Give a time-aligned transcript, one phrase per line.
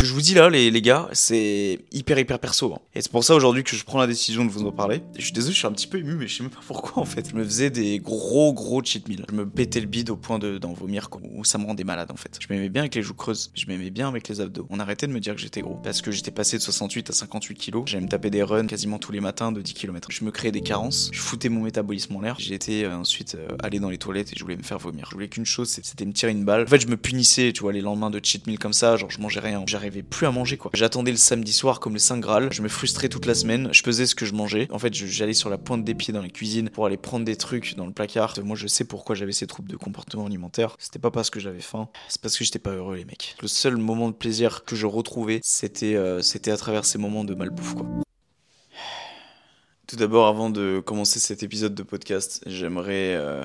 [0.00, 2.72] Que je vous dis là, les, les gars, c'est hyper hyper perso.
[2.74, 2.78] hein.
[2.94, 5.02] Et c'est pour ça aujourd'hui que je prends la décision de vous en parler.
[5.16, 7.02] Je suis désolé, je suis un petit peu ému, mais je sais même pas pourquoi
[7.02, 7.28] en fait.
[7.30, 9.24] Je me faisais des gros gros cheat meals.
[9.30, 11.20] Je me pétais le bide au point de- d'en vomir, quoi.
[11.34, 12.38] Ou ça me rendait malade en fait.
[12.40, 13.50] Je m'aimais bien avec les joues creuses.
[13.54, 14.66] Je m'aimais bien avec les abdos.
[14.70, 15.78] On arrêtait de me dire que j'étais gros.
[15.82, 17.82] Parce que j'étais passé de 68 à 58 kilos.
[17.86, 20.08] J'allais me taper des runs quasiment tous les matins de 10 km.
[20.10, 21.10] Je me créais des carences.
[21.12, 22.36] Je foutais mon métabolisme en l'air.
[22.50, 25.06] Été euh, ensuite euh, aller dans les toilettes et je voulais me faire vomir.
[25.10, 26.62] Je voulais qu'une chose, c'était me tirer une balle.
[26.64, 28.96] En fait, je me punissais, tu vois, les lendemains de cheat meal comme ça.
[28.96, 29.62] Genre, je mangeais rien.
[29.90, 30.70] Plus à manger, quoi.
[30.74, 32.52] J'attendais le samedi soir comme le Saint Graal.
[32.52, 33.68] Je me frustrais toute la semaine.
[33.72, 34.68] Je pesais ce que je mangeais.
[34.70, 37.36] En fait, j'allais sur la pointe des pieds dans les cuisines pour aller prendre des
[37.36, 38.34] trucs dans le placard.
[38.42, 40.76] Moi, je sais pourquoi j'avais ces troubles de comportement alimentaire.
[40.78, 41.88] C'était pas parce que j'avais faim.
[42.08, 43.36] C'est parce que j'étais pas heureux, les mecs.
[43.42, 47.24] Le seul moment de plaisir que je retrouvais, c'était euh, c'était à travers ces moments
[47.24, 47.86] de malbouffe, quoi.
[49.86, 53.42] Tout d'abord, avant de commencer cet épisode de podcast, j'aimerais euh,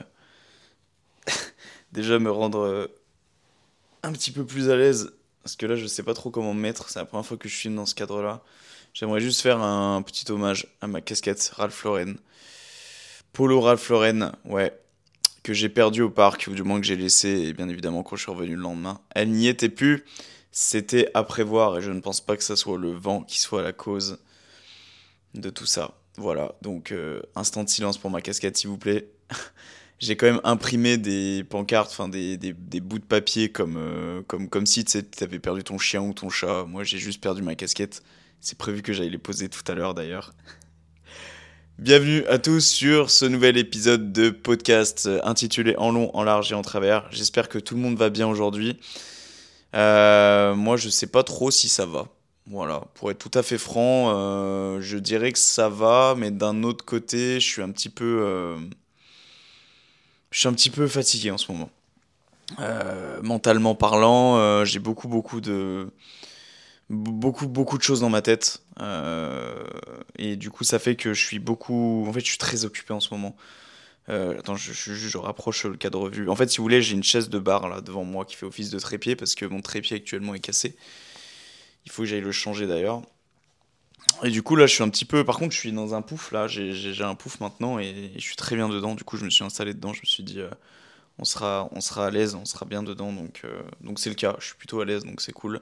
[1.91, 2.87] déjà me rendre euh,
[4.03, 5.11] un petit peu plus à l'aise.
[5.45, 6.89] Parce que là, je sais pas trop comment me mettre.
[6.89, 8.41] C'est la première fois que je filme dans ce cadre-là.
[8.95, 12.15] J'aimerais juste faire un petit hommage à ma casquette Ralph Lauren.
[13.31, 14.73] Polo Ralph Lauren, ouais.
[15.43, 18.15] Que j'ai perdu au parc, ou du moins que j'ai laissé, et bien évidemment quand
[18.15, 18.99] je suis revenu le lendemain.
[19.13, 20.03] Elle n'y était plus.
[20.49, 23.61] C'était à prévoir, et je ne pense pas que ça soit le vent qui soit
[23.61, 24.17] la cause
[25.35, 25.93] de tout ça.
[26.17, 29.11] Voilà, donc euh, instant de silence pour ma casquette, s'il vous plaît.
[29.99, 34.49] J'ai quand même imprimé des pancartes, enfin des, des, bouts de papier comme, euh, comme,
[34.49, 36.65] comme si tu avais perdu ton chien ou ton chat.
[36.65, 38.03] Moi, j'ai juste perdu ma casquette.
[38.41, 40.33] C'est prévu que j'aille les poser tout à l'heure d'ailleurs.
[41.79, 46.52] Bienvenue à tous sur ce nouvel épisode de podcast euh, intitulé En long, en large
[46.52, 47.07] et en travers.
[47.11, 48.77] J'espère que tout le monde va bien aujourd'hui.
[49.75, 52.09] Euh, moi, je sais pas trop si ça va.
[52.47, 56.86] Voilà, pour être tout à fait franc, je dirais que ça va, mais d'un autre
[56.86, 58.55] côté, je suis un petit peu,
[60.35, 61.69] je suis un petit peu fatigué en ce moment.
[62.59, 65.89] Euh, mentalement parlant, euh, j'ai beaucoup, beaucoup de,
[66.89, 69.63] beaucoup, beaucoup de choses dans ma tête, euh,
[70.17, 72.93] et du coup, ça fait que je suis beaucoup, en fait, je suis très occupé
[72.93, 73.37] en ce moment.
[74.09, 76.29] Attends, je, je, je rapproche le cadre vue.
[76.29, 78.45] En fait, si vous voulez, j'ai une chaise de bar là devant moi qui fait
[78.45, 80.75] office de trépied parce que mon trépied actuellement est cassé.
[81.85, 83.03] Il faut que j'aille le changer d'ailleurs.
[84.23, 85.23] Et du coup, là, je suis un petit peu.
[85.23, 86.48] Par contre, je suis dans un pouf là.
[86.48, 88.95] J'ai un pouf maintenant et, et je suis très bien dedans.
[88.95, 89.93] Du coup, je me suis installé dedans.
[89.93, 90.49] Je me suis dit, euh,
[91.20, 93.14] on sera, on sera à l'aise, on sera bien dedans.
[93.14, 94.36] Donc, euh, donc c'est le cas.
[94.39, 95.61] Je suis plutôt à l'aise, donc c'est cool.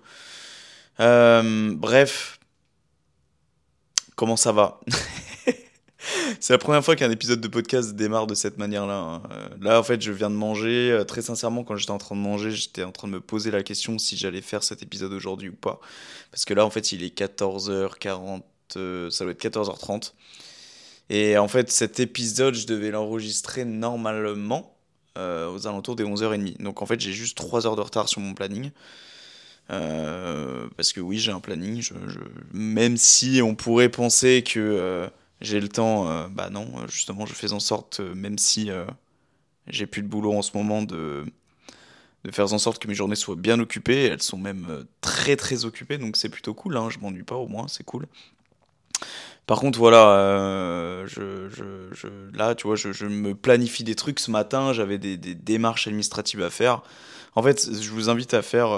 [0.99, 2.39] Euh, bref,
[4.15, 4.79] comment ça va?
[6.39, 8.97] C'est la première fois qu'un épisode de podcast démarre de cette manière-là.
[8.97, 9.23] hein.
[9.31, 10.91] Euh, Là, en fait, je viens de manger.
[10.91, 13.51] Euh, Très sincèrement, quand j'étais en train de manger, j'étais en train de me poser
[13.51, 15.79] la question si j'allais faire cet épisode aujourd'hui ou pas.
[16.31, 18.41] Parce que là, en fait, il est 14h40,
[18.77, 20.13] euh, ça doit être 14h30.
[21.09, 24.69] Et en fait, cet épisode, je devais l'enregistrer normalement
[25.15, 26.57] aux alentours des 11h30.
[26.63, 28.71] Donc en fait, j'ai juste 3 heures de retard sur mon planning.
[29.67, 31.87] Parce que oui, j'ai un planning.
[32.51, 35.07] Même si on pourrait penser que
[35.43, 38.71] j'ai le temps, euh, bah non, euh, justement, je fais en sorte, euh, même si
[39.67, 41.25] j'ai plus de boulot en ce moment, de,
[42.25, 44.05] de faire en sorte que mes journées soient bien occupées.
[44.05, 46.77] Elles sont même très très occupées, donc c'est plutôt cool.
[46.77, 48.07] Hein, je m'ennuie pas au moins, c'est cool.
[49.45, 54.31] Par contre, voilà, je, je, je- là, tu vois, je, me planifie des trucs ce
[54.31, 56.81] matin, j'avais des, des démarches administratives à faire.
[57.35, 58.69] En fait, je vous invite à faire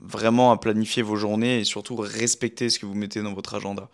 [0.00, 3.88] vraiment à planifier vos journées et surtout respecter ce que vous mettez dans votre agenda.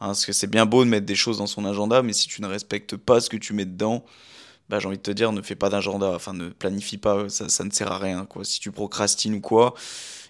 [0.00, 2.26] Hein, parce que c'est bien beau de mettre des choses dans son agenda, mais si
[2.26, 4.04] tu ne respectes pas ce que tu mets dedans,
[4.70, 7.48] bah, j'ai envie de te dire, ne fais pas d'agenda, enfin ne planifie pas, ça,
[7.48, 8.44] ça ne sert à rien, quoi.
[8.44, 9.74] Si tu procrastines ou quoi.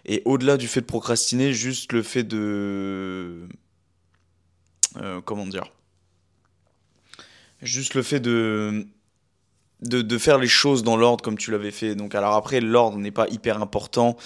[0.06, 3.46] Et au-delà du fait de procrastiner, juste le fait de...
[4.96, 5.70] euh, comment dire
[7.62, 8.86] Juste le fait de...
[9.82, 11.94] De, de faire les choses dans l'ordre comme tu l'avais fait.
[11.94, 14.16] Donc alors après, l'ordre n'est pas hyper important.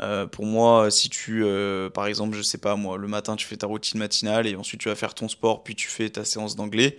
[0.00, 3.46] Euh, pour moi, si tu, euh, par exemple, je sais pas moi, le matin tu
[3.46, 6.24] fais ta routine matinale et ensuite tu vas faire ton sport, puis tu fais ta
[6.24, 6.98] séance d'anglais,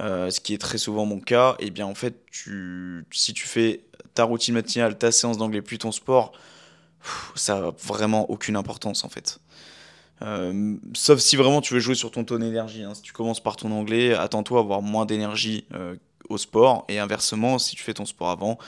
[0.00, 3.46] euh, ce qui est très souvent mon cas, et bien en fait, tu, si tu
[3.46, 3.84] fais
[4.14, 6.32] ta routine matinale, ta séance d'anglais, puis ton sport,
[7.36, 9.38] ça a vraiment aucune importance en fait.
[10.94, 12.82] Sauf si vraiment tu veux jouer sur ton taux d'énergie.
[12.82, 12.94] hein.
[12.94, 15.66] Si tu commences par ton anglais, attends-toi à avoir moins d'énergie
[16.28, 18.58] au sport, et inversement, si tu fais ton sport avant,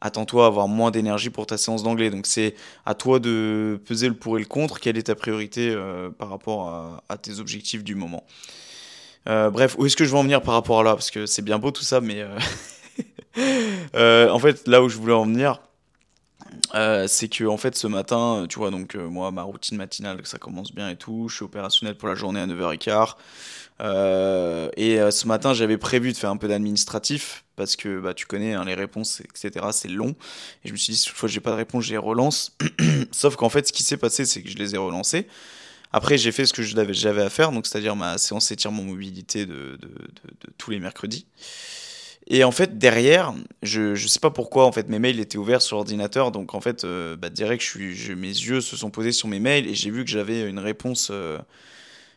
[0.00, 2.10] attends-toi à avoir moins d'énergie pour ta séance d'anglais.
[2.10, 2.54] Donc c'est
[2.84, 6.30] à toi de peser le pour et le contre, quelle est ta priorité euh, par
[6.30, 8.24] rapport à, tes objectifs du moment?
[9.28, 10.94] Euh, bref, où est-ce que je veux en venir par rapport à là?
[10.94, 12.24] Parce que c'est bien beau tout ça, mais
[13.36, 15.60] en fait là où je voulais en venir,
[17.08, 20.72] c'est que en fait ce matin, tu vois, donc moi ma routine matinale, ça commence
[20.72, 23.14] bien et tout, je suis opérationnel pour la journée à 9h15.
[23.80, 28.14] Euh, et euh, ce matin, j'avais prévu de faire un peu d'administratif parce que bah,
[28.14, 29.66] tu connais hein, les réponses, etc.
[29.72, 30.14] C'est long.
[30.64, 32.56] Et je me suis dit, si fois j'ai pas de réponse, je les relance.
[33.12, 35.26] Sauf qu'en fait, ce qui s'est passé, c'est que je les ai relancés.
[35.92, 39.78] Après, j'ai fait ce que j'avais à faire, donc c'est-à-dire ma séance étirement mobilité de,
[40.58, 41.26] tous les mercredis.
[42.28, 43.32] Et en fait, derrière,
[43.62, 46.32] je, je sais pas pourquoi, en fait, mes mails étaient ouverts sur l'ordinateur.
[46.32, 49.38] Donc, en fait, euh, bah, direct, je je, mes yeux se sont posés sur mes
[49.38, 51.12] mails et j'ai vu que j'avais une réponse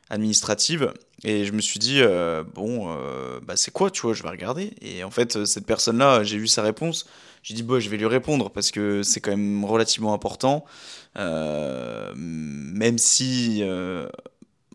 [0.09, 0.91] administrative.
[1.23, 4.29] Et je me suis dit, euh, bon, euh, bah c'est quoi, tu vois, je vais
[4.29, 4.73] regarder.
[4.81, 7.07] Et en fait, cette personne-là, j'ai vu sa réponse.
[7.43, 10.65] J'ai dit, bon, je vais lui répondre parce que c'est quand même relativement important.
[11.17, 13.63] Euh, même si.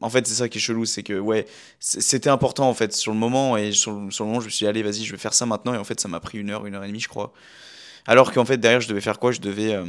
[0.00, 1.46] en fait, c'est ça qui est chelou, c'est que, ouais,
[1.80, 3.56] c'était important en fait sur le moment.
[3.56, 5.46] Et sur, sur le moment, je me suis dit, allez, vas-y, je vais faire ça
[5.46, 5.74] maintenant.
[5.74, 7.32] Et en fait, ça m'a pris une heure, une heure et demie, je crois.
[8.06, 9.32] Alors qu'en fait, derrière, je devais faire quoi?
[9.32, 9.84] Je devais euh,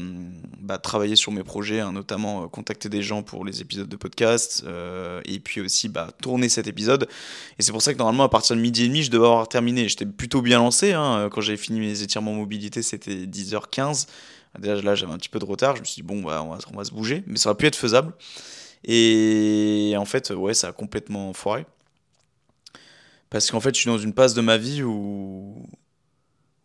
[0.61, 3.95] bah, travailler sur mes projets, hein, notamment euh, contacter des gens pour les épisodes de
[3.97, 7.09] podcast, euh, et puis aussi bah, tourner cet épisode.
[7.59, 9.49] Et c'est pour ça que normalement, à partir de midi et demi, je devais avoir
[9.49, 9.89] terminé.
[9.89, 10.93] J'étais plutôt bien lancé.
[10.93, 11.29] Hein.
[11.29, 14.07] Quand j'avais fini mes étirements mobilité, c'était 10h15.
[14.59, 15.75] Déjà, là, j'avais un petit peu de retard.
[15.75, 17.23] Je me suis dit, bon, bah, on, va, on va se bouger.
[17.27, 18.13] Mais ça aurait pu être faisable.
[18.85, 21.65] Et en fait, ouais, ça a complètement foiré.
[23.29, 25.67] Parce qu'en fait, je suis dans une phase de ma vie où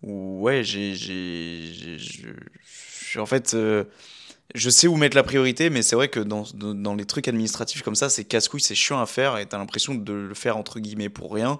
[0.02, 1.98] ouais, j'ai, j'ai,
[3.18, 3.84] en fait, euh,
[4.54, 7.82] je sais où mettre la priorité, mais c'est vrai que dans, dans, les trucs administratifs
[7.82, 10.80] comme ça, c'est casse-couille, c'est chiant à faire, et t'as l'impression de le faire entre
[10.80, 11.58] guillemets pour rien.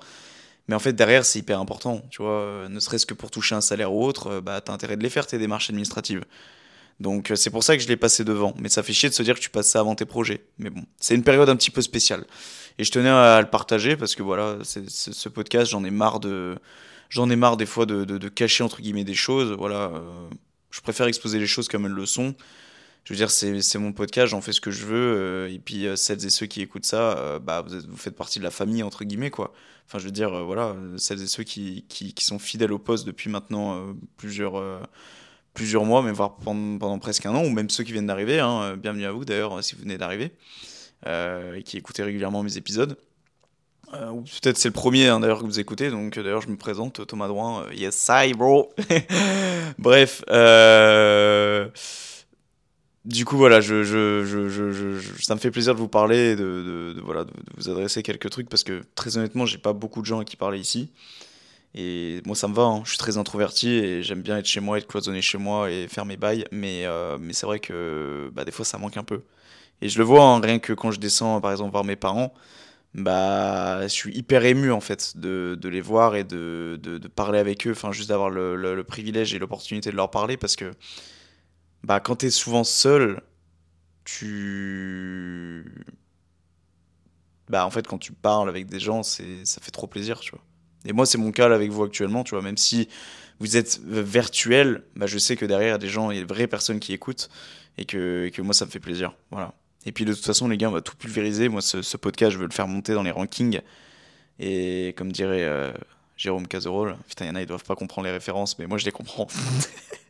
[0.68, 3.54] Mais en fait, derrière, c'est hyper important, tu vois, euh, ne serait-ce que pour toucher
[3.54, 6.24] un salaire ou autre, euh, bah, t'as intérêt de les faire, tes démarches administratives.
[7.00, 8.54] Donc c'est pour ça que je l'ai passé devant.
[8.58, 10.44] Mais ça fait chier de se dire que tu passes ça avant tes projets.
[10.58, 12.26] Mais bon, c'est une période un petit peu spéciale.
[12.78, 16.58] Et je tenais à le partager parce que voilà, ce podcast, j'en ai marre de
[17.10, 19.52] j'en ai marre des fois de, de, cacher entre guillemets des choses.
[19.52, 20.28] Voilà, euh,
[20.70, 22.34] je préfère exposer les choses comme elles le sont.
[23.04, 25.16] Je veux dire, c'est mon podcast, j'en fais ce que je veux.
[25.18, 28.38] Euh, et puis, euh, celles et ceux qui écoutent ça, bah, vous, vous, faites partie
[28.38, 29.52] de la famille, entre guillemets, quoi.
[29.86, 33.04] Enfin, je veux dire, voilà, celles et ceux qui, qui, qui, sont fidèles au poste
[33.06, 34.62] depuis maintenant plusieurs,
[35.52, 38.38] plusieurs mois, mais voire pendant, pendant, presque un an, ou même ceux qui viennent d'arriver.
[38.38, 40.30] Hein, bienvenue à vous, d'ailleurs, si vous venez d'arriver,
[41.06, 42.96] et qui écoutez régulièrement mes épisodes.
[43.92, 46.56] Euh, peut-être c'est le premier hein, d'ailleurs que vous écoutez, donc euh, d'ailleurs je me
[46.56, 48.72] présente, Thomas Drouin, euh, yes I bro
[49.78, 50.22] Bref,
[53.04, 53.82] du coup voilà, je,
[55.20, 58.48] ça me fait plaisir de vous parler, de, de, voilà, de, vous adresser quelques trucs,
[58.48, 60.90] parce que très honnêtement j'ai pas beaucoup de gens à qui parler ici,
[61.74, 62.82] et moi ça me va, hein.
[62.84, 65.88] je suis très introverti et j'aime bien être chez moi, être cloisonné chez moi et
[65.88, 66.84] faire mes bails, mais,
[67.18, 69.22] mais c'est vrai que bah, des fois ça manque un peu.
[69.82, 72.32] Et je le vois, hein, rien que quand je descends par exemple voir mes parents,
[72.94, 76.78] bah, je suis hyper ému en fait de, les voir et de,
[77.14, 80.72] parler avec eux, enfin juste d'avoir le, privilège et l'opportunité de leur parler parce que
[81.84, 83.22] bah, quand tu es souvent seul,
[84.04, 85.64] tu.
[87.48, 89.22] Bah, en fait, quand tu parles avec des gens, ça
[89.60, 90.44] fait trop plaisir, tu vois.
[90.84, 92.88] Et moi, c'est mon cas avec vous actuellement, tu vois, même si
[93.38, 96.20] vous êtes virtuel, bah, je sais que derrière, il y a des gens, il y
[96.20, 97.28] a de vraies personnes qui écoutent
[97.78, 99.14] et que, et que moi, ça me fait plaisir.
[99.30, 99.54] Voilà.
[99.86, 101.48] Et puis de toute façon, les gars, on va tout pulvériser.
[101.48, 103.60] Moi, ce, podcast, je veux le faire monter dans les rankings.
[104.38, 105.72] Et comme dirait euh,
[106.16, 108.78] Jérôme Cazerolle, putain, il y en a, ils doivent pas comprendre les références, mais moi,
[108.78, 109.26] je les comprends.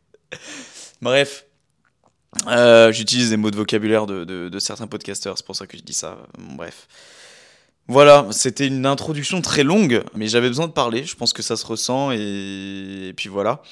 [1.02, 1.46] Bref.
[2.46, 5.82] Euh, j'utilise des mots de vocabulaire de, de, certains podcasters, c'est pour ça que je
[5.82, 6.16] dis ça.
[6.38, 6.86] bref.
[7.88, 11.02] Voilà, c'était une introduction très longue, mais j'avais besoin de parler.
[11.02, 13.62] Je pense que ça se ressent, et puis voilà.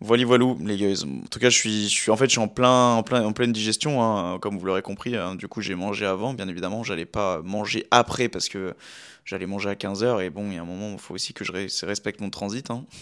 [0.00, 0.92] Voilà, voilà, les gars.
[1.04, 3.24] En tout cas, je suis, je suis, en fait, je suis en, plein, en, plein,
[3.24, 5.16] en pleine digestion, hein, comme vous l'aurez compris.
[5.16, 5.36] Hein.
[5.36, 6.82] Du coup, j'ai mangé avant, bien évidemment.
[6.82, 8.74] J'allais pas manger après parce que
[9.24, 10.22] j'allais manger à 15h.
[10.22, 11.52] Et bon, il y a un moment, il faut aussi que je
[11.86, 12.70] respecte mon transit.
[12.70, 12.84] Hein.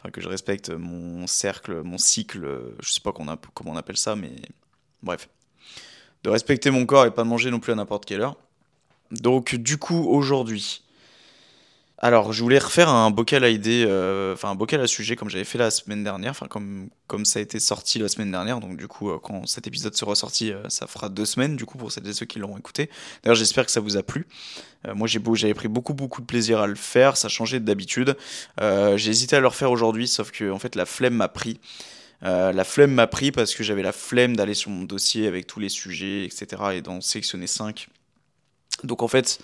[0.00, 2.74] Enfin, que je respecte mon cercle, mon cycle.
[2.80, 4.32] Je sais pas comment on appelle ça, mais
[5.00, 5.28] bref.
[6.24, 8.36] De respecter mon corps et pas de manger non plus à n'importe quelle heure.
[9.12, 10.82] Donc, du coup, aujourd'hui,
[12.04, 15.30] alors, je voulais refaire un bocal à idées, euh, enfin un bocal à sujet comme
[15.30, 18.58] j'avais fait la semaine dernière, enfin comme, comme ça a été sorti la semaine dernière.
[18.58, 21.64] Donc, du coup, euh, quand cet épisode sera sorti, euh, ça fera deux semaines, du
[21.64, 22.90] coup, pour celles et ceux qui l'auront écouté.
[23.22, 24.26] D'ailleurs, j'espère que ça vous a plu.
[24.94, 28.16] moi, j'ai j'avais pris beaucoup, beaucoup de plaisir à le faire, ça changeait d'habitude.
[28.60, 31.60] j'ai hésité à le refaire aujourd'hui, sauf que, en fait, la flemme m'a pris.
[32.22, 35.60] la flemme m'a pris parce que j'avais la flemme d'aller sur mon dossier avec tous
[35.60, 36.62] les sujets, etc.
[36.74, 37.86] et d'en sélectionner 5.
[38.82, 39.38] Donc, en fait.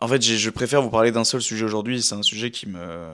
[0.00, 2.02] En fait, je préfère vous parler d'un seul sujet aujourd'hui.
[2.02, 3.12] C'est un sujet qui me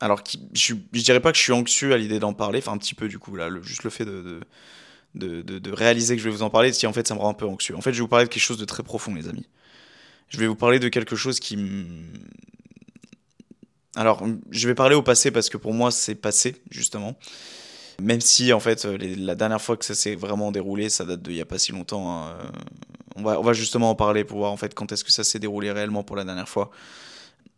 [0.00, 0.22] alors
[0.54, 2.94] je, je dirais pas que je suis anxieux à l'idée d'en parler, enfin un petit
[2.94, 4.40] peu du coup là, juste le fait de,
[5.14, 7.30] de, de, réaliser que je vais vous en parler, si en fait ça me rend
[7.30, 7.76] un peu anxieux.
[7.76, 9.46] En fait, je vais vous parler de quelque chose de très profond, les amis.
[10.28, 11.58] Je vais vous parler de quelque chose qui
[13.94, 17.18] Alors, je vais parler au passé parce que pour moi c'est passé, justement.
[18.00, 21.34] Même si en fait la dernière fois que ça s'est vraiment déroulé, ça date d'il
[21.34, 22.10] n'y a pas si longtemps.
[22.10, 22.50] Hein, euh,
[23.16, 25.24] on, va, on va justement en parler pour voir en fait quand est-ce que ça
[25.24, 26.70] s'est déroulé réellement pour la dernière fois.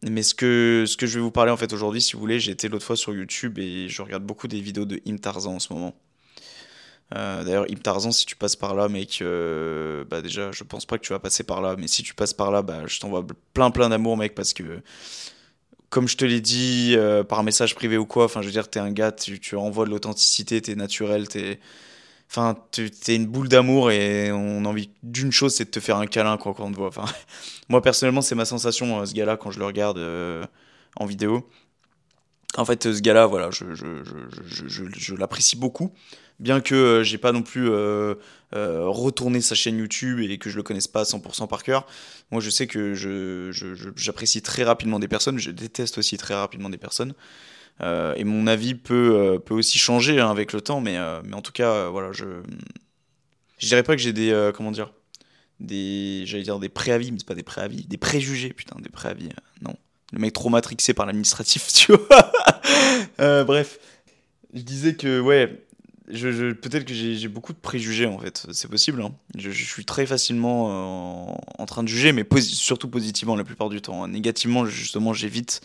[0.03, 2.51] Mais ce que, ce que je vais vous parler en fait aujourd'hui, si vous voulez,
[2.51, 5.61] été l'autre fois sur YouTube et je regarde beaucoup des vidéos de Im Tarzan en
[5.61, 5.95] ce moment.
[7.15, 10.87] Euh, d'ailleurs, Im Tarzan, si tu passes par là, mec, euh, bah déjà, je pense
[10.87, 12.99] pas que tu vas passer par là, mais si tu passes par là, bah, je
[13.01, 14.81] t'envoie plein plein d'amour, mec, parce que,
[15.91, 18.69] comme je te l'ai dit euh, par message privé ou quoi, enfin, je veux dire,
[18.71, 21.61] t'es un gars, tu, tu envoies de l'authenticité, t'es naturel, t'es.
[22.35, 25.99] Enfin, t'es une boule d'amour et on a envie d'une chose, c'est de te faire
[25.99, 26.89] un câlin quand on te voit.
[26.89, 27.05] Enfin,
[27.69, 30.01] moi, personnellement, c'est ma sensation, ce gars-là, quand je le regarde
[30.97, 31.47] en vidéo.
[32.57, 35.93] En fait, ce gars-là, voilà, je, l'apprécie beaucoup
[36.43, 38.15] bien que euh, j'ai pas non plus euh,
[38.55, 41.87] euh, retourné sa chaîne YouTube et que je le connaisse pas à 100% par cœur,
[42.31, 42.95] moi je sais que
[43.97, 47.15] j'apprécie très rapidement des personnes, je déteste aussi très rapidement des personnes.
[47.81, 51.53] Et mon avis peut, peut aussi changer hein, avec le temps, mais, mais en tout
[51.53, 52.25] cas, voilà, je.
[53.59, 54.51] Je dirais pas que j'ai des.
[54.55, 54.93] comment dire
[55.61, 56.23] Des.
[56.27, 59.31] J'allais dire des préavis, mais c'est pas des préavis, des préjugés, putain, des préavis,
[59.63, 59.75] non.
[60.13, 63.45] Le mec trop matrixé par l'administratif, tu vois.
[63.45, 63.79] bref.
[64.55, 65.65] Je disais que, ouais,
[66.13, 69.03] je, peut-être que j'ai beaucoup de préjugés en fait, c'est possible.
[69.03, 69.13] Hein.
[69.37, 73.81] Je, suis très facilement euh, en train de juger, mais surtout positivement la plupart du
[73.81, 74.07] temps.
[74.07, 75.63] Négativement, justement, j'évite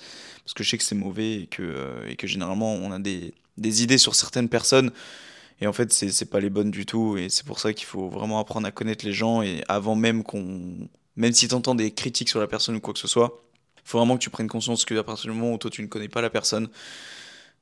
[0.48, 3.98] parce que je sais que c'est mauvais et que, euh, généralement on a des, idées
[3.98, 4.92] sur certaines personnes
[5.60, 8.08] et en fait c'est pas les bonnes du tout et c'est pour ça qu'il faut
[8.08, 10.88] vraiment apprendre à connaître les gens et avant même qu'on.
[11.18, 13.44] Même si tu entends des critiques sur la personne ou quoi que ce soit,
[13.84, 16.08] faut vraiment que tu prennes conscience que partir du moment où toi tu ne connais
[16.08, 16.70] pas la personne,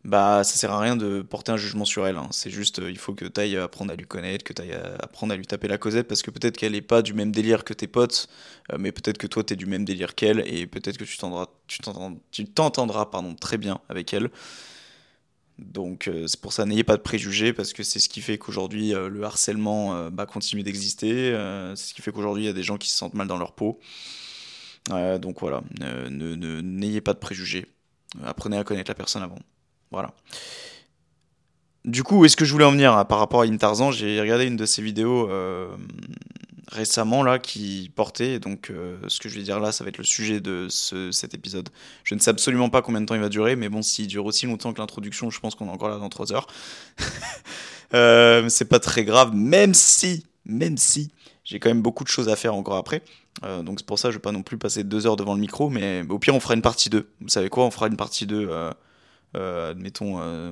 [0.06, 2.18] bah ça sert à rien de porter un jugement sur elle.
[2.18, 2.28] Hein.
[2.32, 4.78] C'est juste, euh, il faut que tu ailles apprendre à lui connaître, que tu ailles
[5.02, 7.64] apprendre à lui taper la causette, parce que peut-être qu'elle n'est pas du même délire
[7.64, 8.30] que tes potes,
[8.72, 11.18] euh, mais peut-être que toi tu es du même délire qu'elle, et peut-être que tu
[11.18, 14.30] t'entendras pardon, très bien avec elle.
[15.58, 18.38] Donc euh, c'est pour ça, n'ayez pas de préjugés, parce que c'est ce qui fait
[18.38, 21.32] qu'aujourd'hui le harcèlement bah, continue d'exister,
[21.76, 23.38] c'est ce qui fait qu'aujourd'hui il y a des gens qui se sentent mal dans
[23.38, 23.80] leur peau.
[24.90, 27.66] donc voilà, n'ayez ne, n'ayez pas de préjugés,
[28.24, 29.40] apprenez à connaître la personne avant.
[29.96, 30.12] Voilà.
[31.86, 33.92] Du coup, où est-ce que je voulais en venir par rapport à Intarzan?
[33.92, 35.74] J'ai regardé une de ses vidéos euh,
[36.68, 39.98] récemment là qui portait, donc euh, ce que je vais dire là, ça va être
[39.98, 41.70] le sujet de cet épisode.
[42.04, 44.26] Je ne sais absolument pas combien de temps il va durer, mais bon, s'il dure
[44.26, 46.48] aussi longtemps que l'introduction, je pense qu'on est encore là dans 3 heures.
[47.94, 51.10] euh, c'est pas très grave, même si, même si,
[51.46, 53.02] j'ai quand même beaucoup de choses à faire encore après.
[53.44, 55.36] Euh, donc c'est pour ça que je vais pas non plus passer 2 heures devant
[55.36, 57.08] le micro, mais au pire on fera une partie 2.
[57.22, 58.72] Vous savez quoi, on fera une partie 2 euh,
[59.36, 60.52] admettons euh,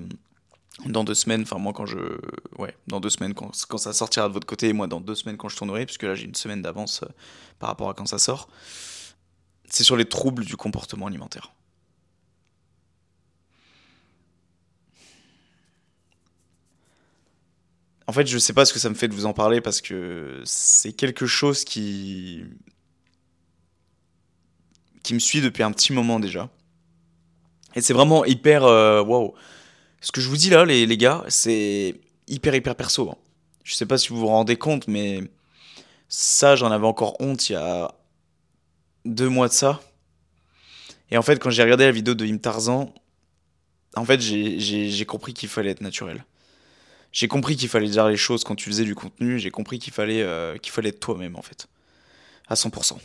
[0.86, 1.98] dans deux semaines, enfin moi quand je,
[2.58, 5.16] ouais, dans deux semaines quand, quand, ça sortira de votre côté, et moi dans deux
[5.16, 7.08] semaines quand je tournerai, puisque là j'ai une semaine d'avance euh,
[7.60, 8.50] par rapport à quand ça sort,
[9.70, 11.54] c'est sur les troubles du comportement alimentaire.
[18.06, 19.80] En fait, je sais pas ce que ça me fait de vous en parler parce
[19.80, 22.44] que c'est quelque chose qui
[25.04, 26.50] qui me suit depuis un petit moment déjà.
[27.76, 28.64] Et c'est vraiment hyper.
[28.64, 29.34] Euh, waouh!
[30.02, 31.96] Ce que je vous dis là, les, les gars, c'est
[32.28, 33.10] hyper, hyper perso.
[33.10, 33.18] Hein.
[33.64, 35.22] Je sais pas si vous vous rendez compte, mais
[36.10, 37.94] ça, j'en avais encore honte il y a
[39.06, 39.82] deux mois de ça.
[41.10, 42.94] Et en fait, quand j'ai regardé la vidéo de Im Tarzan,
[43.96, 46.26] en fait, j'ai compris qu'il fallait être naturel.
[47.12, 49.38] J'ai compris qu'il fallait dire les choses quand tu faisais du contenu.
[49.38, 51.68] J'ai compris qu'il fallait, euh, qu'il fallait être toi-même, en fait.
[52.48, 52.98] À 100%.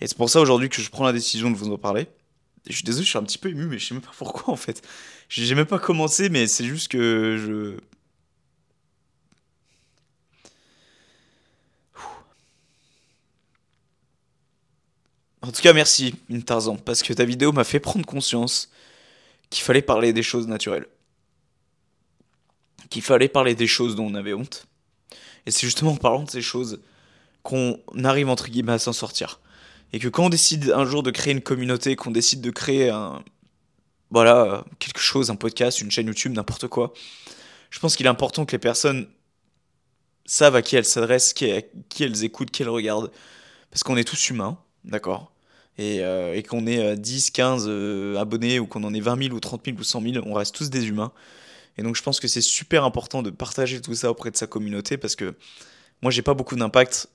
[0.00, 2.08] Et c'est pour ça aujourd'hui que je prends la décision de vous en parler.
[2.68, 4.52] Je suis désolé, je suis un petit peu ému, mais je sais même pas pourquoi
[4.52, 4.86] en fait.
[5.28, 7.80] J'ai même pas commencé, mais c'est juste que je.
[15.40, 18.70] En tout cas, merci, Tarzan, parce que ta vidéo m'a fait prendre conscience
[19.48, 20.86] qu'il fallait parler des choses naturelles.
[22.90, 24.66] Qu'il fallait parler des choses dont on avait honte.
[25.46, 26.80] Et c'est justement en parlant de ces choses
[27.42, 29.40] qu'on arrive entre guillemets à s'en sortir
[29.92, 32.90] et que quand on décide un jour de créer une communauté, qu'on décide de créer
[32.90, 33.22] un,
[34.10, 36.92] voilà, quelque chose, un podcast, une chaîne YouTube, n'importe quoi,
[37.70, 39.08] je pense qu'il est important que les personnes
[40.26, 41.50] savent à qui elles s'adressent, qui,
[41.88, 43.10] qui, elles écoutent, qui elles regardent,
[43.70, 45.32] parce qu'on est tous humains, d'accord?
[45.78, 49.34] Et, euh, et qu'on ait 10, 15 euh, abonnés, ou qu'on en ait 20 000,
[49.34, 51.12] ou 30 000, ou 100 000, on reste tous des humains.
[51.76, 54.46] Et donc je pense que c'est super important de partager tout ça auprès de sa
[54.46, 55.34] communauté, parce que
[56.02, 57.08] moi j'ai pas beaucoup d'impact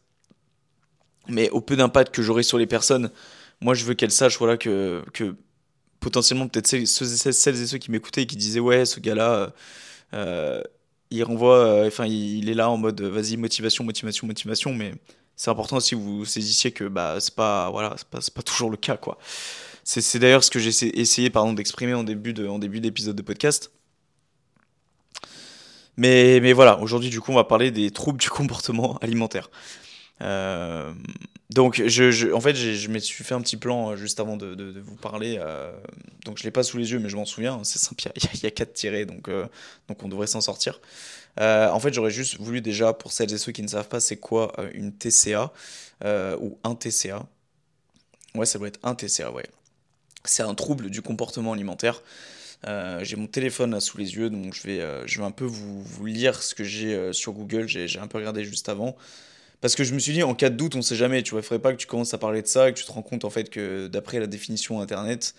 [1.27, 3.11] mais au peu d'impact que j'aurai sur les personnes,
[3.61, 5.35] moi je veux qu'elles sachent voilà, que, que
[5.99, 9.53] potentiellement peut-être celles, celles et ceux qui m'écoutaient et qui disaient ouais ce gars-là
[11.09, 14.93] il renvoie enfin il, est là en mode vas-y motivation motivation motivation mais
[15.35, 18.97] c'est important que vous saisissiez que bah c'est pas voilà pas, pas toujours le cas
[18.97, 19.17] quoi
[19.83, 22.47] c'est d'ailleurs ce que j'ai essayé d'exprimer en début de
[22.79, 23.71] d'épisode de podcast
[25.97, 29.49] mais, mais voilà, aujourd'hui, du coup, on va parler des troubles du comportement alimentaire.
[30.23, 30.93] Euh,
[31.49, 34.79] donc, je, en fait, je me suis fait un petit plan euh, juste avant de,
[34.79, 35.37] vous parler.
[35.39, 35.71] Euh,
[36.25, 37.59] donc, je l'ai pas sous les yeux, mais je m'en souviens.
[37.63, 38.03] C'est simple,
[38.33, 39.29] il y, a, quatre tirés, donc,
[39.87, 40.81] donc on devrait s'en sortir.
[41.39, 44.17] en fait, j'aurais juste voulu déjà, pour celles et ceux qui ne savent pas, c'est
[44.17, 45.51] quoi une TCA
[46.39, 47.25] ou un TCA.
[48.35, 49.45] Ouais, ça doit être un TCA, ouais.
[50.25, 52.01] C'est un trouble du comportement alimentaire.
[52.65, 56.41] J'ai mon téléphone sous les yeux, donc je vais, je vais un peu vous, lire
[56.41, 57.67] ce que j'ai sur Google.
[57.67, 58.95] J'ai un peu regardé juste avant.
[59.63, 61.23] Parce que je me suis dit, en cas de doute, on sait jamais.
[61.23, 62.91] Tu vois, il pas que tu commences à parler de ça et que tu te
[62.91, 65.35] rends compte en fait que d'après la définition internet,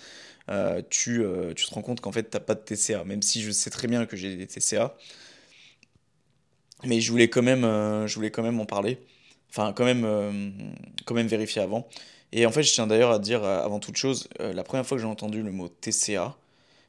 [0.88, 1.22] tu,
[1.54, 3.04] tu te rends compte qu'en fait, tu n'as pas de TCA.
[3.04, 4.96] Même si je sais très bien que j'ai des TCA.
[6.84, 7.64] Mais je voulais quand même,
[8.06, 8.98] je voulais quand même en parler.
[9.50, 11.86] Enfin, quand même, quand même vérifier avant.
[12.32, 15.02] Et en fait, je tiens d'ailleurs à dire, avant toute chose, la première fois que
[15.02, 16.34] j'ai entendu le mot TCA,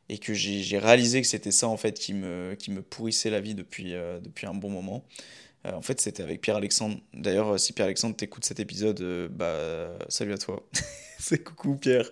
[0.09, 2.55] et que j'ai réalisé que c'était ça en fait qui me,
[2.89, 5.03] pourrissait la vie euh, depuis un bon moment.
[5.65, 6.97] Euh, en fait, c'était avec Pierre-Alexandre.
[7.13, 10.63] D'ailleurs, euh, si Pierre-Alexandre t'écoute cet épisode, bah salut à toi.
[11.19, 12.09] C'est coucou Pierre.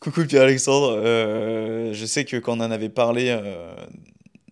[0.00, 1.02] Coucou Pierre-Alexandre.
[1.92, 3.38] je sais que quand on en avait parlé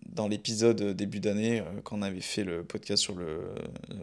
[0.05, 3.15] dans l'épisode début d'année, quand on avait fait le podcast sur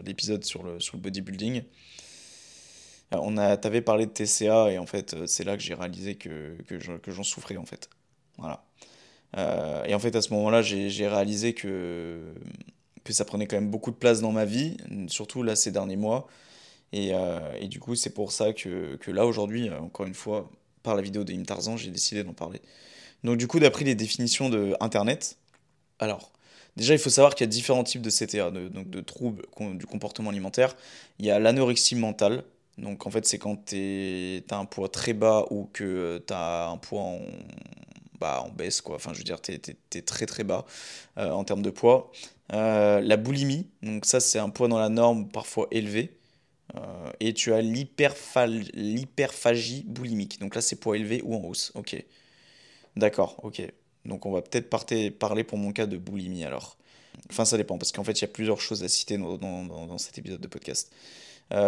[0.05, 1.63] l'épisode sur le, sur le bodybuilding,
[3.13, 6.57] on a, t'avais parlé de TCA et en fait, c'est là que j'ai réalisé que,
[6.67, 7.91] que j'en souffrais en fait.
[8.39, 8.65] Voilà.
[9.37, 12.35] Euh, et en fait, à ce moment-là, j'ai réalisé que,
[13.07, 14.77] que ça prenait quand même beaucoup de place dans ma vie,
[15.09, 16.27] surtout là ces derniers mois.
[16.93, 20.51] Et, euh, et du coup, c'est pour ça que, que là, aujourd'hui, encore une fois,
[20.83, 22.61] par la vidéo de Im Tarzan, j'ai décidé d'en parler.
[23.25, 25.37] Donc, du coup, d'après les définitions de Internet,
[25.99, 26.33] alors,
[26.77, 29.43] déjà, il faut savoir qu'il y a différents types de CTA, de, donc de troubles
[29.75, 30.77] du comportement alimentaire.
[31.19, 32.45] Il y a l'anorexie mentale.
[32.79, 36.69] Donc, en fait, c'est quand tu as un poids très bas ou que tu as
[36.69, 37.21] un poids en,
[38.21, 38.97] bah, en baisse, quoi.
[38.97, 40.65] Enfin, je veux dire, tu es, très très bas
[41.19, 42.13] euh, en termes de poids.
[42.53, 46.17] Euh, la boulimie, donc ça, c'est un poids dans la norme, parfois élevé.
[46.77, 50.41] Euh, et tu as l'hyperphagie boulimique.
[50.41, 51.73] Donc là, c'est poids élevé ou en hausse.
[51.75, 52.03] Ok.
[52.97, 53.63] D'accord, ok.
[54.05, 54.69] Donc on va peut-être
[55.19, 56.77] parler pour mon cas de boulimie alors.
[57.31, 59.65] Enfin, ça dépend, parce qu'en fait, il y a plusieurs choses à citer dans, dans,
[59.65, 60.93] dans cet épisode de podcast.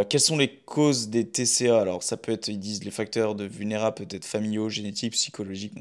[0.09, 3.45] quelles sont les causes des TCA Alors, ça peut être, ils disent, les facteurs de
[3.45, 5.75] vulnérable, peut-être familiaux, génétiques, psychologiques.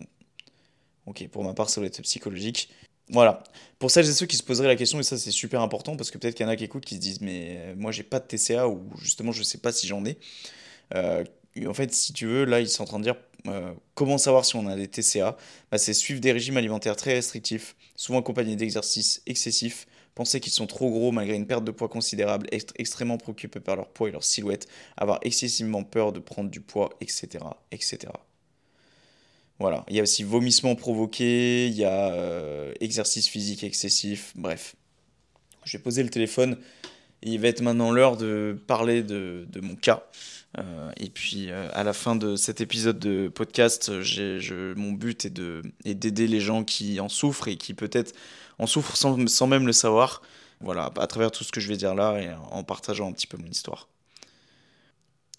[1.05, 2.69] Ok, pour ma part, ça doit être psychologique.
[3.09, 3.43] Voilà.
[3.79, 6.11] Pour celles et ceux qui se poseraient la question, et ça c'est super important, parce
[6.11, 8.03] que peut-être qu'il y en a qui écoutent qui se disent, mais euh, moi j'ai
[8.03, 10.17] pas de TCA, ou justement je sais pas si j'en ai.
[10.95, 11.23] Euh,
[11.65, 13.15] en fait, si tu veux, là ils sont en train de dire
[13.47, 15.37] euh, comment savoir si on a des TCA
[15.71, 20.67] bah, C'est suivre des régimes alimentaires très restrictifs, souvent accompagnés d'exercices excessifs, penser qu'ils sont
[20.67, 24.11] trop gros malgré une perte de poids considérable, être extrêmement préoccupés par leur poids et
[24.11, 24.67] leur silhouette,
[24.97, 27.39] avoir excessivement peur de prendre du poids, etc.
[27.71, 28.09] etc.
[29.59, 29.83] Voilà.
[29.89, 34.75] Il y a aussi vomissement provoqué, il y a euh, exercice physique excessif, bref.
[35.63, 36.57] Je vais poser le téléphone
[37.23, 40.03] et il va être maintenant l'heure de parler de, de mon cas.
[40.59, 43.91] Euh, et puis euh, à la fin de cet épisode de podcast,
[44.75, 48.13] mon but est d'aider les gens qui en souffrent et qui peut-être
[48.59, 50.21] en souffrent sans, même le savoir.
[50.61, 53.27] Voilà, à travers tout ce que je vais dire là et en partageant un petit
[53.27, 53.87] peu mon histoire.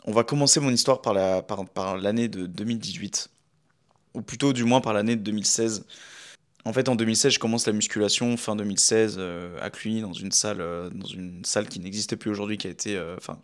[0.05, 3.31] On va commencer mon histoire par l'année par, par de 2018
[4.15, 5.85] ou plutôt du moins par l'année de 2016.
[6.65, 10.33] En fait, en 2016, je commence la musculation fin 2016 euh, à Cluny dans une
[10.33, 13.41] salle, euh, dans une salle qui n'existe plus aujourd'hui, qui a été, euh, enfin,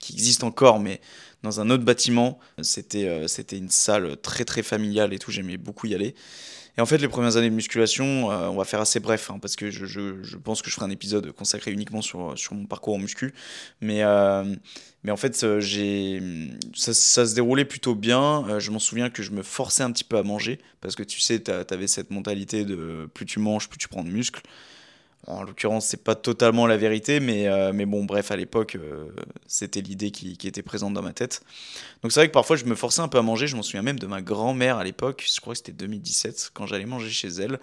[0.00, 1.00] qui existe encore, mais
[1.42, 2.38] dans un autre bâtiment.
[2.62, 5.30] C'était, c'était une salle très très familiale et tout.
[5.30, 6.14] J'aimais beaucoup y aller.
[6.78, 9.38] Et en fait, les premières années de musculation, euh, on va faire assez bref, hein,
[9.40, 12.66] parce que je, je, pense que je ferai un épisode consacré uniquement sur, sur mon
[12.66, 13.32] parcours en muscu.
[13.80, 14.44] Mais, euh,
[15.02, 16.20] mais en fait, euh, j'ai,
[16.74, 18.58] ça, ça, se déroulait plutôt bien.
[18.58, 21.18] je m'en souviens que je me forçais un petit peu à manger, parce que tu
[21.20, 24.42] sais, tu avais cette mentalité de plus tu manges, plus tu prends de muscles.
[25.26, 29.06] En l'occurrence, c'est pas totalement la vérité, mais, euh, mais bon, bref, à l'époque, euh,
[29.48, 31.42] c'était l'idée qui, qui, était présente dans ma tête.
[32.02, 33.48] Donc c'est vrai que parfois, je me forçais un peu à manger.
[33.48, 36.66] Je m'en souviens même de ma grand-mère à l'époque, je crois que c'était 2017, quand
[36.66, 37.58] j'allais manger chez elle.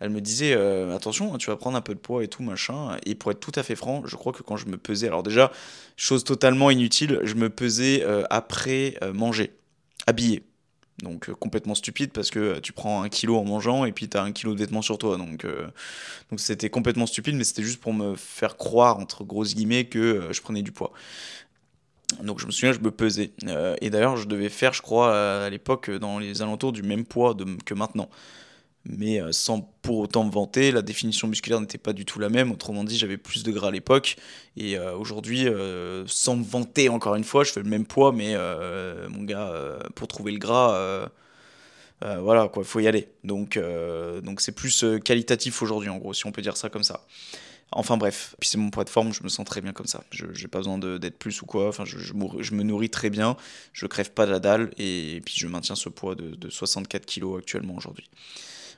[0.00, 2.42] Elle me disait euh, Attention, hein, tu vas prendre un peu de poids et tout,
[2.42, 2.96] machin.
[3.04, 5.22] Et pour être tout à fait franc, je crois que quand je me pesais, alors
[5.22, 5.52] déjà,
[5.96, 9.52] chose totalement inutile, je me pesais après manger,
[10.06, 10.44] habillé.
[11.02, 14.08] Donc euh, complètement stupide parce que euh, tu prends un kilo en mangeant et puis
[14.08, 15.16] tu as un kilo de vêtements sur toi.
[15.16, 15.66] Donc euh,
[16.30, 20.28] donc c'était complètement stupide, mais c'était juste pour me faire croire, entre grosses guillemets, que
[20.30, 20.92] je prenais du poids.
[22.22, 23.32] Donc je me souviens, je me pesais.
[23.80, 27.34] Et d'ailleurs, je devais faire, je crois, à l'époque, dans les alentours du même poids
[27.64, 28.10] que maintenant.
[28.84, 32.28] Mais euh, sans pour autant me vanter, la définition musculaire n'était pas du tout la
[32.28, 32.50] même.
[32.50, 34.16] Autrement dit, j'avais plus de gras à l'époque.
[34.56, 35.46] Et euh, aujourd'hui,
[36.06, 38.36] sans me vanter encore une fois, je fais le même poids, mais
[39.08, 39.52] mon gars,
[39.94, 41.08] pour trouver le gras,
[42.00, 43.08] voilà, quoi, faut y aller.
[43.24, 43.58] Donc
[44.22, 47.04] donc c'est plus qualitatif aujourd'hui, en gros, si on peut dire ça comme ça.
[47.74, 50.04] Enfin bref, puis c'est mon poids de forme, je me sens très bien comme ça.
[50.10, 51.68] Je n'ai pas besoin d'être plus ou quoi.
[51.68, 53.36] Enfin, je, me nourris très bien,
[53.72, 57.38] je crève pas de la dalle et, puis je maintiens ce poids de, 64 kg
[57.38, 58.08] actuellement aujourd'hui.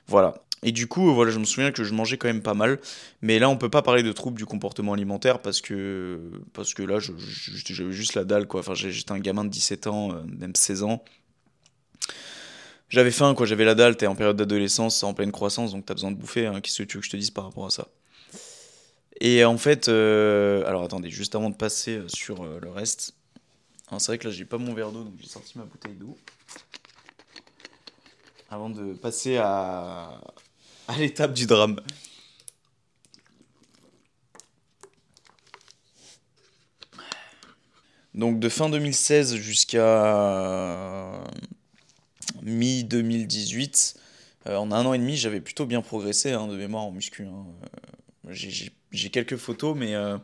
[0.07, 0.35] Voilà.
[0.63, 2.79] Et du coup, voilà, je me souviens que je mangeais quand même pas mal.
[3.21, 6.19] Mais là, on peut pas parler de troubles du comportement alimentaire parce que,
[6.53, 8.61] parce que là, j'avais juste la dalle, quoi.
[8.61, 11.03] Enfin, j'étais un gamin de 17 ans, euh, même 16 ans.
[12.89, 13.45] J'avais faim, quoi.
[13.45, 16.47] J'avais la dalle, t'es en période d'adolescence, en pleine croissance, donc t'as besoin de bouffer.
[16.47, 16.61] Hein.
[16.61, 17.87] Qu'est-ce que tu veux que je te dise par rapport à ça?
[19.21, 23.13] Et en fait, euh, alors attendez, juste avant de passer euh, sur le reste,
[23.97, 26.17] c'est vrai que là j'ai pas mon verre d'eau, donc j'ai sorti ma bouteille d'eau.
[28.49, 30.21] Avant de passer à,
[30.87, 31.79] à l'étape du drame.
[38.13, 41.21] Donc de fin 2016 jusqu'à
[42.43, 43.95] mi-2018,
[44.45, 47.25] en un an et demi, j'avais plutôt bien progressé hein, de mémoire en muscu.
[47.25, 47.45] Hein.
[48.29, 50.17] J'ai j'ai quelques photos, mais, euh,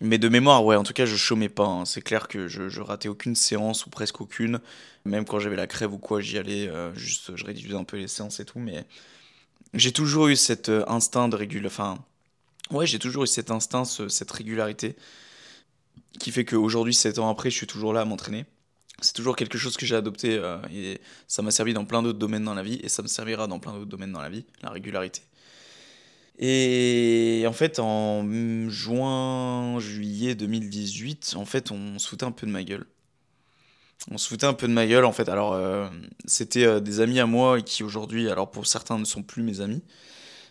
[0.00, 1.66] mais de mémoire, ouais, en tout cas, je chômais pas.
[1.66, 1.84] Hein.
[1.84, 4.60] C'est clair que je, ratais aucune séance ou presque aucune.
[5.04, 6.68] Même quand j'avais la crève ou quoi, j'y allais.
[6.68, 8.86] Euh, juste, je réduisais un peu les séances et tout, mais
[9.74, 11.66] j'ai toujours eu cet euh, instinct de régul.
[11.66, 11.98] Enfin,
[12.70, 14.96] ouais, j'ai toujours eu cet instinct, cette régularité
[16.18, 18.46] qui fait qu'aujourd'hui, 7 ans après, je suis toujours là à m'entraîner.
[19.00, 22.44] C'est toujours quelque chose que j'ai adopté et ça m'a servi dans plein d'autres domaines
[22.44, 24.70] dans la vie et ça me servira dans plein d'autres domaines dans la vie, la
[24.70, 25.22] régularité.
[26.42, 28.26] Et en fait, en
[28.70, 32.86] juin, juillet 2018, en fait, on se foutait un peu de ma gueule.
[34.10, 35.28] On se foutait un peu de ma gueule, en fait.
[35.28, 35.86] Alors, euh,
[36.24, 39.60] c'était euh, des amis à moi qui aujourd'hui, alors pour certains, ne sont plus mes
[39.60, 39.82] amis.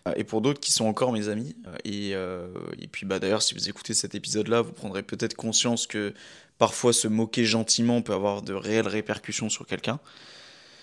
[0.07, 1.55] Euh, et pour d'autres qui sont encore mes amis.
[1.85, 6.13] Et, et puis, bah, d'ailleurs, si vous écoutez cet épisode-là, vous prendrez peut-être conscience que
[6.59, 9.99] parfois se moquer gentiment peut avoir de réelles répercussions sur quelqu'un.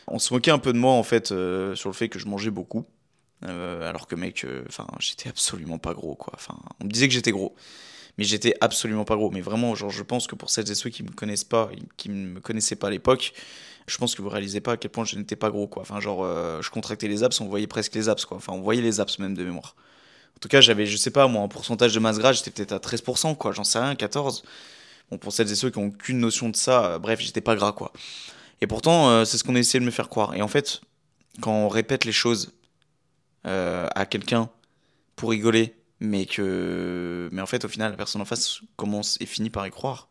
[0.08, 2.50] On se moquait un peu de moi, en fait, sur le fait que je mangeais
[2.50, 2.86] beaucoup.
[3.44, 6.32] Euh, alors que mec, euh, enfin, j'étais absolument pas gros, quoi.
[6.36, 7.54] Enfin, on me disait que j'étais gros,
[8.18, 9.30] mais j'étais absolument pas gros.
[9.30, 12.08] Mais vraiment, genre, je pense que pour celles et ceux qui me connaissent pas, qui
[12.08, 13.34] me connaissaient pas à l'époque,
[13.86, 15.82] je pense que vous réalisez pas à quel point je n'étais pas gros, quoi.
[15.82, 18.38] Enfin, genre, euh, je contractais les abs, on voyait presque les abs, quoi.
[18.38, 19.76] Enfin, on voyait les abs même de mémoire.
[20.36, 22.72] En tout cas, j'avais, je sais pas, moi, en pourcentage de masse grasse, j'étais peut-être
[22.72, 23.52] à 13%, quoi.
[23.52, 24.44] J'en sais rien, 14.
[25.10, 27.72] Bon, pour celles et ceux qui ont aucune notion de ça, bref, j'étais pas gras,
[27.72, 27.92] quoi.
[28.60, 30.34] Et pourtant, c'est ce qu'on essayait de me faire croire.
[30.34, 30.80] Et en fait,
[31.40, 32.52] quand on répète les choses
[33.46, 34.50] euh, à quelqu'un
[35.14, 39.26] pour rigoler, mais que, mais en fait, au final, la personne en face commence et
[39.26, 40.08] finit par y croire.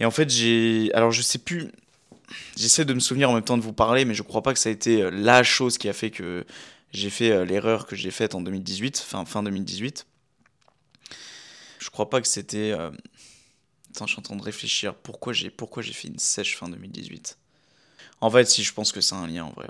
[0.00, 1.70] Et en fait, j'ai, alors je sais plus,
[2.56, 4.58] j'essaie de me souvenir en même temps de vous parler, mais je crois pas que
[4.58, 6.44] ça a été euh, la chose qui a fait que
[6.92, 10.06] j'ai fait euh, l'erreur que j'ai faite en 2018, fin, fin 2018.
[11.80, 12.72] Je crois pas que c'était.
[12.72, 14.94] Attends, je suis en train de réfléchir.
[14.94, 17.36] Pourquoi j'ai pourquoi j'ai fait une sèche fin 2018
[18.22, 19.68] En fait, si je pense que c'est un lien en vrai.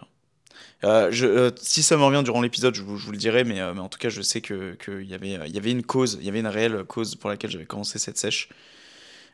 [0.85, 3.81] Euh, euh, si ça me revient durant l'épisode, je, vous le dirai, mais, euh, mais,
[3.81, 6.85] en tout cas, je sais qu'il y, avait, une cause, il y avait une réelle
[6.85, 8.49] cause pour laquelle j'avais commencé cette sèche.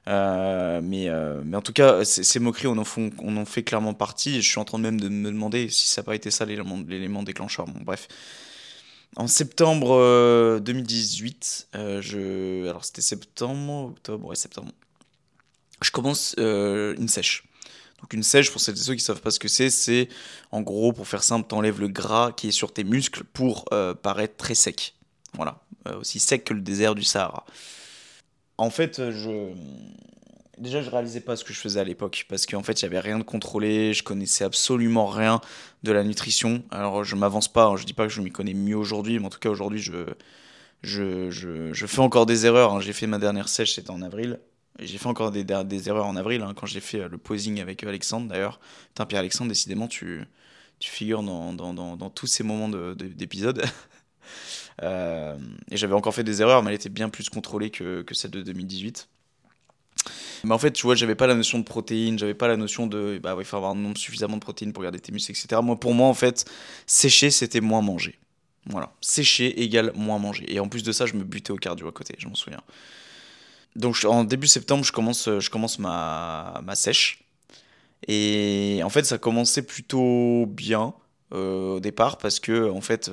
[0.06, 4.40] mais, en tout cas, ces moqueries on en, fait clairement partie.
[4.42, 7.22] Je suis en train même de me demander si ça n'a pas été ça l'élément
[7.22, 7.66] déclencheur.
[7.66, 8.08] Bref.
[9.16, 11.68] En septembre 2018,
[12.00, 12.68] je...
[12.68, 14.70] alors c'était septembre, octobre, ouais, septembre,
[15.82, 17.49] je commence une sèche.
[18.00, 20.08] Donc une sèche, pour ceux qui ne savent pas ce que c'est, c'est
[20.50, 23.94] en gros, pour faire simple, t'enlèves le gras qui est sur tes muscles pour euh,
[23.94, 24.94] paraître très sec.
[25.34, 27.44] Voilà, euh, aussi sec que le désert du Sahara.
[28.58, 29.52] En fait, je...
[30.58, 33.18] Déjà, je réalisais pas ce que je faisais à l'époque, parce qu'en fait, avait rien
[33.18, 35.40] de contrôlé, je connaissais absolument rien
[35.84, 36.62] de la nutrition.
[36.70, 39.24] Alors, je m'avance pas, hein, je dis pas que je m'y connais mieux aujourd'hui, mais
[39.24, 40.04] en tout cas, aujourd'hui, je,
[40.82, 42.74] je, je, je, fais encore des erreurs.
[42.74, 42.80] Hein.
[42.80, 44.38] J'ai fait ma dernière sèche, c'était en avril.
[44.78, 47.60] J'ai fait encore des, des, erreurs en avril, hein, quand j'ai fait euh, le posing
[47.60, 48.60] avec euh, Alexandre d'ailleurs.
[48.88, 50.24] Putain, Pierre-Alexandre, décidément, tu,
[50.78, 53.62] tu figures dans, dans, dans, tous ces moments d'épisode.
[54.82, 55.36] euh,
[55.70, 58.30] et j'avais encore fait des erreurs, mais elle était bien plus contrôlée que, que celle
[58.30, 59.08] de 2018.
[60.44, 62.86] Mais en fait, tu vois, j'avais pas la notion de protéines, j'avais pas la notion
[62.86, 63.20] de.
[63.22, 65.60] Bah, il faut avoir un nombre suffisamment de protéines pour garder tes muscles, etc.
[65.62, 66.50] Moi, pour moi, en fait,
[66.86, 68.18] sécher, c'était moins manger.
[68.66, 68.92] Voilà.
[69.00, 70.44] Sécher égale moins manger.
[70.52, 72.62] Et en plus de ça, je me butais au cardio à côté, je m'en souviens.
[73.76, 77.24] Donc en début septembre, je commence, je commence ma, ma sèche.
[78.08, 80.94] Et en fait, ça commençait plutôt bien.
[81.32, 83.08] au départ parce que en fait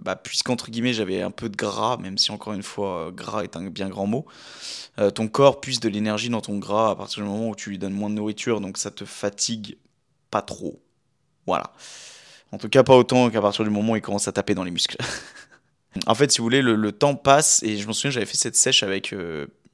[0.00, 3.54] bah, puisqu'entre guillemets j'avais un peu de gras même si encore une fois gras est
[3.56, 4.26] un bien grand mot
[5.14, 7.78] ton corps puise de l'énergie dans ton gras à partir du moment où tu lui
[7.78, 9.76] donnes moins de nourriture donc ça te fatigue
[10.32, 10.82] pas trop
[11.46, 11.72] voilà
[12.50, 14.64] en tout cas pas autant qu'à partir du moment où il commence à taper dans
[14.64, 14.96] les muscles
[16.08, 18.56] en fait si vous voulez le, temps passe et je me souviens j'avais fait cette
[18.56, 19.14] sèche avec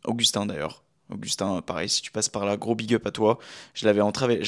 [0.05, 3.39] Augustin d'ailleurs Augustin, pareil, si tu passes par là, gros big up à toi.
[3.75, 4.39] Je l'avais emmené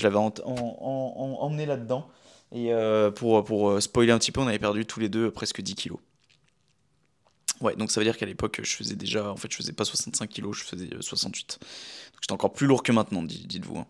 [1.67, 2.09] là-dedans.
[2.53, 5.31] Et euh, pour, pour euh, spoiler un petit peu, on avait perdu tous les deux
[5.31, 5.99] presque 10 kilos.
[7.61, 9.85] Ouais, donc ça veut dire qu'à l'époque, je faisais déjà, en fait, je faisais pas
[9.85, 11.59] 65 kilos, je faisais 68.
[11.61, 11.65] Euh,
[12.13, 13.79] donc j'étais encore plus lourd que maintenant, dites-vous.
[13.79, 13.87] Hein.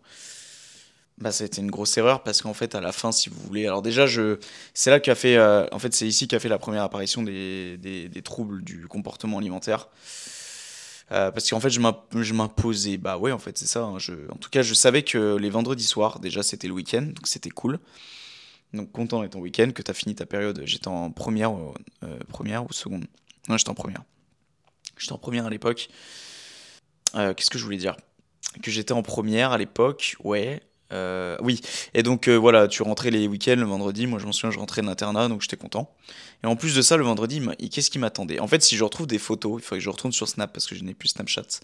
[1.17, 3.39] Bah, ça a été une grosse erreur parce qu'en fait, à la fin, si vous
[3.39, 4.37] voulez, alors déjà, je,
[4.73, 5.39] c'est là qu'a fait,
[5.71, 9.89] en fait, c'est ici qu'a fait la première apparition des, des troubles du comportement alimentaire.
[11.11, 12.97] Euh, parce qu'en fait, je m'imposais.
[12.97, 13.83] Bah ouais, en fait, c'est ça.
[13.83, 13.97] Hein,
[14.29, 17.51] en tout cas, je savais que les vendredis soirs, déjà, c'était le week-end, donc c'était
[17.51, 17.79] cool.
[18.73, 20.61] Donc, content d'être en week-end, que tu as fini ta période.
[20.65, 21.51] J'étais en première,
[22.03, 23.05] euh, première ou seconde
[23.47, 24.03] Non, j'étais en première.
[24.97, 25.89] J'étais en première à l'époque.
[27.15, 27.95] Euh, qu'est-ce que je voulais dire?
[28.61, 30.61] Que j'étais en première à l'époque, ouais.
[30.91, 31.61] Euh, oui,
[31.93, 34.07] et donc euh, voilà, tu rentrais les week-ends le vendredi.
[34.07, 35.93] Moi, je m'en souviens, je rentrais de l'internat, donc j'étais content.
[36.43, 38.39] Et en plus de ça, le vendredi, qu'est-ce qui m'attendait?
[38.39, 40.67] En fait, si je retrouve des photos, il faudrait que je retourne sur Snap parce
[40.67, 41.59] que je n'ai plus Snapchat.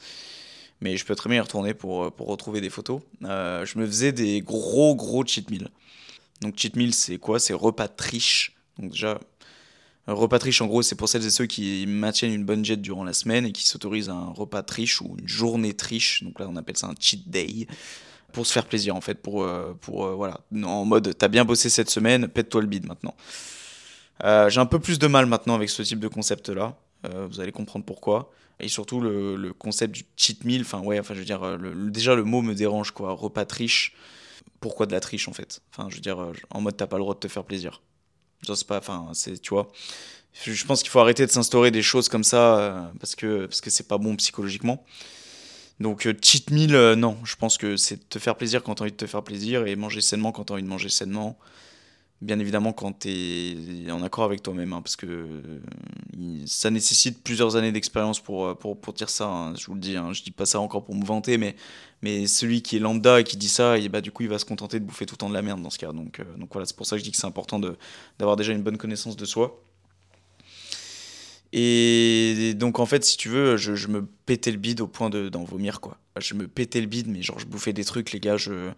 [0.82, 3.02] Mais je peux très bien y retourner pour, euh, pour retrouver des photos.
[3.22, 5.70] je me faisais des gros, gros cheat meals.
[6.42, 7.40] Donc, cheat meal, c'est quoi?
[7.40, 8.56] C'est repas triche.
[8.80, 9.20] Donc, déjà,
[10.08, 13.04] repas triche, en gros, c'est pour celles et ceux qui maintiennent une bonne jet durant
[13.04, 16.24] la semaine et qui s'autorisent un repas triche ou une journée triche.
[16.24, 17.68] Donc là, on appelle ça un cheat day
[18.32, 21.46] pour se faire plaisir en fait, pour, euh, pour euh, voilà, en mode t'as bien
[21.46, 23.16] bossé cette semaine, pète-toi le bide maintenant.
[24.24, 27.40] Euh, j'ai un peu plus de mal maintenant avec ce type de concept là, vous
[27.40, 28.32] allez comprendre pourquoi.
[28.60, 31.58] Et surtout le, concept du cheat meal, enfin ouais, enfin je veux dire,
[31.90, 33.96] déjà le mot me dérange quoi, repas triche.
[34.60, 35.62] Pourquoi de la triche en fait?
[35.72, 37.82] Enfin je veux dire, en mode t'as pas le droit de te faire plaisir.
[38.48, 39.72] Je pas, enfin c'est, tu vois.
[40.34, 43.72] Je pense qu'il faut arrêter de s'instaurer des choses comme ça parce que parce que
[43.72, 44.86] c'est pas bon psychologiquement.
[45.82, 48.82] Donc euh, cheat meal, euh, non, je pense que c'est te faire plaisir quand tu
[48.82, 50.90] as envie de te faire plaisir et manger sainement quand tu as envie de manger
[50.90, 51.38] sainement.
[52.22, 55.60] Bien évidemment quand tu es en accord avec toi-même, hein, parce que euh,
[56.46, 59.98] ça nécessite plusieurs années d'expérience pour, pour, pour, dire ça, hein, je vous le dis,
[59.98, 61.56] hein, je dis pas ça encore pour me vanter, mais,
[62.04, 64.38] mais celui qui est lambda et qui dit ça, et bah, du coup il va
[64.38, 65.92] se contenter de bouffer tout le temps de la merde dans ce cas.
[65.94, 67.60] Donc, donc voilà, c'est pour ça que je dis que c'est important
[68.20, 69.60] d'avoir déjà une bonne connaissance de soi.
[71.54, 75.10] Et donc en fait, si tu veux, je, je me pétais le bide au point
[75.10, 75.98] d'en vomir quoi.
[76.20, 78.38] Je me pétais le bide, mais genre je bouffais des trucs, les gars.
[78.38, 78.72] Je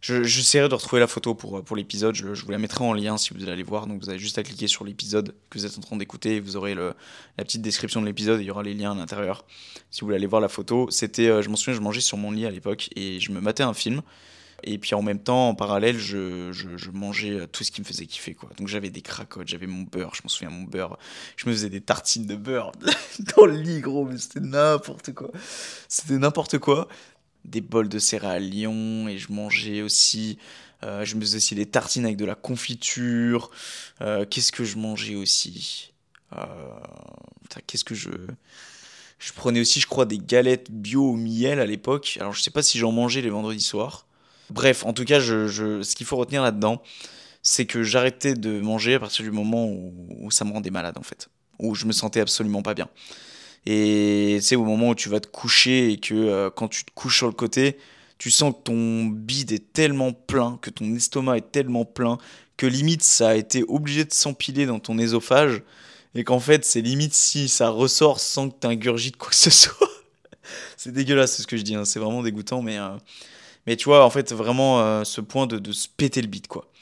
[0.00, 2.14] j'essaierai de retrouver la photo pour, pour l'épisode.
[2.14, 3.86] Je, je, vous la mettrai en lien si vous allez aller voir.
[3.86, 6.40] Donc vous avez juste à cliquer sur l'épisode que vous êtes en train d'écouter.
[6.40, 6.94] Vous aurez le,
[7.36, 8.40] la petite description de l'épisode.
[8.40, 9.44] Il y aura les liens à l'intérieur.
[9.90, 12.16] Si vous voulez aller voir la photo, c'était, euh, je m'en souviens, je mangeais sur
[12.16, 14.02] mon lit à l'époque et je me matais un film.
[14.64, 18.06] Et puis en même temps, en parallèle, je, mangeais euh, tout ce qui me faisait
[18.06, 18.34] kiffer.
[18.34, 18.50] Quoi.
[18.58, 20.98] Donc j'avais des cracottes, j'avais mon beurre, je m'en souviens, mon beurre.
[21.36, 22.72] Je me faisais des tartines de beurre
[23.36, 25.30] dans le lit, gros, mais c'était n'importe quoi.
[25.88, 26.88] C'était n'importe quoi.
[27.44, 30.38] Des bols de céréales Lyon, et je mangeais aussi.
[30.84, 33.50] Euh, je me faisais aussi des tartines avec de la confiture.
[34.00, 35.92] Euh, qu'est-ce que je mangeais aussi?
[37.66, 38.10] Qu'est-ce que je.
[39.18, 42.18] Je prenais aussi, je crois, des galettes bio au miel à l'époque.
[42.20, 44.07] Alors je sais pas si j'en mangeais les vendredis soirs.
[44.50, 46.82] Bref, en tout cas, ce qu'il faut retenir là-dedans,
[47.42, 51.02] c'est que j'arrêtais de manger à partir du moment où, ça me rendait malade, en
[51.02, 51.28] fait.
[51.58, 52.88] Où je me sentais absolument pas bien.
[53.66, 56.90] Et c'est au moment où tu vas te coucher et que euh, quand tu te
[56.94, 57.76] couches sur le côté,
[58.18, 62.18] tu sens que ton bide est tellement plein, que ton estomac est tellement plein,
[62.56, 65.62] que limite ça a été obligé de s'empiler dans ton ésophage,
[66.14, 69.50] et qu'en fait c'est limite si ça ressort sans que tu ingurgites quoi que ce
[69.50, 69.88] soit.
[70.76, 71.84] c'est dégueulasse ce que je dis, hein.
[71.84, 72.88] c'est vraiment dégoûtant, mais euh,
[73.68, 76.72] mais tu vois, en fait, vraiment euh, ce point de, se péter le bide, quoi.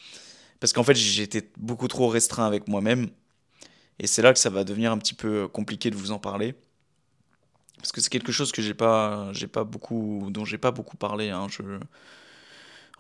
[0.61, 3.09] Parce qu'en fait, j'étais beaucoup trop restreint avec moi-même.
[3.99, 6.55] Et c'est là que ça va devenir un petit peu compliqué de vous en parler.
[7.79, 10.97] Parce que c'est quelque chose que j'ai pas, j'ai pas beaucoup, dont j'ai pas beaucoup
[10.97, 11.31] parlé.
[11.31, 11.49] Hein.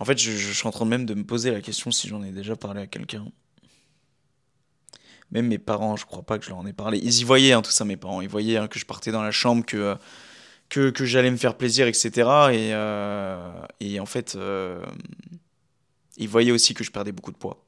[0.00, 2.24] En fait, je, je, suis en train même de me poser la question si j'en
[2.24, 3.24] ai déjà parlé à quelqu'un.
[5.30, 6.98] Même mes parents, je crois pas que je leur en ai parlé.
[6.98, 8.20] Ils y voyaient hein, tout ça, mes parents.
[8.20, 9.94] Ils voyaient hein, que je partais dans la chambre, que euh,
[10.68, 12.10] que, que j'allais me faire plaisir, etc.
[12.52, 14.84] Et, euh, et en fait, euh,
[16.16, 17.64] il voyait aussi que je perdais beaucoup de poids.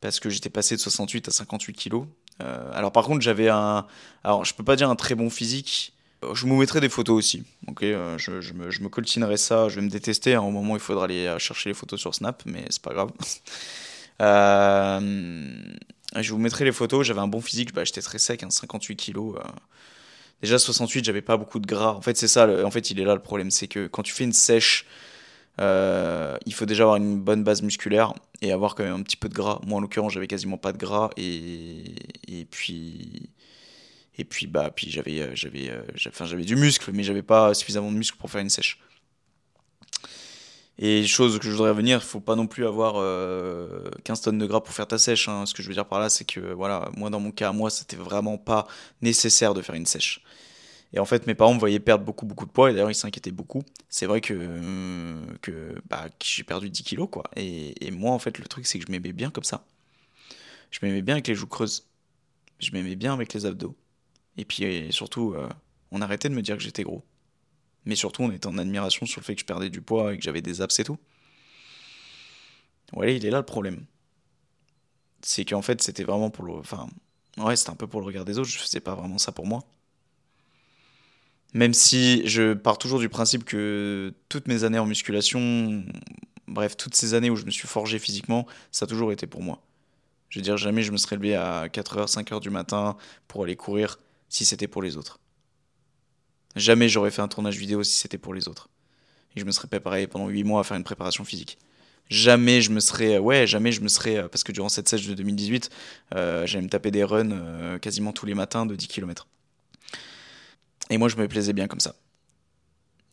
[0.00, 2.06] Parce que j'étais passé de 68 à 58 kilos.
[2.42, 3.86] Euh, alors par contre, j'avais un...
[4.22, 5.94] Alors je peux pas dire un très bon physique.
[6.34, 7.44] Je vous mettrai des photos aussi.
[7.66, 9.68] Ok, je, je, me, je me coltinerai ça.
[9.68, 12.42] Je vais me détester hein, au moment il faudra aller chercher les photos sur Snap,
[12.46, 13.12] mais c'est pas grave.
[16.20, 17.06] je vous mettrai les photos.
[17.06, 17.74] J'avais un bon physique.
[17.74, 19.36] Bah, j'étais très sec, 58 hein, kilos.
[20.46, 21.94] Déjà 68, j'avais pas beaucoup de gras.
[21.94, 22.46] En fait, c'est ça.
[22.64, 24.86] En fait, il est là le problème, c'est que quand tu fais une sèche
[25.58, 29.16] Euh, il faut déjà avoir une bonne base musculaire et avoir quand même un petit
[29.16, 29.60] peu de gras.
[29.66, 33.30] Moi, en l'occurrence, j'avais quasiment pas de gras et, puis
[34.18, 37.90] et puis bah puis j'avais euh, j'avais euh, j'avais du muscle, mais j'avais pas suffisamment
[37.90, 38.78] de muscle pour faire une sèche.
[40.78, 42.94] Et chose que je voudrais revenir, faut pas non plus avoir
[44.04, 45.28] 15 tonnes de gras pour faire ta sèche.
[45.28, 45.46] Hein.
[45.46, 47.70] Ce que je veux dire par là, c'est que voilà, moi dans mon cas, moi
[47.70, 48.66] c'était vraiment pas
[49.00, 50.20] nécessaire de faire une sèche.
[50.92, 52.94] Et en fait, mes parents me voyaient perdre beaucoup, beaucoup de poids, et d'ailleurs, ils
[52.94, 53.62] s'inquiétaient beaucoup.
[53.88, 57.24] C'est vrai que, que, bah, j'ai perdu 10 kilos, quoi.
[57.36, 59.66] Et, et, moi, en fait, le truc, c'est que je m'aimais bien comme ça.
[60.70, 61.86] Je m'aimais bien avec les joues creuses.
[62.58, 63.76] Je m'aimais bien avec les abdos.
[64.36, 65.48] Et puis, surtout, euh,
[65.90, 67.04] on arrêtait de me dire que j'étais gros.
[67.84, 70.18] Mais surtout, on était en admiration sur le fait que je perdais du poids et
[70.18, 70.98] que j'avais des abs et tout.
[72.92, 73.84] Ouais, il est là le problème.
[75.22, 76.54] C'est qu'en fait, c'était vraiment pour le.
[76.54, 76.88] Enfin,
[77.38, 79.46] ouais, c'était un peu pour le regard des autres, je faisais pas vraiment ça pour
[79.46, 79.64] moi.
[81.54, 85.84] Même si je pars toujours du principe que toutes mes années en musculation,
[86.48, 89.42] bref, toutes ces années où je me suis forgé physiquement, ça a toujours été pour
[89.42, 89.62] moi.
[90.28, 92.96] Je veux dire, jamais je me serais levé à 4h, 5h du matin
[93.28, 95.18] pour aller courir si c'était pour les autres.
[96.56, 98.68] Jamais j'aurais fait un tournage vidéo si c'était pour les autres.
[99.36, 101.58] Et je me serais préparé pendant 8 mois à faire une préparation physique.
[102.08, 103.18] Jamais je me serais.
[103.18, 104.28] Ouais, jamais je me serais.
[104.28, 105.70] Parce que durant cette sèche de 2018,
[106.14, 109.26] euh, j'allais me taper des runs euh, quasiment tous les matins de 10 km.
[110.90, 111.94] Et moi, je me plaisais bien comme ça.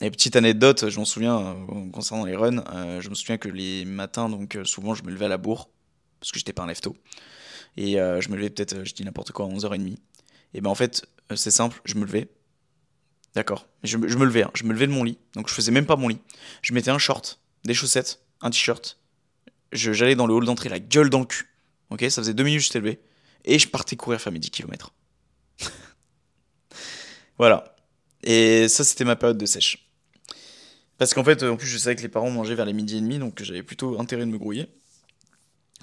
[0.02, 3.48] Et petite anecdote, je m'en souviens, euh, concernant les runs, euh, je me souviens que
[3.48, 5.70] les matins, donc euh, souvent, je me levais à la bourre,
[6.20, 6.96] parce que j'étais pas un lefto.
[7.78, 9.98] Et je me levais peut-être, je dis n'importe quoi, à 11h30.
[10.54, 12.30] Et ben en fait, c'est simple, je me levais.
[13.34, 13.66] D'accord.
[13.84, 15.88] Je, je, me levais, hein, je me levais de mon lit, donc je faisais même
[15.88, 16.20] pas mon lit.
[16.62, 19.00] Je mettais un short, des chaussettes, un t-shirt.
[19.72, 21.50] J'allais dans le hall d'entrée, la gueule dans le cul.
[21.90, 23.00] Ok, ça faisait deux minutes que j'étais levé.
[23.46, 24.94] Et je partais courir faire mes 10 km.
[27.38, 27.76] Voilà.
[28.24, 29.89] Et ça, c'était ma période de sèche.
[30.98, 33.02] Parce qu'en fait, en plus, je savais que les parents mangeaient vers les midi et
[33.02, 34.67] demi, donc j'avais plutôt intérêt de me grouiller.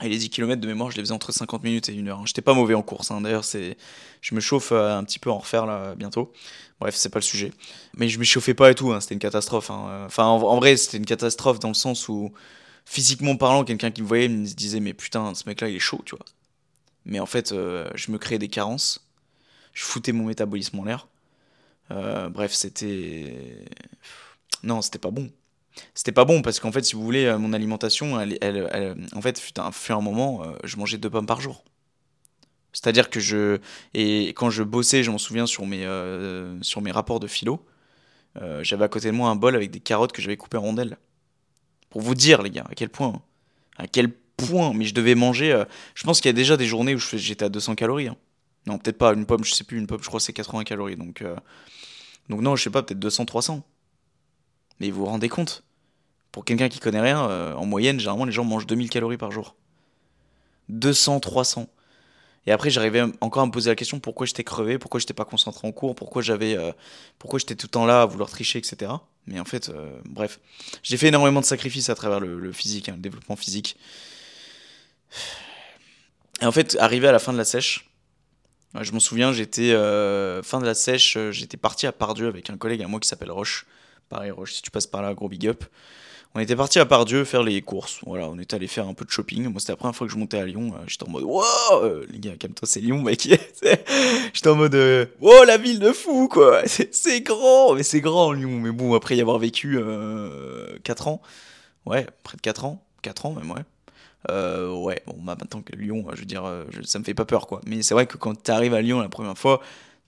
[0.02, 2.26] Et les 10 km de mémoire, je les faisais entre 50 minutes et 1 heure.
[2.26, 3.20] J'étais pas mauvais en course, hein.
[3.20, 3.76] d'ailleurs, c'est...
[4.22, 6.32] je me chauffe euh, un petit peu en refaire là bientôt.
[6.80, 7.52] Bref, c'est pas le sujet.
[7.94, 9.00] Mais je me chauffais pas et tout, hein.
[9.00, 9.70] c'était une catastrophe.
[9.70, 10.04] Hein.
[10.06, 12.32] Enfin, en, vrai, c'était une catastrophe dans le sens où,
[12.86, 16.00] physiquement parlant, quelqu'un qui me voyait me disait, mais putain, ce mec-là, il est chaud,
[16.06, 16.24] tu vois.
[17.04, 19.06] Mais en fait, euh, je me créais des carences,
[19.74, 21.08] je foutais mon métabolisme en l'air.
[21.90, 23.66] Euh, bref, c'était.
[24.62, 25.30] Non, c'était pas bon.
[25.94, 29.38] C'était pas bon parce qu'en fait, si vous voulez, euh, mon alimentation, elle, en fait,
[29.38, 31.64] fut un, fut un moment, euh, je mangeais deux pommes par jour.
[32.72, 33.58] C'est-à-dire que je.
[33.94, 35.86] Et quand je bossais, je m'en souviens sur mes,
[36.62, 37.64] sur mes rapports de philo,
[38.62, 40.96] j'avais à côté de moi un bol avec des carottes que j'avais coupées en rondelles.
[41.90, 43.20] Pour vous dire, les gars, à quel point.
[43.76, 44.72] À quel point.
[44.72, 45.64] Mais je devais manger.
[45.94, 48.08] je pense qu'il y a déjà des journées où j'étais à 200 calories.
[48.08, 48.16] Hein.
[48.66, 49.14] Non, peut-être pas.
[49.14, 50.96] Une pomme, je sais plus, une pomme, je crois c'est 80 calories.
[50.96, 51.24] Donc,
[52.30, 53.62] donc non, je sais pas, peut-être 200, 300.
[54.78, 55.64] Mais vous vous rendez compte?
[56.32, 59.32] Pour quelqu'un qui connaît rien, euh, en moyenne, généralement, les gens mangent 2000 calories par
[59.32, 59.56] jour.
[60.68, 61.66] 200, 300.
[62.46, 65.24] Et après, j'arrivais encore à me poser la question pourquoi j'étais crevé, pourquoi j'étais pas
[65.24, 66.72] concentré en cours, pourquoi j'avais, euh,
[67.18, 68.92] pourquoi j'étais tout le temps là à vouloir tricher, etc.
[69.26, 70.38] Mais en fait, euh, bref,
[70.84, 73.76] j'ai fait énormément de sacrifices à travers le, physique, hein, le développement physique.
[76.40, 77.89] Et en fait, arrivé à la fin de la sèche,
[78.80, 82.50] je m'en souviens, j'étais euh, fin de la sèche, euh, j'étais parti à Pardieu avec
[82.50, 83.66] un collègue à moi qui s'appelle Roche.
[84.08, 85.64] Pareil, Roche, si tu passes par là, gros big up.
[86.36, 87.98] On était parti à Pardieu faire les courses.
[88.06, 89.48] Voilà, on était allé faire un peu de shopping.
[89.48, 90.72] Moi, c'était la première fois que je montais à Lyon.
[90.76, 93.22] Euh, j'étais en mode, wow, les gars, calme-toi, c'est Lyon, mec.
[94.32, 94.76] j'étais en mode,
[95.20, 96.62] wow, la ville de fou, quoi.
[96.92, 98.60] C'est grand, mais c'est grand, Lyon.
[98.60, 99.80] Mais bon, après y avoir vécu
[100.84, 101.20] 4 ans,
[101.86, 103.62] ouais, près de 4 ans, 4 ans même, ouais.
[104.28, 107.24] Euh, ouais, bon, bah, maintenant que Lyon, je veux dire, euh, ça me fait pas
[107.24, 107.60] peur, quoi.
[107.66, 109.60] Mais c'est vrai que quand tu arrives à Lyon la première fois,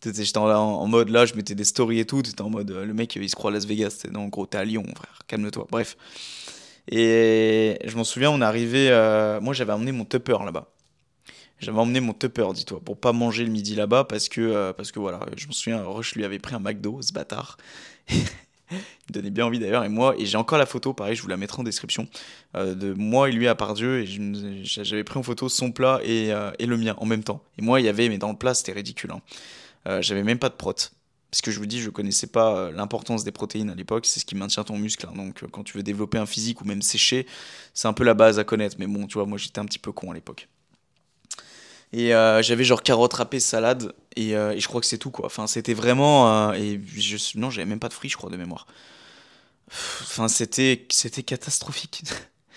[0.04, 2.92] j'étais en, mode là, je mettais des stories et tout, t'étais en mode euh, le
[2.92, 5.66] mec il se croit à Las Vegas, non, en gros, t'es à Lyon, frère, calme-toi.
[5.70, 5.96] Bref.
[6.90, 8.90] Et je m'en souviens, on est arrivé,
[9.40, 10.68] moi j'avais emmené mon tupper là-bas.
[11.60, 14.98] J'avais emmené mon tupper, dis-toi, pour pas manger le midi là-bas parce que, parce que
[14.98, 17.56] voilà, je me souviens, Rush lui avait pris un McDo, ce bâtard.
[19.08, 19.84] Il donnait bien envie d'ailleurs.
[19.84, 22.08] Et moi, et j'ai encore la photo, pareil, je vous la mettrai en description,
[22.56, 24.02] euh, de moi et lui à Pardieu.
[24.02, 24.06] Et
[24.64, 27.42] j'avais pris en photo son plat et, euh, et, le mien en même temps.
[27.58, 29.10] Et moi, il y avait, mais dans le plat, c'était ridicule.
[29.12, 29.20] Hein.
[29.86, 30.74] Euh, j'avais même pas de prot.
[30.74, 34.26] Parce que je vous dis, je connaissais pas l'importance des protéines à l'époque, c'est ce
[34.26, 35.06] qui maintient ton muscle.
[35.06, 35.16] Hein.
[35.16, 37.26] Donc quand tu veux développer un physique ou même sécher,
[37.72, 38.76] c'est un peu la base à connaître.
[38.78, 40.48] Mais bon, tu vois, moi j'étais un petit peu con à l'époque.
[41.92, 45.10] Et euh, j'avais genre carottes râpées, salade, et, euh, et je crois que c'est tout
[45.10, 45.26] quoi.
[45.26, 46.50] Enfin, c'était vraiment.
[46.50, 48.66] Euh, et je, non, j'avais même pas de frites, je crois, de mémoire.
[49.68, 52.02] Enfin, c'était, c'était catastrophique.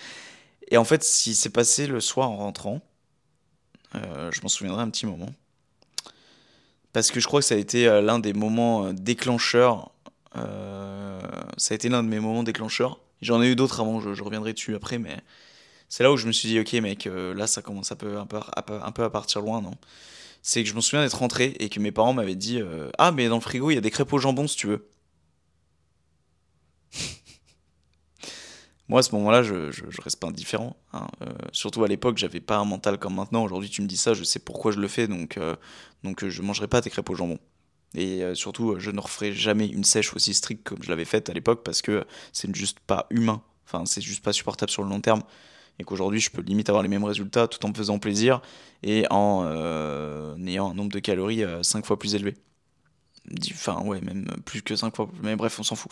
[0.70, 2.82] et en fait, ce qui s'est passé le soir en rentrant,
[3.94, 5.30] je m'en souviendrai un petit moment.
[6.92, 9.92] Parce que je crois que ça a été l'un des moments déclencheurs.
[10.34, 10.42] ça
[11.72, 14.76] a été l'un de mes moments déclencheurs J'en ai eu d'autres avant, je, reviendrai dessus
[14.76, 15.18] après, mais
[15.96, 18.18] c'est là où je me suis dit, ok mec, euh, là ça commence un peu,
[18.18, 19.72] un, peu, à partir loin, non?
[20.42, 23.14] C'est que je me souviens d'être rentré et que mes parents m'avaient dit, euh, ah
[23.14, 24.90] mais dans le frigo il y a des crêpes au jambon si tu veux.
[28.90, 30.76] Moi, à ce moment-là, je, je, reste pas indifférent.
[30.92, 31.08] Hein.
[31.22, 33.46] Euh, surtout à l'époque, j'avais pas un mental comme maintenant.
[33.46, 35.40] Aujourd'hui, tu me dis ça, je sais pourquoi je le fais, donc,
[36.04, 37.40] donc je mangerai pas tes crêpes au jambon.
[37.94, 41.34] Et surtout, je ne referai jamais une sèche aussi stricte comme je l'avais faite à
[41.34, 43.42] l'époque parce que c'est juste pas humain.
[43.66, 45.24] Enfin, c'est juste pas supportable sur le long terme.
[45.80, 48.42] Et qu'aujourd'hui, je peux limite avoir les mêmes résultats tout en me faisant plaisir
[48.84, 52.36] et en euh, ayant un nombre de calories 5 euh, fois plus élevé.
[53.52, 55.10] Enfin, ouais, même plus que 5 fois.
[55.22, 55.92] Mais bref, on s'en fout.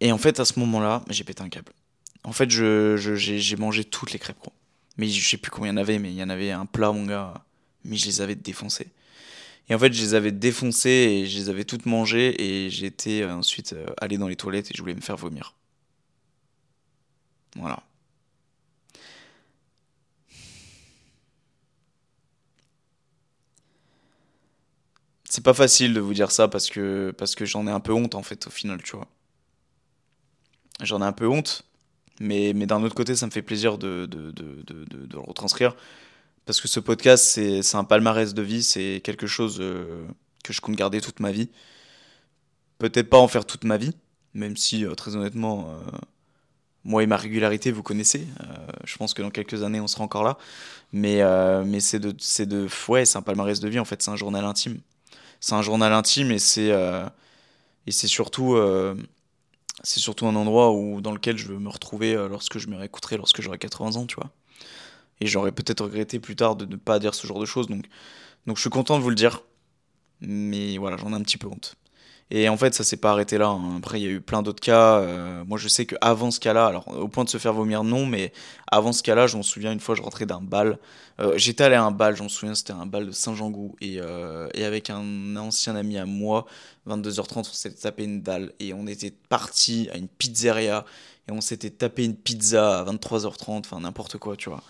[0.00, 1.72] Et en fait, à ce moment-là, j'ai pété un câble.
[2.24, 4.52] En fait, j'ai mangé toutes les crêpes, gros.
[4.96, 6.66] Mais je sais plus combien il y en avait, mais il y en avait un
[6.66, 7.44] plat, mon gars.
[7.84, 8.88] Mais je les avais défoncés.
[9.68, 13.22] Et en fait, je les avais défoncées et je les avais toutes mangées et j'étais
[13.22, 15.54] euh, ensuite allé dans les toilettes et je voulais me faire vomir.
[17.56, 17.82] Voilà.
[25.38, 27.92] C'est pas facile de vous dire ça parce que, parce que j'en ai un peu
[27.92, 29.06] honte en fait au final, tu vois.
[30.82, 31.62] J'en ai un peu honte,
[32.18, 35.76] mais, mais d'un autre côté, ça me fait plaisir de, de, de, de le retranscrire
[36.44, 40.08] parce que ce podcast, c'est un palmarès de vie, c'est quelque chose euh,
[40.42, 41.50] que je compte garder toute ma vie.
[42.78, 43.94] Peut-être pas en faire toute ma vie,
[44.34, 45.98] même si, euh, très honnêtement, euh,
[46.82, 48.26] moi et ma régularité, vous connaissez.
[48.82, 50.36] je pense que dans quelques années, on sera encore là.
[50.92, 51.22] Mais,
[51.64, 52.68] mais c'est de, de.
[52.88, 54.80] Ouais, c'est un palmarès de vie, en fait, c'est un journal intime.
[55.40, 56.70] C'est un journal intime et c'est.
[57.86, 58.56] et c'est surtout.
[58.56, 63.96] un endroit dans lequel je veux me retrouver lorsque je me réécouterai, lorsque j'aurai 80
[63.96, 64.30] ans, tu vois.
[65.20, 67.66] Et j'aurais peut-être regretté plus tard de ne pas dire ce genre de choses.
[67.68, 67.84] Donc,
[68.46, 69.42] donc je suis content de vous le dire.
[70.20, 71.76] Mais voilà, j'en ai un petit peu honte.
[72.30, 73.48] Et en fait, ça s'est pas arrêté là.
[73.48, 73.76] Hein.
[73.78, 74.98] Après, il y a eu plein d'autres cas.
[74.98, 78.04] Euh, moi, je sais qu'avant ce cas-là, alors au point de se faire vomir, non,
[78.04, 78.32] mais
[78.70, 80.78] avant ce cas-là, je m'en souviens, une fois, je rentrais d'un bal.
[81.20, 83.76] Euh, j'étais allé à un bal, j'en souviens, c'était un bal de Saint-Jean-Gou.
[83.80, 86.46] Et, euh, et, avec un ancien ami à moi,
[86.86, 88.52] 22h30, on s'était tapé une dalle.
[88.60, 90.84] Et on était parti à une pizzeria.
[91.28, 94.62] Et on s'était tapé une pizza à 23h30, enfin n'importe quoi, tu vois.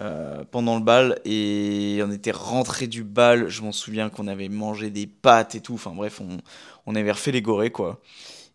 [0.00, 3.48] Euh, pendant le bal et on était rentré du bal.
[3.48, 5.74] Je m'en souviens qu'on avait mangé des pâtes et tout.
[5.74, 6.38] Enfin bref, on,
[6.86, 8.00] on avait refait les gorées quoi.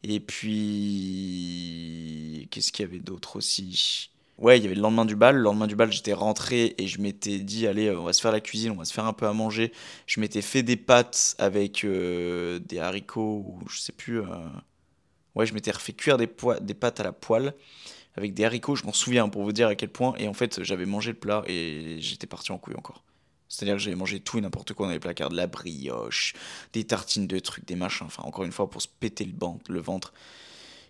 [0.04, 0.58] Et puis,
[2.52, 4.12] qu'est-ce qu'il y avait d'autre aussi?
[4.38, 5.36] Ouais, il y avait le lendemain du bal.
[5.38, 8.32] Le lendemain du bal, j'étais rentré et je m'étais dit, allez, on va se faire
[8.32, 9.72] la cuisine, on va se faire un peu à manger.
[10.08, 14.22] Je m'étais fait des pâtes avec euh, des haricots ou je sais plus.
[14.22, 14.26] Euh,
[15.36, 16.30] ouais, je m'étais refait cuire des,
[16.62, 17.54] des pâtes à la poêle
[18.16, 20.14] avec des haricots, je m'en souviens pour vous dire à quel point.
[20.18, 23.04] Et en fait, j'avais mangé le plat et j'étais parti en couille encore.
[23.50, 26.34] C'est-à-dire que j'avais mangé tout et n'importe quoi dans les placards, de la brioche,
[26.74, 29.34] des tartines de trucs, des machins, enfin encore une fois pour se péter le,
[29.70, 30.14] le ventre.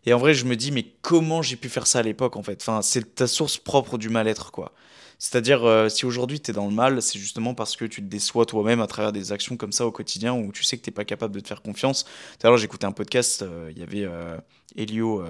[0.06, 2.44] Et en vrai, je me dis, mais comment j'ai pu faire ça à l'époque en
[2.44, 2.62] fait?
[2.62, 4.74] Enfin, c'est ta source propre du mal-être quoi.
[5.20, 8.08] C'est-à-dire, euh, si aujourd'hui tu es dans le mal, c'est justement parce que tu te
[8.08, 10.92] déçois toi-même à travers des actions comme ça au quotidien où tu sais que tu
[10.92, 12.04] pas capable de te faire confiance.
[12.04, 14.38] Tout à l'heure, j'écoutais un podcast, euh, il y avait euh,
[14.76, 15.24] Elio,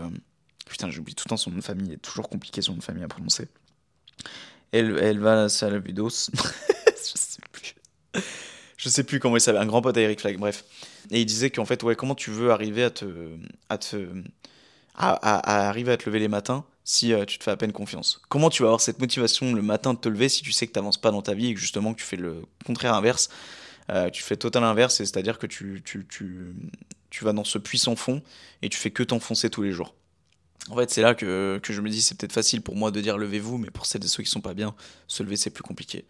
[0.68, 2.78] Putain, j'oublie tout le temps son nom de famille, il est toujours compliqué son nom
[2.80, 3.48] de famille à prononcer.
[4.72, 6.10] Elle, elle va à la Vidos.
[6.88, 7.76] je sais plus.
[8.78, 10.66] Je sais plus comment il s'appelle, un grand pote à Eric Flag, bref.
[11.12, 13.06] Et il disait qu'en fait, ouais, comment tu veux arriver à te.
[13.70, 14.08] à te.
[14.96, 18.22] à, arriver à te lever les matins si euh, tu te fais à peine confiance?
[18.30, 20.74] Comment tu vas avoir cette motivation le matin de te lever si tu sais que
[20.74, 23.30] tu n'avances pas dans ta vie et que justement que tu fais le contraire inverse
[23.90, 26.54] euh, Tu fais total inverse, c'est-à-dire que tu, tu, tu,
[27.10, 28.22] tu vas dans ce puissant fond
[28.62, 29.94] et tu fais que t'enfoncer tous les jours?
[30.70, 33.18] En fait, c'est là que, je me dis, c'est peut-être facile pour moi de dire
[33.18, 34.76] levez-vous, mais pour celles et ceux qui sont pas bien,
[35.08, 36.06] se lever, c'est plus compliqué.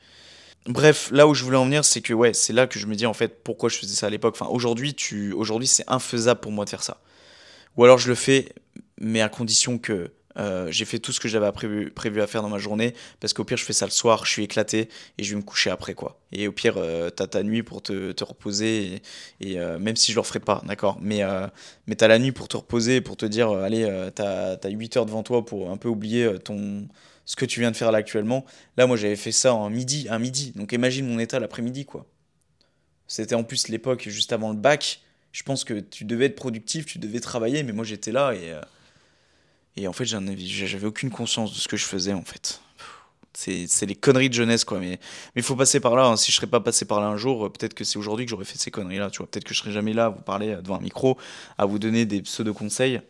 [0.68, 2.95] Bref, là où je voulais en venir, c'est que ouais, c'est là que je me
[2.95, 4.36] dis en fait pourquoi je faisais ça à l'époque.
[4.39, 7.01] Enfin, aujourd'hui, tu, aujourd'hui, c'est infaisable pour moi de faire ça.
[7.76, 8.54] Ou alors je le fais,
[8.97, 12.42] mais à condition que euh, j'ai fait tout ce que j'avais prévu, prévu à faire
[12.42, 15.24] dans ma journée parce qu'au pire je fais ça le soir, je suis éclaté et
[15.24, 16.20] je vais me coucher après quoi.
[16.32, 19.02] Et au pire euh, t'as ta nuit pour te, te reposer
[19.42, 21.22] et, euh, même si je le referai pas, d'accord, mais,
[21.88, 25.06] mais t'as la nuit pour te reposer, pour te dire allez t'as as 8 heures
[25.06, 26.88] devant toi pour un peu oublier ton
[27.26, 28.46] ce que tu viens de faire là actuellement.
[28.78, 32.06] Là moi j'avais fait ça en midi, un midi, donc imagine mon état l'après-midi quoi.
[33.08, 35.02] C'était en plus l'époque juste avant le bac.
[35.32, 38.54] Je pense que tu devais être productif, tu devais travailler, mais moi j'étais là et
[39.76, 42.62] et en fait, j'avais aucune conscience de ce que je faisais, en fait.
[43.36, 44.80] C'est les conneries de jeunesse, quoi.
[44.80, 45.00] Mais
[45.36, 46.06] il faut passer par là.
[46.06, 46.18] Hein.
[46.18, 48.46] Si je serais pas passé par là un jour, peut-être que c'est aujourd'hui que j'aurais
[48.46, 49.10] fait ces conneries-là.
[49.10, 51.18] Tu vois, peut-être que je serais jamais là à vous parler euh, devant un micro,
[51.58, 53.02] à vous donner des pseudo-conseils.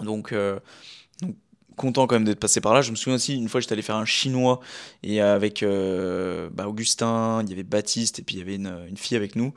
[0.00, 0.60] Donc, euh,
[1.22, 1.34] donc,
[1.76, 2.82] content quand même d'être passé par là.
[2.82, 4.60] Je me souviens aussi, une fois, j'étais allé faire un chinois
[5.02, 8.98] et avec euh, bah, Augustin, il y avait Baptiste et puis il y avait une
[8.98, 9.54] fille avec nous.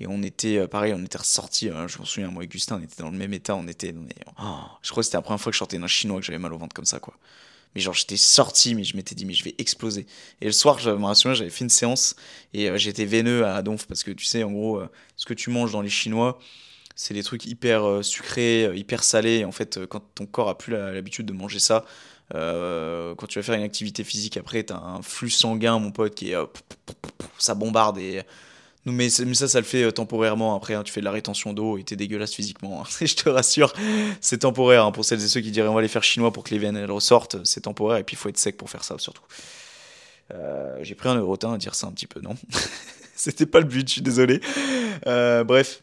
[0.00, 3.02] Et on était, pareil, on était ressortis, je me souviens, moi et Augustin, on était
[3.02, 3.94] dans le même état, on était.
[4.42, 4.44] Oh,
[4.82, 6.52] je crois que c'était la première fois que je sortais d'un chinois que j'avais mal
[6.52, 7.14] au ventre comme ça, quoi.
[7.74, 10.06] Mais genre, j'étais sorti, mais je m'étais dit, mais je vais exploser.
[10.40, 12.14] Et le soir, je me souviens, j'avais fait une séance
[12.52, 14.82] et j'étais veineux à Donf parce que tu sais, en gros,
[15.16, 16.38] ce que tu manges dans les chinois,
[16.94, 19.44] c'est des trucs hyper sucrés, hyper salés.
[19.44, 21.84] En fait, quand ton corps a plus l'habitude de manger ça,
[22.34, 25.92] euh, quand tu vas faire une activité physique après, tu as un flux sanguin, mon
[25.92, 26.36] pote, qui est.
[26.36, 26.46] Euh,
[27.38, 28.22] ça bombarde et.
[28.86, 30.56] Mais, ça, ça le fait euh, temporairement.
[30.56, 32.82] Après, hein, tu fais de la rétention d'eau et t'es dégueulasse physiquement.
[32.82, 32.88] Hein.
[33.04, 33.72] je te rassure,
[34.20, 34.86] c'est temporaire.
[34.86, 36.58] Hein, pour celles et ceux qui diraient on va les faire chinois pour que les
[36.58, 37.98] veines elles ressortent, c'est temporaire.
[37.98, 39.24] Et puis il faut être sec pour faire ça surtout.
[40.82, 42.34] J'ai pris un eurotin à dire ça un petit peu, non?
[43.16, 44.40] C'était pas le but, je suis désolé.
[45.04, 45.82] bref,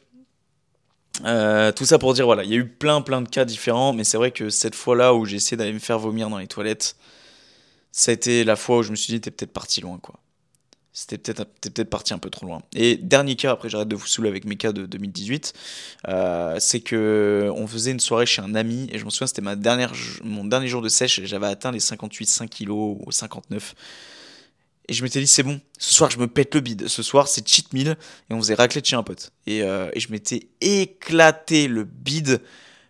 [1.26, 3.94] euh, tout ça pour dire, voilà, il y a eu plein plein de cas différents,
[3.94, 6.48] mais c'est vrai que cette fois-là où j'ai essayé d'aller me faire vomir dans les
[6.48, 6.96] toilettes,
[7.92, 10.16] ça a été la fois où je me suis dit, t'es peut-être parti loin, quoi.
[10.96, 12.62] C'était peut-être peut parti un peu trop loin.
[12.76, 15.54] Et dernier cas, après j'arrête de vous saouler avec mes cas de 2018,
[16.08, 19.42] euh, c'est que on faisait une soirée chez un ami, et je me souviens, c'était
[19.42, 19.92] ma dernière,
[20.24, 23.74] mon dernier jour de sèche, j'avais atteint les 58, 5 kilos ou 59.
[24.88, 26.88] Et je m'étais dit, c'est bon, ce soir je me pète le bide.
[26.88, 27.98] Ce soir c'est cheat meal
[28.30, 29.32] et on faisait raclette chez un pote.
[29.48, 32.40] Et, euh, et je m'étais éclaté le bide.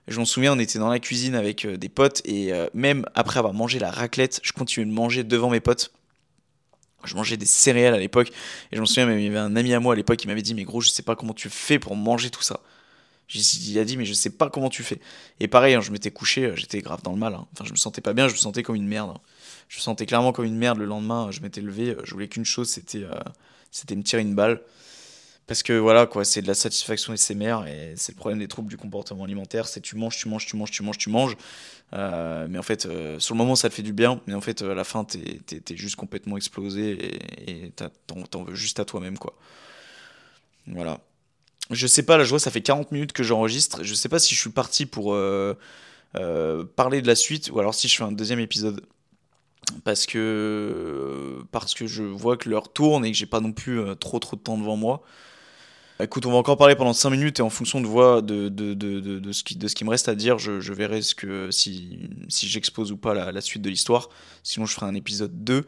[0.10, 3.39] Je m'en souviens, on était dans la cuisine avec euh, des potes et même après
[3.39, 5.93] avoir mangé la raclette, je continuais de manger devant mes potes.
[7.06, 8.30] Je mangeais des céréales à l'époque
[8.72, 10.41] et je m'en souviens, il y avait un ami à moi à l'époque qui m'avait
[10.41, 12.60] dit, mais gros, je sais pas comment tu fais pour manger tout ça.
[13.34, 14.99] Il a dit, mais je sais pas comment tu fais.
[15.39, 17.34] Et pareil, hein, je m'étais couché, j'étais grave dans le mal.
[17.34, 17.47] Hein.
[17.54, 19.12] Enfin, je me sentais pas bien, je me sentais comme une merde.
[19.16, 19.22] Hein
[19.74, 21.32] je me sentais clairement comme une merde le lendemain.
[21.32, 23.16] Je m'étais levé, euh, je voulais qu'une chose, c'était euh,
[23.72, 24.62] c'était me tirer une balle.
[25.48, 28.70] Parce que voilà, quoi, c'est de la satisfaction SMR et c'est le problème des troubles
[28.70, 29.68] du comportement alimentaire.
[29.68, 31.38] C'est tu manges, tu manges, tu manges, tu manges, tu manges.
[31.94, 32.88] Euh, mais en fait,
[33.20, 34.22] sur le moment, ça te fait du bien.
[34.26, 37.72] Mais en fait, à la fin, t'es es, juste complètement explosé et
[38.32, 39.36] t'en veux juste à toi-même, quoi.
[40.68, 41.02] Voilà.
[41.72, 43.84] Je sais pas, la joie, ça fait 40 minutes que j'enregistre.
[43.84, 45.14] Je sais pas si je suis parti pour
[46.14, 48.82] parler de la suite ou alors si je fais un deuxième épisode
[49.84, 53.80] parce que parce que je vois que l'heure tourne et que j'ai pas non plus
[53.80, 55.04] euh, trop trop de temps devant moi.
[56.00, 58.52] Écoute, on va encore parler pendant 5 minutes et en fonction de, voix, de,
[59.32, 63.70] ce, qui, me reste à dire, je, verrai si, j'expose ou pas la, suite de
[63.70, 64.10] l'histoire.
[64.41, 65.66] Sinon, je ferai un épisode 2.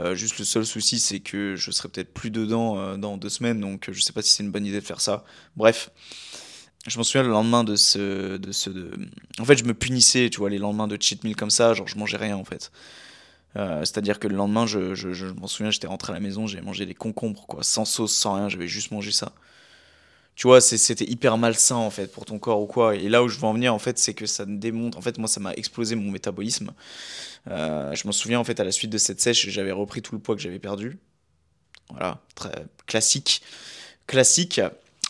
[0.00, 3.28] Euh, juste le seul souci, c'est que je serai peut-être plus dedans euh, dans deux
[3.28, 5.22] semaines, donc je sais pas si c'est une bonne idée de faire ça.
[5.54, 5.90] Bref,
[6.86, 8.40] je m'en souviens le lendemain de ce.
[9.38, 11.86] En fait, je me punissais, tu vois, les lendemains de cheat meal comme ça, genre
[11.86, 12.72] je mangeais rien en fait.
[13.56, 16.64] Euh, c'est-à-dire que le lendemain, je, je m'en souviens, j'étais rentré à la maison, j'avais
[16.64, 19.32] mangé des concombres, quoi, sans sauce, sans rien, j'avais juste mangé ça.
[20.34, 22.96] Tu vois, c'était hyper malsain en fait pour ton corps ou quoi.
[22.96, 24.96] Et là où je veux en venir en fait, c'est que ça démontre.
[24.96, 26.72] En fait, moi, ça m'a explosé mon métabolisme.
[27.50, 30.14] Euh, je m'en souviens en fait à la suite de cette sèche, j'avais repris tout
[30.14, 30.98] le poids que j'avais perdu.
[31.90, 33.42] Voilà, très classique.
[34.06, 34.60] Classique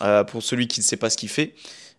[0.01, 1.55] euh, pour celui qui ne sait pas ce qu'il fait.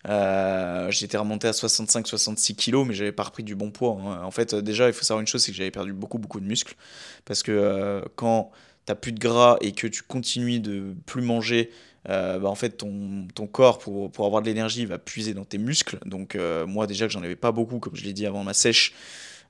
[0.09, 3.99] Euh, j'étais remonté à 65-66 kilos, mais j'avais pas repris du bon poids.
[4.01, 4.22] Hein.
[4.22, 6.47] En fait, déjà, il faut savoir une chose, c'est que j'avais perdu beaucoup, beaucoup de
[6.47, 6.75] muscles.
[7.25, 8.51] Parce que euh, quand
[8.85, 11.70] t'as plus de gras et que tu continues de plus manger,
[12.09, 15.45] euh, bah, en fait, ton, ton corps, pour, pour, avoir de l'énergie, va puiser dans
[15.45, 15.99] tes muscles.
[16.05, 16.37] Donc,
[16.67, 18.95] moi, déjà que j'en avais pas beaucoup, comme je l'ai dit avant ma sèche,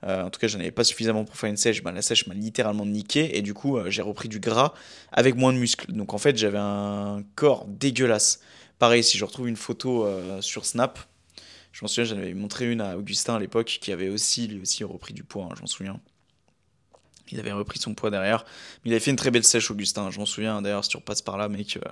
[0.03, 1.83] en tout cas, j'en avais pas suffisamment pour faire une sèche.
[1.83, 4.75] Bah, la sèche m'a littéralement niqué et du coup, j'ai repris du gras
[5.13, 5.93] avec moins de muscles.
[5.93, 8.41] Donc, en fait, j'avais un corps dégueulasse.
[8.79, 10.99] Pareil, si je retrouve une photo euh, sur Snap,
[11.73, 14.61] je m'en souviens, j'en avais montré une à Augustin à l'époque, qui avait aussi, lui
[14.61, 16.01] aussi, repris du poids, hein, je m'en souviens.
[17.31, 18.45] Il avait repris son poids derrière.
[18.85, 20.11] Mais il avait fait une très belle sèche, Augustin.
[20.11, 21.79] Je m'en souviens, d'ailleurs, si tu repasses par là, mec.
[21.79, 21.91] Euh,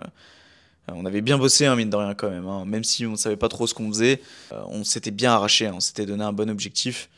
[0.89, 2.47] on avait bien bossé, hein, mine de rien, quand même.
[2.47, 2.65] Hein.
[2.65, 4.21] Même si on ne savait pas trop ce qu'on faisait,
[4.53, 5.69] euh, on s'était bien arraché.
[5.69, 7.09] on s'était donné un bon objectif.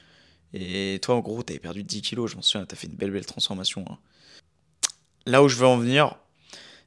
[0.53, 2.87] Et toi, en gros, tu avais perdu 10 kilos, je m'en souviens, tu as fait
[2.87, 3.85] une belle, belle transformation.
[5.27, 6.17] Là où je veux en venir,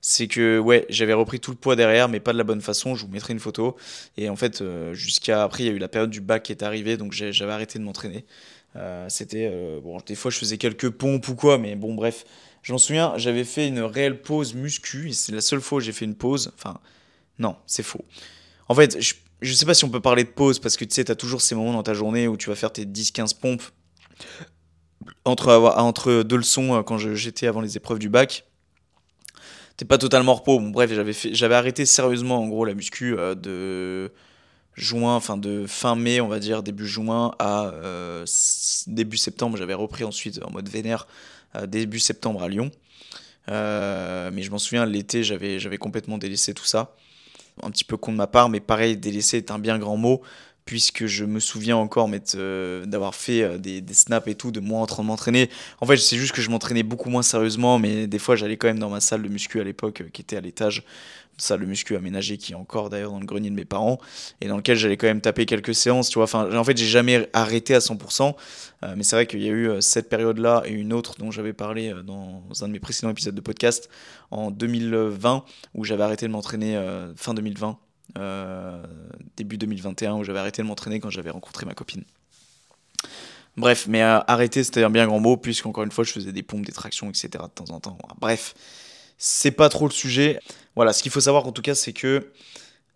[0.02, 2.96] c'est que ouais, j'avais repris tout le poids derrière, mais pas de la bonne façon.
[2.96, 3.76] Je vous mettrai une photo.
[4.16, 6.52] Et en fait, euh, jusqu'à après, il y a eu la période du bac qui
[6.52, 8.26] est arrivée, donc j'avais arrêté de m'entraîner.
[8.76, 12.26] Euh, c'était euh, bon, des fois je faisais quelques pompes ou quoi, mais bon, bref.
[12.68, 15.94] Je m'en souviens, j'avais fait une réelle pause muscu, c'est la seule fois où j'ai
[15.94, 16.52] fait une pause.
[16.58, 16.82] Enfin,
[17.40, 18.04] non, c'est faux.
[18.68, 20.94] En fait, je, je sais pas si on peut parler de pause, parce que tu
[20.94, 23.64] sais, t'as toujours ces moments dans ta journée où tu vas faire tes 10-15 pompes
[25.24, 28.44] entre, deux leçons quand j'étais avant les épreuves du bac
[29.78, 30.60] t'es pas totalement repos.
[30.60, 30.92] Bon, bref,
[31.32, 34.12] j'avais arrêté sérieusement en gros la muscu euh, de
[34.74, 38.26] juin, enfin de fin mai, on va dire début juin à euh,
[38.88, 39.56] début septembre.
[39.56, 42.72] J'avais repris ensuite en mode vénère euh, début septembre à Lyon.
[43.48, 46.96] mais je m'en souviens, l'été, j'avais, complètement délaissé tout ça.
[47.64, 50.22] Un petit peu con de ma part, mais pareil, délaissé est un bien grand mot
[50.66, 52.10] puisque je me souviens encore
[52.86, 55.50] d'avoir fait des, des, snaps et tout, de moi en train de m'entraîner.
[55.80, 58.68] En fait, c'est juste que je m'entraînais beaucoup moins sérieusement, mais des fois, j'allais quand
[58.68, 60.84] même dans ma salle de muscu à l'époque, qui était à l'étage,
[61.38, 64.00] salle de muscu aménagée qui est encore d'ailleurs dans le grenier de mes parents
[64.42, 66.88] et dans lequel j'allais quand même taper quelques séances tu vois enfin en fait j'ai
[66.88, 68.36] jamais arrêté à 100%
[68.84, 71.16] euh, mais c'est vrai qu'il y a eu euh, cette période là et une autre
[71.20, 73.90] dont j'avais parlé euh, dans un de mes précédents épisodes de podcast
[74.32, 75.44] en 2020
[75.76, 76.80] où j'avais arrêté de m'entraîner
[77.16, 77.78] fin 2020
[79.36, 82.04] début 2021 où j'avais arrêté de m'entraîner quand j'avais rencontré ma copine
[83.58, 86.64] Bref, mais arrêter c'était un bien grand mot, puisqu'encore une fois je faisais des pompes,
[86.64, 87.30] des tractions, etc.
[87.32, 87.98] de temps en temps.
[88.20, 88.54] Bref,
[89.18, 90.40] c'est pas trop le sujet.
[90.76, 92.32] Voilà, ce qu'il faut savoir en tout cas, c'est que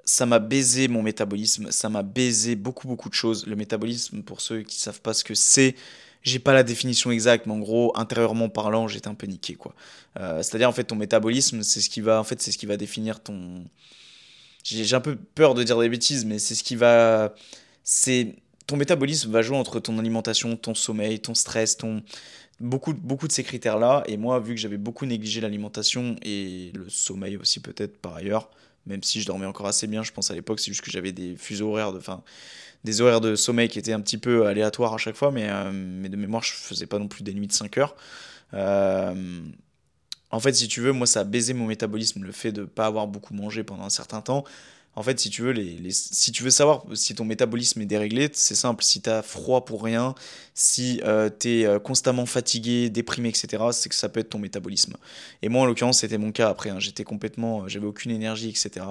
[0.06, 3.46] ça m'a baisé mon métabolisme, ça m'a baisé beaucoup beaucoup de choses.
[3.48, 5.76] Le métabolisme, pour ceux qui savent pas ce que c'est,
[6.24, 9.74] j'ai pas la définition exacte, mais en gros, intérieurement parlant, j'étais un peu niqué quoi.
[10.20, 12.66] Euh, c'est-à-dire en fait ton métabolisme, c'est ce qui va, en fait, c'est ce qui
[12.66, 13.66] va définir ton.
[14.64, 17.34] J'ai un peu peur de dire des bêtises, mais c'est ce qui va,
[17.84, 18.36] c'est
[18.68, 22.04] ton métabolisme va jouer entre ton alimentation, ton sommeil, ton stress, ton
[22.62, 24.04] beaucoup, beaucoup de ces critères-là.
[24.08, 28.50] Et moi, vu que j'avais beaucoup négligé l'alimentation et le sommeil aussi peut-être par ailleurs,
[28.86, 31.12] même si je dormais encore assez bien, je pense à l'époque, c'est juste que j'avais
[31.12, 32.24] des fuseaux horaires, de, enfin,
[32.84, 35.72] des horaires de sommeil qui étaient un petit peu aléatoires à chaque fois, mais, euh,
[35.74, 37.96] mais de mémoire, je faisais pas non plus des nuits de 5 heures.
[38.54, 39.42] Euh,
[40.32, 42.66] en fait, si tu veux, moi, ça a baisé mon métabolisme, le fait de ne
[42.66, 44.46] pas avoir beaucoup mangé pendant un certain temps.
[44.96, 48.30] En fait, si tu veux, les, si tu veux savoir si ton métabolisme est déréglé,
[48.34, 48.84] c'est simple.
[48.84, 50.16] Si tu as froid pour rien,
[50.54, 54.40] si euh, tu es euh, constamment fatigué, déprimé, etc., c'est que ça peut être ton
[54.40, 54.98] métabolisme.
[55.42, 56.72] Et moi, en l'occurrence, c'était mon cas après.
[56.72, 56.80] Hein.
[56.80, 57.64] J'étais complètement.
[57.64, 58.86] Euh, j'avais aucune énergie, etc.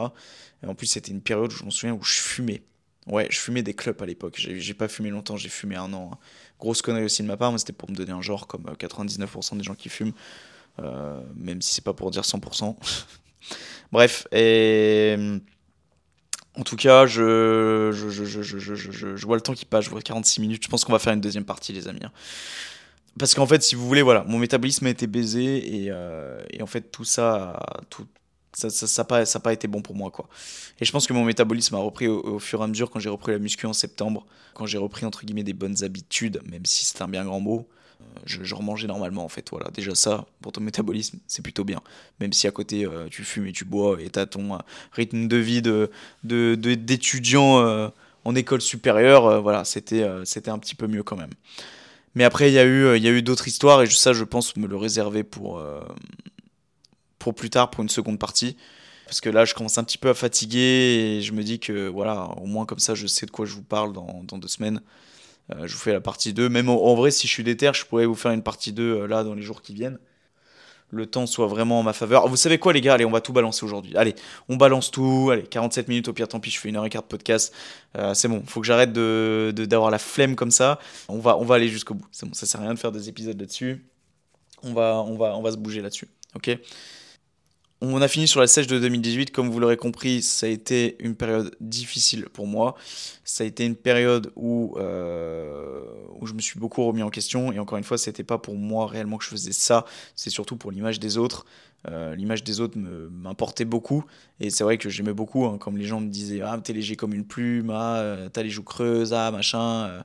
[0.63, 2.63] Et en plus, c'était une période où je m'en souviens où je fumais.
[3.07, 4.37] Ouais, je fumais des clubs à l'époque.
[4.39, 6.11] J'ai pas fumé longtemps, j'ai fumé un an.
[6.15, 6.19] Hein.
[6.59, 9.59] Grosse connerie aussi de ma part, mais c'était pour me donner un genre comme 99%
[9.59, 10.13] des gens qui fument.
[11.37, 12.75] même si c'est pas pour dire 100%.
[13.93, 15.17] Bref, et.
[16.57, 17.91] En tout cas, je,
[19.25, 20.65] vois le temps qui passe, je vois 46 minutes.
[20.65, 22.01] Je pense qu'on va faire une deuxième partie, les amis.
[22.05, 22.13] Hein.
[23.19, 26.67] Parce qu'en fait, si vous voulez, voilà, mon métabolisme a été baisé et, euh, en
[26.67, 28.07] fait, tout ça, tout,
[28.53, 30.11] ça n'a pas été bon pour moi.
[30.11, 30.29] quoi.
[30.81, 33.09] Et je pense que mon métabolisme a repris au, fur et à mesure quand j'ai
[33.09, 36.85] repris la muscu en septembre, quand j'ai repris entre guillemets des bonnes habitudes, même si
[36.85, 37.69] c'est un bien grand mot
[38.25, 39.49] je, remangeais normalement en fait.
[39.51, 41.81] Voilà, déjà ça, pour ton métabolisme, c'est plutôt bien.
[42.21, 44.59] Même si à côté euh, tu fumes et tu bois et t'as ton euh,
[44.93, 45.91] rythme de vie de,
[46.25, 47.89] d'étudiant euh,
[48.25, 51.31] en école supérieure, voilà, c'était, c'était un petit peu mieux quand même.
[52.15, 54.67] Mais après, il y a eu, il eu d'autres histoires et ça, je pense me
[54.67, 55.63] le réserver pour,
[57.19, 58.57] pour plus tard, pour une seconde partie.
[59.07, 61.89] Parce que là, je commence un petit peu à fatiguer et je me dis que
[61.89, 64.49] voilà, au moins comme ça, je sais de quoi je vous parle dans, dans deux
[64.49, 64.83] semaines.
[65.55, 66.49] Euh, je vous fais la partie 2.
[66.49, 69.07] Même en, vrai, si je suis déter, je pourrais vous faire une partie 2 euh,
[69.07, 69.99] là dans les jours qui viennent.
[70.93, 72.27] Le temps soit vraiment en ma faveur.
[72.27, 72.95] Vous savez quoi, les gars?
[72.95, 73.97] Allez, on va tout balancer aujourd'hui.
[73.97, 74.17] Allez,
[74.49, 75.31] on balance tout.
[75.33, 77.55] Allez, 47 minutes, au pire, tant pis, je fais une heure et quart de podcast.
[77.97, 80.81] Euh, c'est bon, faut que j'arrête d'avoir de, la flemme comme ça.
[81.09, 82.07] On va, on va aller jusqu'au bout.
[82.11, 83.85] C'est bon, ça sert à rien de faire des épisodes là-dessus.
[84.65, 86.09] On va, on, va, on va se bouger là-dessus.
[86.35, 86.59] Ok?
[87.83, 89.31] On a fini sur la sèche de 2018.
[89.31, 92.75] Comme vous l'aurez compris, ça a été une période difficile pour moi.
[93.25, 95.83] Ça a été une période où, euh,
[96.21, 97.53] où je me suis beaucoup remis en question.
[97.53, 99.87] Et encore une fois, ce n'était pas pour moi réellement que je faisais ça.
[100.15, 101.47] C'est surtout pour l'image des autres.
[101.89, 104.05] Euh, l'image des autres m'importait beaucoup.
[104.41, 106.97] Et c'est vrai que j'aimais beaucoup, hein, comme les gens me disaient Ah, t'es léger
[106.97, 110.03] comme une plume, ah, euh, t'as les joues creuses, ah, machin.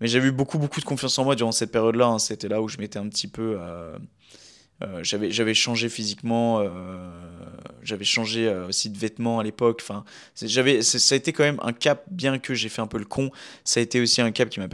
[0.00, 2.08] Mais j'ai eu beaucoup, beaucoup de confiance en moi durant cette période-là.
[2.08, 2.18] Hein.
[2.18, 3.58] C'était là où je m'étais un petit peu
[5.02, 6.68] j'avais j'avais changé physiquement euh,
[7.82, 10.04] j'avais changé euh, aussi de vêtements à l'époque enfin
[10.40, 13.04] j'avais ça a été quand même un cap bien que j'ai fait un peu le
[13.04, 13.30] con
[13.64, 14.68] ça a été aussi un cap qui m'a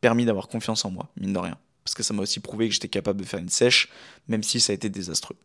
[0.00, 1.56] permis d'avoir confiance en moi mine de rien.
[1.84, 3.88] Parce que ça m'a aussi prouvé que j'étais capable de faire une sèche
[4.28, 5.36] même si ça a été désastreux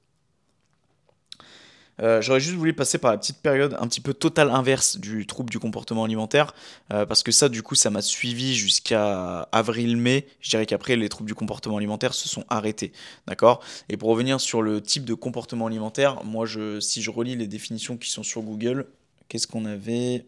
[2.01, 5.25] euh, j'aurais juste voulu passer par la petite période un petit peu totale inverse du
[5.25, 6.53] trouble du comportement alimentaire,
[6.93, 10.27] euh, parce que ça, du coup, ça m'a suivi jusqu'à avril-mai.
[10.41, 12.91] Je dirais qu'après, les troubles du comportement alimentaire se sont arrêtés.
[13.27, 13.63] D'accord?
[13.89, 16.45] Et pour revenir sur le type de comportement alimentaire, moi,
[16.79, 18.87] si je relis les définitions qui sont sur Google,
[19.27, 20.25] qu'est-ce qu'on avait?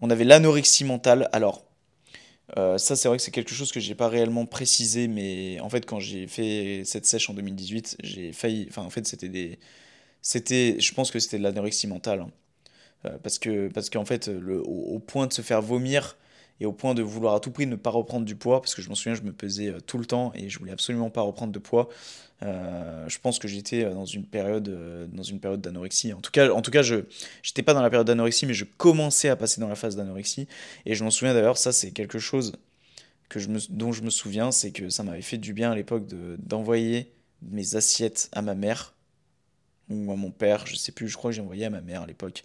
[0.00, 1.28] On avait l'anorexie mentale.
[1.32, 1.64] Alors,
[2.56, 5.68] euh, ça, c'est vrai que c'est quelque chose que j'ai pas réellement précisé, mais en
[5.68, 8.66] fait, quand j'ai fait cette sèche en 2018, j'ai failli.
[8.70, 9.58] Enfin, en fait, c'était des
[10.22, 12.20] c'était, je pense que c'était de l'anorexie mentale.
[12.20, 12.30] Hein.
[13.06, 16.16] Euh, parce que parce qu'en fait, le, au, point de se faire vomir
[16.60, 18.82] et au point de vouloir à tout prix ne pas reprendre du poids, parce que
[18.82, 21.20] je m'en souviens, je me pesais euh, tout le temps et je voulais absolument pas
[21.20, 21.88] reprendre de poids.
[22.42, 24.68] Euh, je pense que j'étais dans une période
[25.12, 26.12] dans une période d'anorexie.
[26.12, 27.04] En tout cas, en tout cas, je
[27.42, 30.46] j'étais pas dans la période d'anorexie, mais je commençais à passer dans la phase d'anorexie.
[30.86, 32.52] Et je m'en souviens d'ailleurs, ça c'est quelque chose
[33.28, 35.74] que je me, dont je me souviens, c'est que ça m'avait fait du bien à
[35.74, 36.06] l'époque
[36.38, 37.12] d'envoyer
[37.42, 38.94] mes assiettes à ma mère
[39.90, 42.02] ou à mon père, je sais plus, je crois que j'ai envoyé à ma mère
[42.02, 42.44] à l'époque,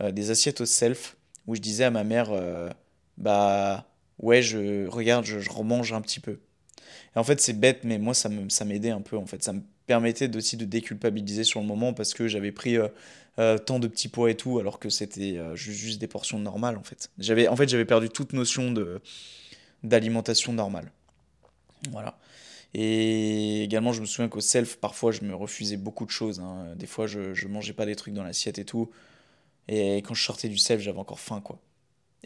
[0.00, 1.16] euh, des assiettes au self
[1.46, 2.70] où je disais à ma mère, euh,
[3.18, 3.86] bah
[4.18, 6.38] ouais, je regarde, je, remange un petit peu.
[7.14, 8.28] Et en fait, c'est bête, mais moi, ça
[8.64, 9.16] m'aidait un peu.
[9.16, 12.76] En fait, ça me permettait aussi de déculpabiliser sur le moment parce que j'avais pris
[13.38, 16.82] euh, tant de petits poids et tout, alors que c'était juste, des portions normales, en
[16.82, 17.10] fait.
[17.48, 18.74] En fait, j'avais perdu toute notion
[19.82, 20.90] d'alimentation normale.
[21.90, 22.16] Voilà.
[22.74, 26.40] Et également, je me souviens qu'au self, parfois, je me refusais beaucoup de choses.
[26.40, 26.74] hein.
[26.76, 28.90] Des fois, je, je mangeais pas des trucs dans l'assiette et tout.
[29.68, 31.60] Et quand je sortais du self, j'avais encore faim, quoi.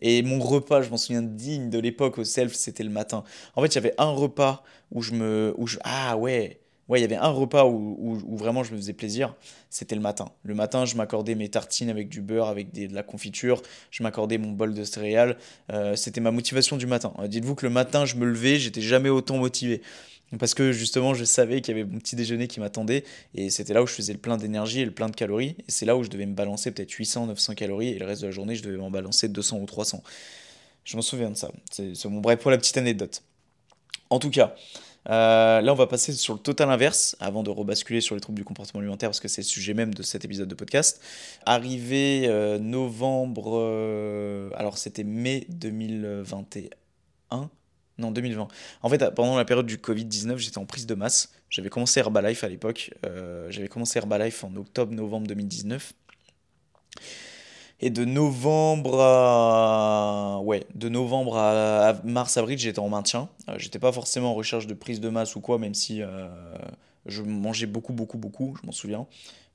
[0.00, 3.24] Et mon repas, je m'en souviens digne de l'époque au self, c'était le matin.
[3.56, 5.54] En fait, il y avait un repas où je me...
[5.58, 8.76] Où je, ah ouais, ouais, il y avait un repas où, où, vraiment je me
[8.76, 9.34] faisais plaisir,
[9.70, 10.26] c'était le matin.
[10.44, 14.38] Le matin, je m'accordais mes tartines avec du beurre, avec de la confiture, je m'accordais
[14.38, 15.36] mon bol de céréales.
[15.72, 17.12] Euh, c'était ma motivation du matin.
[17.18, 19.82] Euh, Dites-vous que le matin, je me levais, j'étais jamais autant motivé.
[20.38, 23.04] Parce que justement, je savais qu'il y avait mon petit déjeuner qui m'attendait,
[23.34, 25.70] et c'était là où je faisais le plein d'énergie et le plein de calories, et
[25.70, 28.26] c'est là où je devais me balancer peut-être 800, 900 calories, et le reste de
[28.26, 30.02] la journée, je devais m'en balancer 200 ou 300.
[30.84, 31.50] Je m'en souviens de ça.
[31.70, 32.20] C'est bon.
[32.20, 33.22] Bref, pour la petite anecdote.
[34.10, 34.54] En tout cas,
[35.08, 38.38] euh, là, on va passer sur le total inverse avant de rebasculer sur les troubles
[38.38, 41.00] du comportement alimentaire parce que c'est le sujet même de cet épisode de podcast.
[41.46, 47.50] Arrivé euh, novembre, euh, alors c'était mai 2021.
[47.98, 48.46] Non, 2020.
[48.82, 51.32] En fait, pendant la période du Covid-19, j'étais en prise de masse.
[51.50, 52.92] J'avais commencé Herbalife à l'époque.
[53.04, 55.92] Euh, j'avais commencé Herbalife en octobre-novembre 2019.
[57.80, 60.40] Et de novembre à...
[60.42, 63.28] Ouais, de novembre à, à mars-avril, j'étais en maintien.
[63.48, 66.28] Euh, j'étais pas forcément en recherche de prise de masse ou quoi, même si euh,
[67.06, 69.06] je mangeais beaucoup, beaucoup, beaucoup, je m'en souviens.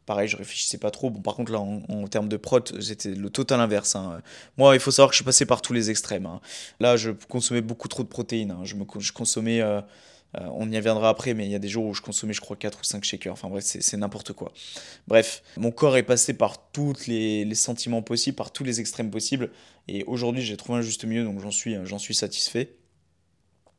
[0.06, 1.10] Pareil, je réfléchissais pas trop.
[1.10, 3.95] Bon, par contre, là, en, termes de prot, c'était le total inverse.
[3.95, 4.22] hein.
[4.58, 6.26] Moi, il faut savoir que je suis passé par tous les extrêmes.
[6.26, 6.41] hein.
[6.80, 8.51] Là, je consommais beaucoup trop de protéines.
[8.51, 8.62] hein.
[8.64, 9.62] Je, me, je consommais...
[9.62, 9.82] euh,
[10.39, 12.41] euh, on y reviendra après, mais il y a des jours où je consommais, je
[12.41, 13.34] crois, 4 ou 5 shakers.
[13.34, 14.51] Enfin bref, c'est n'importe quoi.
[15.08, 19.51] Bref, mon corps est passé par tous les, sentiments possibles, par tous les extrêmes possibles.
[19.88, 22.76] Et aujourd'hui, j'ai trouvé un juste milieu, donc j'en suis, j'en suis satisfait.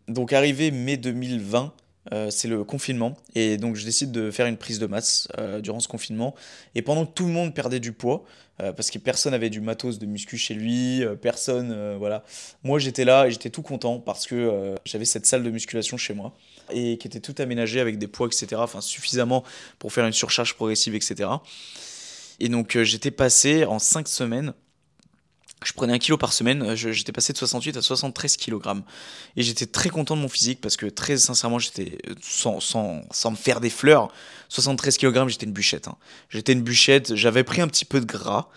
[0.07, 1.75] Donc arrivé mai 2020,
[2.13, 3.17] euh, c'est le confinement.
[3.35, 6.35] Et donc je décide de faire une prise de masse euh, durant ce confinement.
[6.75, 8.25] Et pendant que tout le monde perdait du poids,
[8.63, 12.25] euh, parce que personne avait du matos de muscu chez lui, personne, voilà.
[12.63, 16.15] Moi j'étais là et j'étais tout content parce que j'avais cette salle de musculation chez
[16.15, 16.37] moi
[16.73, 18.57] et qui était tout aménagée avec des poids, etc.
[18.57, 19.45] Enfin suffisamment
[19.79, 21.31] pour faire une surcharge progressive, etc.
[22.41, 24.55] Et donc j'étais passé en 5 semaines
[25.65, 28.83] je prenais un kilo par semaine, euh, j'étais passé de 68 à 73 kilogrammes.
[29.37, 33.03] Et j'étais très content de mon physique parce que très sincèrement, j'étais, euh, sans, sans,
[33.11, 34.13] sans me faire des fleurs,
[34.49, 35.89] 73 kilogrammes, j'étais une bûchette.
[35.89, 35.97] hein.
[36.31, 38.49] J'étais une bûchette, j'avais pris un petit peu de gras.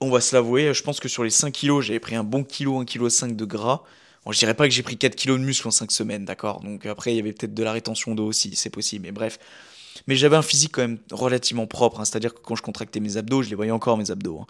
[0.00, 2.44] On va se l'avouer, je pense que sur les 5 kilos, j'avais pris un bon
[2.44, 3.82] kilo, 1 kilo 5 de gras.
[4.24, 6.60] Bon, je dirais pas que j'ai pris 4 kilos de muscle en 5 semaines, d'accord?
[6.60, 9.38] Donc après, il y avait peut-être de la rétention d'eau aussi, c'est possible, mais bref.
[10.06, 13.16] Mais j'avais un physique quand même relativement propre, hein, c'est-à-dire que quand je contractais mes
[13.16, 14.40] abdos, je les voyais encore mes abdos.
[14.40, 14.46] hein.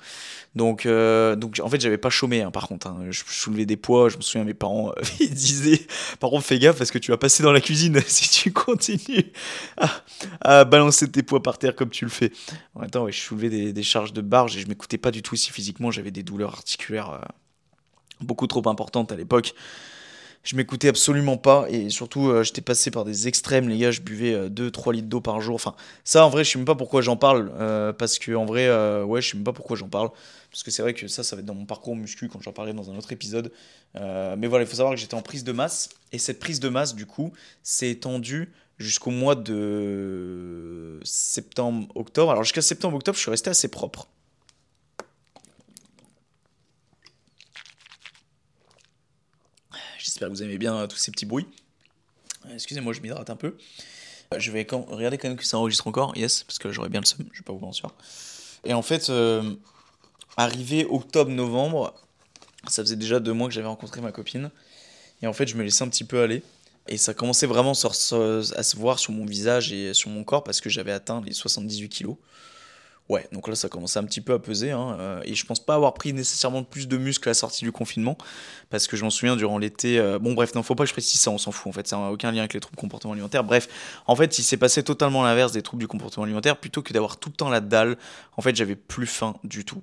[0.55, 2.95] Donc, euh, donc en fait, j'avais pas chômé hein, par contre.
[3.11, 5.87] Je, soulevais des poids, je me souviens, mes parents euh, ils disaient
[6.21, 9.33] Par contre, fais gaffe parce que tu vas passer dans la cuisine si tu continues
[10.41, 12.33] à, balancer tes poids par terre comme tu le fais.
[12.75, 15.11] En même temps, ouais, je soulevais des, des charges de barge et je m'écoutais pas
[15.11, 17.19] du tout si physiquement j'avais des douleurs articulaires euh,
[18.21, 19.55] beaucoup trop importantes à l'époque.
[20.45, 24.01] Je m'écoutais absolument pas et surtout euh, j'étais passé par des extrêmes les gars, je
[24.01, 25.55] buvais euh, 2-3 litres d'eau par jour.
[25.55, 28.45] Enfin ça en vrai je sais même pas pourquoi j'en parle euh, parce que en
[28.45, 30.11] vrai euh, ouais je sais même pas pourquoi j'en parle
[30.51, 32.53] parce que c'est vrai que ça ça va être dans mon parcours muscu quand j'en
[32.53, 33.53] parlerai dans un autre épisode.
[33.95, 36.59] Euh, mais voilà il faut savoir que j'étais en prise de masse et cette prise
[36.59, 37.33] de masse du coup
[37.63, 42.33] s'est étendue jusqu'au mois de septembre-octobre.
[42.33, 44.09] Alors jusqu'à septembre-octobre je suis resté assez propre.
[50.03, 51.47] J'espère que vous aimez bien euh, tous ces petits bruits.
[52.47, 53.57] Euh, Excusez-moi, je m'hydrate un peu.
[54.35, 56.17] Euh, Je vais regarder quand même que ça enregistre encore.
[56.17, 57.91] Yes, parce que j'aurais bien le seum, je vais pas vous mentir.
[58.65, 59.55] Et en fait, euh,
[60.37, 61.95] arrivé octobre-novembre,
[62.69, 64.51] ça faisait déjà deux mois que j'avais rencontré ma copine.
[65.23, 66.43] Et en fait, je me laissais un petit peu aller.
[66.89, 70.61] Et ça commençait vraiment à se voir sur mon visage et sur mon corps parce
[70.61, 72.17] que j'avais atteint les 78 kilos.
[73.13, 74.71] Ouais, donc là, ça commençait un petit peu à peser.
[74.71, 77.63] hein, euh, et je pense pas avoir pris nécessairement plus de muscle à la sortie
[77.63, 78.17] du confinement.
[78.71, 79.99] Parce que je m'en souviens durant l'été.
[79.99, 81.87] euh, Bon, bref, non, faut pas que je précise ça, on s'en fout en fait.
[81.87, 83.45] Ça n'a aucun lien avec les troubles du comportement alimentaire.
[83.45, 83.69] Bref,
[84.07, 86.57] en fait, il s'est passé totalement l'inverse des troubles du comportement alimentaire.
[86.57, 87.99] Plutôt que d'avoir tout le temps la dalle,
[88.39, 89.83] en fait, j'avais plus faim du tout.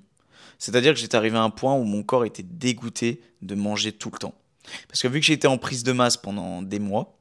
[0.58, 4.10] C'est-à-dire que j'étais arrivé à un point où mon corps était dégoûté de manger tout
[4.12, 4.34] le temps.
[4.88, 7.19] Parce que vu que été en prise de masse pendant des mois,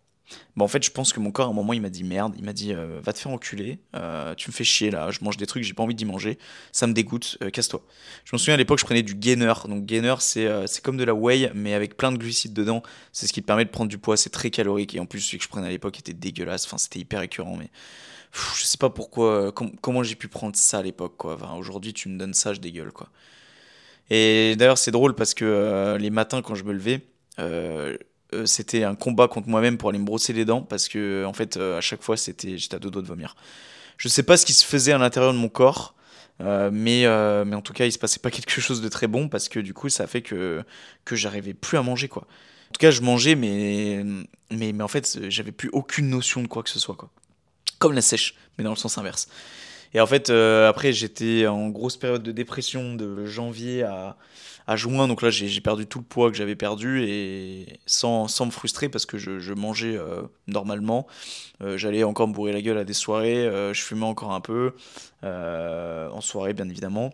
[0.56, 2.34] bah en fait, je pense que mon corps, à un moment, il m'a dit merde.
[2.38, 3.80] Il m'a dit euh, va te faire enculer.
[3.96, 5.10] euh, tu me fais chier là.
[5.12, 6.38] Je mange des trucs, j'ai pas envie d'y manger.
[6.72, 7.38] Ça me dégoûte.
[7.42, 7.82] euh, Casse-toi.
[8.26, 9.54] Je me souviens à l'époque, je prenais du gainer.
[9.68, 12.84] Donc gainer, c'est comme de la whey, mais avec plein de glucides dedans.
[13.12, 14.18] C'est ce qui te permet de prendre du poids.
[14.18, 14.94] C'est très calorique.
[14.96, 16.66] Et en plus, celui que je prenais à l'époque était dégueulasse.
[16.66, 17.56] Enfin, c'était hyper écœurant.
[17.58, 17.70] Mais
[18.58, 19.52] je sais pas pourquoi.
[19.52, 21.36] com- comment j'ai pu prendre ça à l'époque, quoi.
[21.36, 23.10] Enfin, aujourd'hui, tu me donnes ça, je dégueule, quoi.
[24.12, 27.02] Et d'ailleurs, c'est drôle parce que les matins, quand je me levais,
[28.46, 31.58] c'était un combat contre moi-même pour aller me brosser les dents parce que, en fait,
[31.58, 33.36] à chaque fois, c'était, j'étais à deux doigts de vomir.
[33.98, 35.96] Je sais pas ce qui se faisait à l'intérieur de mon corps.
[36.40, 37.06] mais,
[37.46, 39.60] mais en tout cas, il se passait pas quelque chose de très bon parce que
[39.60, 40.64] du coup, ça a fait que,
[41.06, 42.28] que j'arrivais plus à manger, quoi.
[42.70, 44.04] En tout cas, je mangeais, mais,
[44.52, 47.10] mais, mais en fait, j'avais plus aucune notion de quoi que ce soit, quoi.
[47.80, 49.28] Comme la sèche, mais dans le sens inverse.
[49.94, 54.18] Et en fait, euh, après, j'étais en grosse période de dépression de janvier à,
[54.70, 55.08] à juin.
[55.08, 58.88] Donc là, j'ai perdu tout le poids que j'avais perdu et sans, sans, me frustrer
[58.88, 61.08] parce que je, mangeais euh, normalement.
[61.62, 63.50] Euh, j'allais encore me bourrer la gueule à des soirées.
[63.74, 64.74] je fumais encore un peu.
[65.24, 67.12] en soirée, bien évidemment.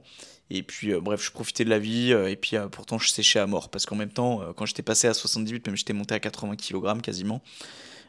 [0.50, 2.12] Et puis, bref, je profitais de la vie.
[2.12, 3.70] et puis, pourtant, je séchais à mort.
[3.70, 7.02] Parce qu'en même temps, quand j'étais passé à 78, même j'étais monté à 80 kg
[7.02, 7.42] quasiment.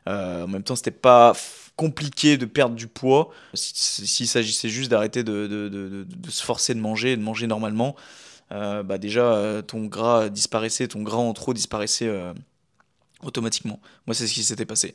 [0.07, 1.35] en même temps, c'était pas
[1.77, 3.31] compliqué de perdre du poids.
[3.55, 7.47] S'il s'agissait juste d'arrêter de, de, de, de, se forcer de manger et de manger
[7.47, 8.01] normalement, euh,
[8.51, 12.33] bah déjà euh, ton gras disparaissait, ton gras en trop disparaissait euh,
[13.23, 13.81] automatiquement.
[14.07, 14.95] Moi, c'est ce qui s'était passé.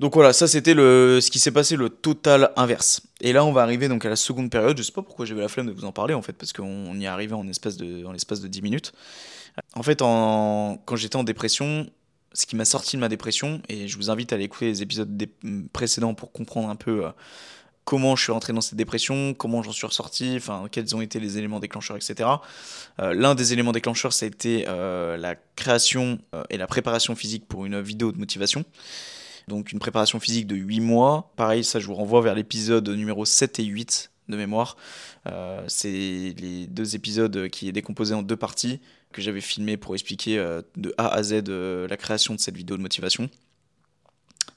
[0.00, 3.02] Donc voilà, ça c'était le ce qui s'est passé le total inverse.
[3.20, 4.76] Et là, on va arriver donc à la seconde période.
[4.76, 6.94] Je sais pas pourquoi j'avais la flemme de vous en parler en fait, parce qu'on
[6.94, 8.92] y est arrivé en espace de, en l'espace de 10 minutes.
[9.74, 11.86] En fait, quand j'étais en dépression,
[12.34, 14.82] ce qui m'a sorti de ma dépression, et je vous invite à aller écouter les
[14.82, 15.28] épisodes
[15.72, 17.10] précédents pour comprendre un peu euh,
[17.84, 21.20] comment je suis rentré dans cette dépression, comment j'en suis ressorti, enfin quels ont été
[21.20, 22.28] les éléments déclencheurs, etc.
[23.00, 26.18] Euh, l'un des éléments déclencheurs, ça a été euh, la création
[26.50, 28.64] et la préparation physique pour une vidéo de motivation.
[29.48, 31.32] Donc une préparation physique de 8 mois.
[31.36, 34.76] Pareil, ça je vous renvoie vers l'épisode numéro 7 et 8 de mémoire.
[35.66, 38.80] c'est les deux épisodes qui est décomposé en deux parties
[39.12, 42.56] que j'avais filmé pour expliquer euh, de A à Z euh, la création de cette
[42.56, 43.30] vidéo de motivation.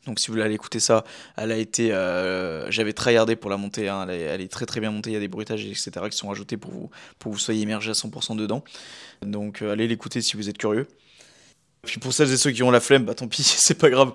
[0.06, 1.03] Donc si vous voulez aller écouter ça,
[1.36, 4.91] elle a été, euh, j'avais tryhardé pour la monter, hein, elle, est, très très bien
[4.91, 7.41] montée, il y a des bruitages etc qui sont rajoutés pour vous pour que vous
[7.41, 8.64] soyez immergé à 100% dedans.
[9.22, 10.88] Donc allez l'écouter si vous êtes curieux.
[11.84, 14.14] Puis pour celles et ceux qui ont la flemme, bah tant pis, c'est pas grave.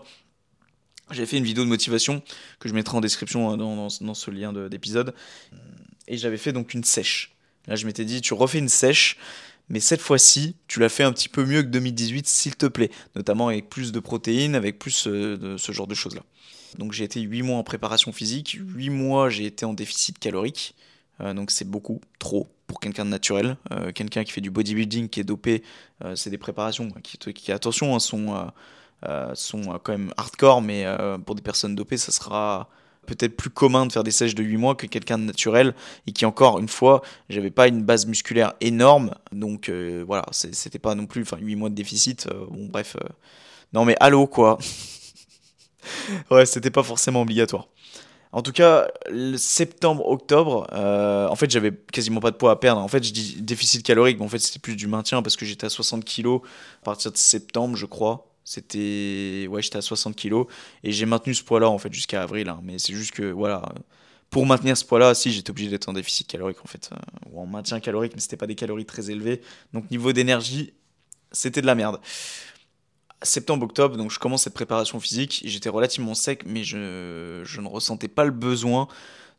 [1.11, 2.23] J'ai fait une vidéo de motivation
[2.61, 5.15] que je mettrai en description dans, dans, dans ce lien d'épisode.
[6.07, 7.35] Et j'avais fait donc une sèche.
[7.67, 9.17] Là je m'étais dit, tu refais une sèche
[9.71, 12.91] mais cette fois-ci, tu l'as fait un petit peu mieux que 2018, s'il te plaît,
[13.15, 16.23] notamment avec plus de protéines, avec plus euh, de ce genre de choses-là.
[16.77, 20.75] Donc j'ai été 8 mois en préparation physique, 8 mois j'ai été en déficit calorique,
[21.21, 23.57] euh, donc c'est beaucoup, trop pour quelqu'un de naturel.
[23.71, 25.63] Euh, quelqu'un qui fait du bodybuilding, qui est dopé,
[26.15, 28.51] c'est des préparations qui, qui attention, hein, sont,
[29.35, 30.87] sont quand même hardcore, mais
[31.27, 32.71] pour des personnes dopées, ça sera
[33.07, 35.75] peut-être plus commun de faire des sèches de 8 mois que quelqu'un de naturel
[36.07, 40.79] et qui encore une fois j'avais pas une base musculaire énorme donc euh, voilà c'était
[40.79, 43.09] pas non plus enfin 8 mois de déficit euh, bon bref euh,
[43.73, 44.59] non mais allô quoi
[46.31, 47.69] ouais c'était pas forcément obligatoire
[48.33, 48.87] en tout cas,
[49.37, 52.81] septembre, octobre, en fait, j'avais quasiment pas de poids à perdre.
[52.81, 55.45] En fait, je dis déficit calorique, mais en fait, c'était plus du maintien parce que
[55.45, 58.30] j'étais à 60 kg à partir de septembre, je crois.
[58.51, 59.47] C'était.
[59.49, 60.43] Ouais, j'étais à 60 kg.
[60.83, 62.49] Et j'ai maintenu ce poids-là, en fait, jusqu'à avril.
[62.49, 62.61] Hein.
[62.65, 63.63] Mais c'est juste que, voilà.
[64.29, 66.91] Pour maintenir ce poids-là, si, j'étais obligé d'être en déficit calorique, en fait.
[66.93, 66.97] Euh,
[67.31, 69.41] ou en maintien calorique, mais c'était pas des calories très élevées.
[69.73, 70.73] Donc, niveau d'énergie,
[71.31, 72.01] c'était de la merde.
[73.23, 75.43] Septembre, octobre, donc je commence cette préparation physique.
[75.45, 78.89] J'étais relativement sec, mais je, je ne ressentais pas le besoin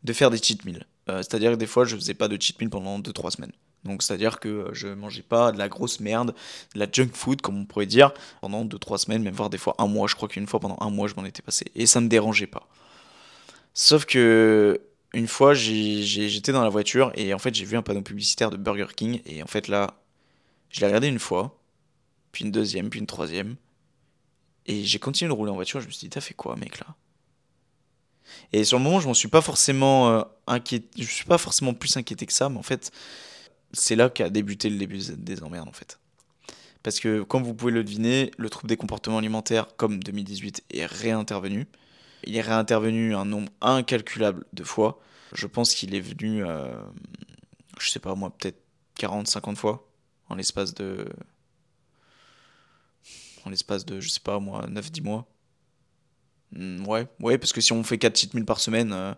[0.04, 0.86] de faire des cheat meals.
[1.10, 3.52] Euh, c'est-à-dire que des fois, je faisais pas de cheat meal pendant 2-3 semaines.
[3.84, 6.36] Donc c'est-à-dire que euh, je mangeais pas de la grosse merde,
[6.76, 9.76] de la junk food comme on pourrait dire, pendant 2-3 semaines, même voire des fois
[9.80, 10.08] un mois.
[10.08, 11.66] Je crois qu'une fois pendant un mois je m'en étais passé.
[11.76, 12.68] Et ça me dérangeait pas.
[13.74, 14.82] Sauf que
[15.14, 18.58] une fois j'étais dans la voiture et en fait j'ai vu un panneau publicitaire de
[18.58, 19.96] Burger King et en fait là
[20.70, 21.60] je l'ai regardé une fois,
[22.32, 23.58] puis une deuxième, puis une troisième.
[24.68, 26.80] Et j'ai continué de rouler en voiture, je me suis dit t'as fait quoi mec
[26.80, 26.96] là?
[28.54, 31.74] Et sur le moment, je m'en suis pas forcément euh, inquiété, je suis pas forcément
[31.74, 32.92] plus inquiété que ça, mais en fait,
[33.74, 36.00] c'est là qu'a débuté le début des emmerdes en fait.
[36.84, 40.86] Parce que, comme vous pouvez le deviner, le trouble des comportements alimentaires, comme 2018, est
[40.86, 41.68] réintervenu.
[42.24, 45.00] Il est réintervenu un nombre incalculable de fois.
[45.34, 46.74] Je pense qu'il est venu, euh,
[47.80, 48.62] je sais pas moi, peut-être
[48.96, 49.88] 40, 50 fois
[50.30, 51.08] en l'espace de.
[53.46, 55.28] En l'espace de, je sais pas moi, 9-10 mois.
[56.52, 59.14] Hmm, ouais, ouais, parce que si on fait 4 cheat par semaine, euh,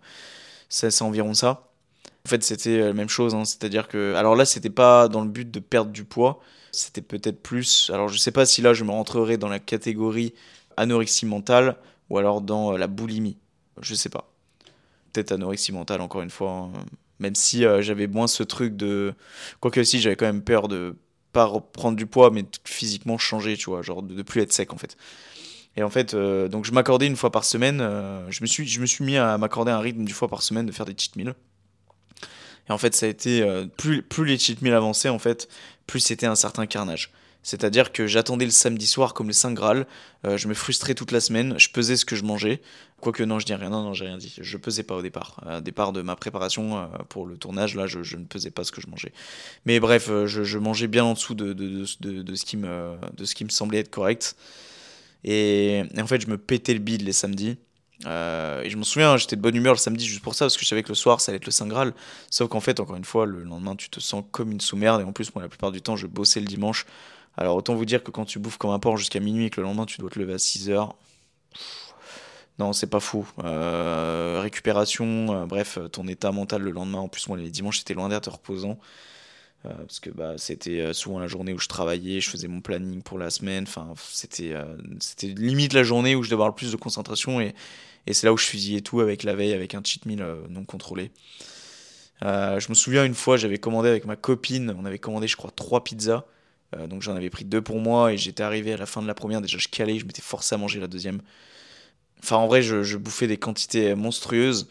[0.70, 1.73] c'est environ ça.
[2.26, 3.44] En fait, c'était la même chose, hein.
[3.44, 4.14] c'est-à-dire que.
[4.16, 6.40] Alors là, c'était pas dans le but de perdre du poids,
[6.72, 7.92] c'était peut-être plus.
[7.94, 10.34] Alors je sais pas si là je me rentrerai dans la catégorie
[10.78, 11.78] anorexie mentale
[12.10, 13.38] ou alors dans euh, la boulimie.
[13.82, 14.32] Je sais pas.
[15.12, 16.52] Peut-être anorexie mentale, encore une fois.
[16.52, 16.72] Hein.
[17.20, 19.14] Même si euh, j'avais moins ce truc de.
[19.60, 20.96] Quoique aussi, j'avais quand même peur de
[21.32, 24.78] pas reprendre du poids, mais physiquement changer, tu vois, genre de, plus être sec en
[24.78, 24.98] fait.
[25.76, 27.80] Et en fait, euh, donc je m'accordais une fois par semaine,
[28.30, 30.68] je, me suis, je me suis mis à m'accorder un rythme du fois par semaine
[30.68, 31.34] de faire des cheat meals.
[32.70, 33.46] Et en fait, ça a été
[33.78, 35.50] plus, plus les cheat meals avançaient, en fait,
[35.88, 37.12] plus c'était un certain carnage.
[37.46, 39.86] C'est-à-dire que j'attendais le samedi soir comme le Saint Graal,
[40.24, 42.62] je me frustrais toute la semaine, je pesais ce que je mangeais.
[43.02, 44.34] Quoique non, je dis rien, non, non, j'ai rien dit.
[44.40, 45.36] Je pesais pas au départ.
[45.46, 48.80] Au départ de ma préparation pour le tournage, là, je, ne pesais pas ce que
[48.80, 49.12] je mangeais.
[49.66, 51.84] Mais bref, je, mangeais bien en dessous de, de,
[52.22, 54.38] de, ce qui me, de ce qui me semblait être correct.
[55.26, 57.58] Et, en fait, je me pétais le bide les samedis.
[58.06, 60.58] Euh, et je m'en souviens, j'étais de bonne humeur le samedi juste pour ça, parce
[60.58, 61.94] que je savais que le soir, ça allait être le Saint Graal.
[62.30, 65.02] Sauf qu'en fait, encore une fois, le lendemain, tu te sens comme une sous-merde.
[65.02, 66.86] Et en plus, moi, la plupart du temps, je bossais le dimanche.
[67.38, 69.62] Alors, autant vous dire que quand tu bouffes comme un porc jusqu'à minuit et que
[69.62, 70.96] le lendemain, tu dois te lever à 6 heures.
[72.60, 73.28] Non, c'est pas fou.
[73.44, 77.00] Euh, récupération, euh, bref, ton état mental le lendemain.
[77.00, 78.78] En plus, moi, les dimanches, c'était loin d'être reposant.
[79.64, 83.18] Parce que bah, c'était souvent la journée où je travaillais, je faisais mon planning pour
[83.18, 83.64] la semaine.
[83.64, 84.54] Enfin, c'était
[85.00, 87.40] c'était limite la journée où je devais avoir le plus de concentration
[88.08, 90.66] et c'est là où je fusillais tout avec la veille, avec un cheat meal non
[90.66, 91.12] contrôlé.
[92.22, 95.52] je me souviens une fois, j'avais commandé avec ma copine, on avait commandé, je crois,
[95.56, 96.26] trois pizzas.
[96.88, 99.14] donc j'en avais pris deux pour moi et j'étais arrivé à la fin de la
[99.14, 99.42] première.
[99.42, 101.22] Déjà, je calais, je m'étais forcé à manger la deuxième.
[102.22, 104.68] Enfin, en vrai, je, bouffais des quantités monstrueuses.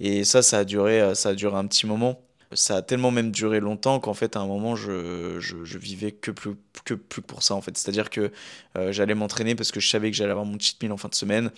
[0.00, 2.20] Et ça, ça a ça a duré un petit moment
[2.54, 6.30] ça a tellement même duré longtemps qu'en fait à un moment je, je, vivais que
[6.30, 6.52] plus,
[6.84, 7.76] que plus pour ça en fait.
[7.76, 8.32] C'est-à-dire que
[8.76, 11.08] euh, j'allais m'entraîner parce que je savais que j'allais avoir mon cheat meal en fin
[11.08, 11.50] de semaine.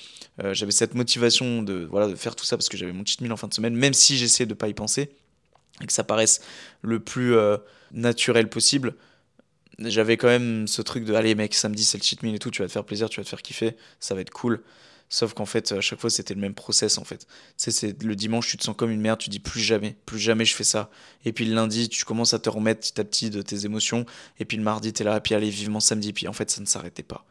[0.42, 3.20] Euh, j'avais cette motivation de, voilà, de faire tout ça parce que j'avais mon cheat
[3.20, 5.10] meal en fin de semaine, même si j'essayais de pas y penser
[5.82, 6.40] et que ça paraisse
[6.82, 7.56] le plus euh,
[7.92, 8.94] naturel possible.
[9.78, 12.50] J'avais quand même ce truc de allez mec samedi c'est le cheat meal et tout,
[12.50, 14.62] tu vas te faire plaisir, tu vas te faire kiffer, ça va être cool.
[15.08, 17.26] Sauf qu'en fait, à chaque fois, c'était le même process en fait.
[17.56, 20.44] C'est le dimanche, tu te sens comme une merde, tu dis plus jamais, plus jamais
[20.44, 20.90] je fais ça.
[21.24, 24.06] Et puis le lundi, tu commences à te remettre petit à petit de tes émotions.
[24.38, 26.12] Et puis le mardi, tu es là, et puis allez, vivement samedi.
[26.12, 27.24] Puis en fait, ça ne s'arrêtait pas.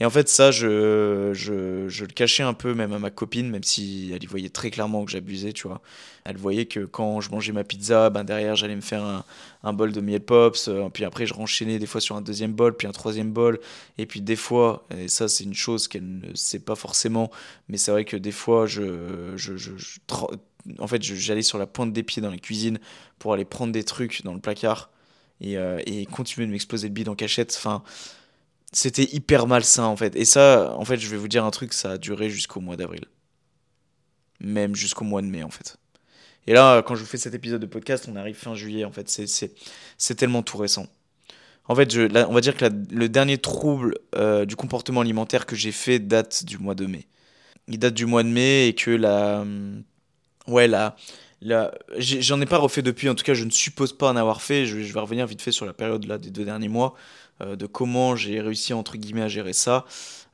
[0.00, 4.10] Et en fait, ça, je, le cachais un peu même à ma copine, même si
[4.14, 5.82] elle y voyait très clairement que j'abusais, tu vois.
[6.24, 9.24] Elle voyait que quand je mangeais ma pizza, ben derrière, j'allais me faire
[9.62, 12.52] un, bol de miel pops, euh, puis après, je renchaînais des fois sur un deuxième
[12.52, 13.60] bol, puis un troisième bol,
[13.98, 17.30] et puis des fois, et ça, c'est une chose qu'elle ne sait pas forcément,
[17.68, 19.52] mais c'est vrai que des fois, je, je,
[20.78, 22.78] en fait, j'allais sur la pointe des pieds dans la cuisine
[23.18, 24.90] pour aller prendre des trucs dans le placard
[25.40, 25.78] et, euh,
[26.12, 27.52] continuer de m'exploser le bide en cachette.
[28.72, 30.14] C'était hyper malsain en fait.
[30.16, 32.76] Et ça, en fait, je vais vous dire un truc, ça a duré jusqu'au mois
[32.76, 33.04] d'avril.
[34.40, 35.76] Même jusqu'au mois de mai en fait.
[36.46, 38.92] Et là, quand je vous fais cet épisode de podcast, on arrive fin juillet en
[38.92, 39.08] fait.
[39.08, 40.86] C'est tellement tout récent.
[41.66, 45.54] En fait, je, on va dire que le dernier trouble euh, du comportement alimentaire que
[45.54, 47.06] j'ai fait date du mois de mai.
[47.68, 49.44] Il date du mois de mai et que la.
[50.48, 50.96] Ouais, la.
[51.40, 54.42] la J'en ai, pas refait depuis, en tout cas, je ne suppose pas en avoir
[54.42, 54.66] fait.
[54.66, 56.96] Je, je vais revenir vite fait sur la période là, des deux derniers mois.
[57.42, 59.84] Euh, de comment j'ai réussi entre guillemets à gérer ça.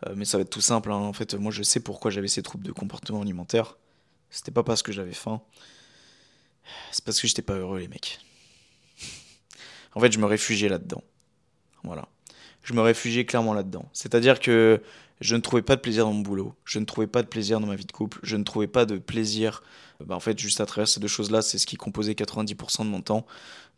[0.06, 0.90] Euh, mais ça va être tout simple.
[0.90, 0.96] Hein.
[0.96, 3.76] En fait, moi je sais pourquoi j'avais ces troubles de comportement alimentaire.
[4.30, 5.40] C'était pas parce que j'avais faim.
[6.90, 8.18] C'est parce que j'étais pas heureux, les mecs.
[9.94, 11.02] en fait, je me réfugiais là-dedans.
[11.84, 12.08] Voilà.
[12.64, 13.88] Je me réfugiais clairement là-dedans.
[13.92, 14.82] C'est-à-dire que
[15.20, 17.60] je ne trouvais pas de plaisir dans mon boulot, je ne trouvais pas de plaisir
[17.60, 19.62] dans ma vie de couple, je ne trouvais pas de plaisir.
[20.04, 22.90] Bah, en fait, juste à travers ces deux choses-là, c'est ce qui composait 90% de
[22.90, 23.24] mon temps.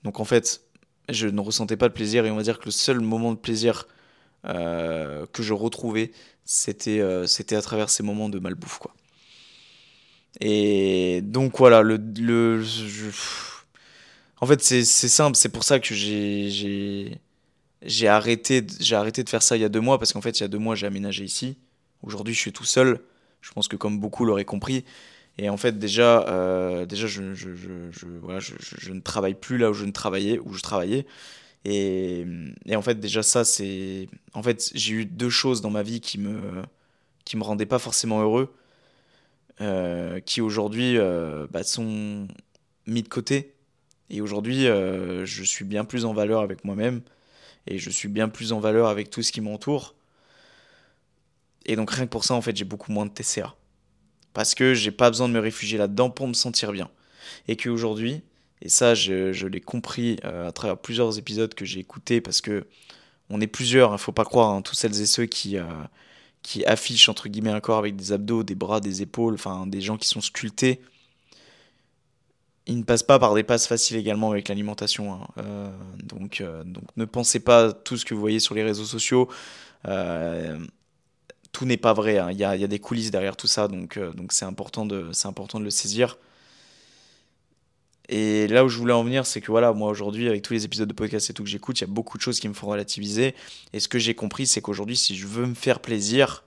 [0.03, 0.62] Donc en fait,
[1.09, 3.39] je ne ressentais pas de plaisir et on va dire que le seul moment de
[3.39, 3.87] plaisir
[4.47, 6.13] euh, que je retrouvais
[6.45, 8.95] c'était euh, c'était à travers ces moments de malbouffe quoi.
[10.41, 12.63] Et donc voilà le, le
[14.41, 17.19] en fait c'est simple c'est pour ça que j'ai
[17.83, 20.39] j'ai arrêté j'ai arrêté de faire ça il y a deux mois parce qu'en fait
[20.39, 21.57] il y a deux mois j'ai aménagé ici.
[22.03, 23.01] Aujourd'hui je suis tout seul.
[23.41, 24.85] Je pense que comme beaucoup l'auraient compris
[25.39, 29.70] et en fait, déjà, euh, déjà je, je, je, voilà, je, ne travaille plus là
[29.70, 31.07] où je ne travaillais, où je travaillais.
[31.64, 32.26] Et,
[32.66, 34.09] et en fait, déjà, ça, c'est.
[34.34, 36.41] En fait, j'ai eu deux choses dans ma vie qui me,
[37.24, 38.53] qui me rendaient pas forcément heureux,
[39.61, 42.26] euh, qui aujourd'hui euh, bah, sont
[42.86, 43.55] mis de côté.
[44.11, 47.03] Et aujourd'hui, je suis bien plus en valeur avec moi-même.
[47.66, 49.95] Et je suis bien plus en valeur avec tout ce qui m'entoure.
[51.66, 53.55] Et donc, rien que pour ça, en fait, j'ai beaucoup moins de TCA
[54.39, 56.89] parce que j'ai pas besoin de me réfugier là-dedans pour me sentir bien.
[57.49, 58.22] Et qu'aujourd'hui,
[58.62, 62.68] et ça je, l'ai compris euh, à travers plusieurs épisodes que j'ai écoutés, parce que
[63.30, 65.64] on est plusieurs, il hein, faut pas croire, hein, tous celles et ceux qui, euh,
[66.43, 69.80] qui affichent entre guillemets un corps avec des abdos, des bras, des épaules, enfin des
[69.80, 70.82] gens qui sont sculptés.
[72.68, 75.14] Ils ne passent pas par des passes faciles également avec l'alimentation.
[75.14, 75.26] Hein.
[75.39, 75.68] Euh,
[76.05, 79.28] donc, donc ne pensez pas tout ce que vous voyez sur les réseaux sociaux
[81.59, 82.19] tout n'est pas vrai.
[82.19, 82.31] Hein.
[82.31, 85.27] Il y, a, des coulisses derrière tout ça, donc euh, donc c'est important de c'est
[85.27, 86.17] important de le saisir.
[88.09, 90.65] Et là où je voulais en venir, c'est que voilà, moi aujourd'hui, avec tous les
[90.65, 92.55] épisodes de podcast et tout que j'écoute, il y a beaucoup de choses qui me
[92.55, 93.35] font relativiser.
[93.73, 96.45] Et ce que j'ai compris, c'est qu'aujourd'hui, si je veux me faire plaisir,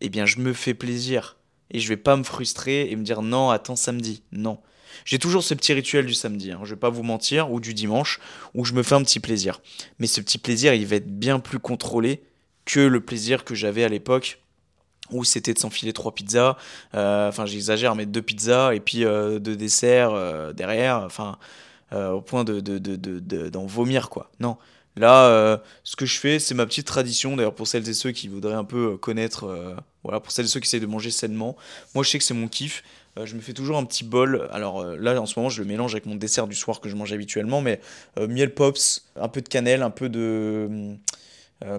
[0.00, 1.36] eh bien, je me fais plaisir.
[1.70, 4.24] Et je vais pas me frustrer et me dire non, attends samedi.
[4.32, 4.58] Non.
[5.04, 7.74] J'ai toujours ce petit rituel du samedi, hein, je vais pas vous mentir, ou du
[7.74, 8.18] dimanche,
[8.54, 9.60] où je me fais un petit plaisir.
[10.00, 12.22] Mais ce petit plaisir, il va être bien plus contrôlé
[12.68, 14.40] que le plaisir que j'avais à l'époque
[15.10, 16.58] où c'était de s'enfiler trois pizzas,
[16.94, 21.38] euh, enfin j'exagère, mais deux pizzas et puis euh, deux desserts euh, derrière, enfin
[21.90, 24.30] au point de, d'en de, de, vomir quoi.
[24.38, 24.58] Non,
[24.96, 28.28] là ce que je fais c'est ma petite tradition, d'ailleurs pour celles et ceux qui
[28.28, 31.56] voudraient un peu connaître, voilà, pour celles et ceux qui essayent de manger sainement,
[31.94, 32.84] moi je sais que c'est mon kiff,
[33.24, 35.94] je me fais toujours un petit bol, alors là en ce moment je le mélange
[35.94, 37.80] avec mon dessert du soir que je mange habituellement, mais
[38.28, 40.94] miel pops, un peu de cannelle, un peu de...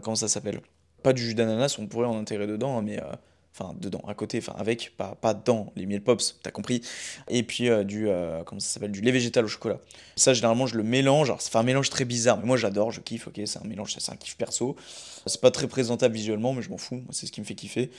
[0.02, 0.60] comment ça s'appelle?
[1.04, 3.06] Pas du jus d'ananas, on pourrait en intégrer dedans, hein, mais euh,
[3.54, 6.82] enfin dedans, à côté, enfin avec, pas, pas dans les miel pops, t'as compris.
[7.30, 9.80] Et puis euh, du, euh, comment ça s'appelle, du lait végétal au chocolat.
[10.16, 13.02] Ça généralement je le mélange, alors fait un mélange très bizarre, mais moi j'adore, je
[13.02, 14.76] kiffe, ok, c'est un mélange, c'est un kiff perso.
[15.26, 17.92] C'est pas très présentable visuellement, mais je m'en fous, c'est ce qui me fait kiffer.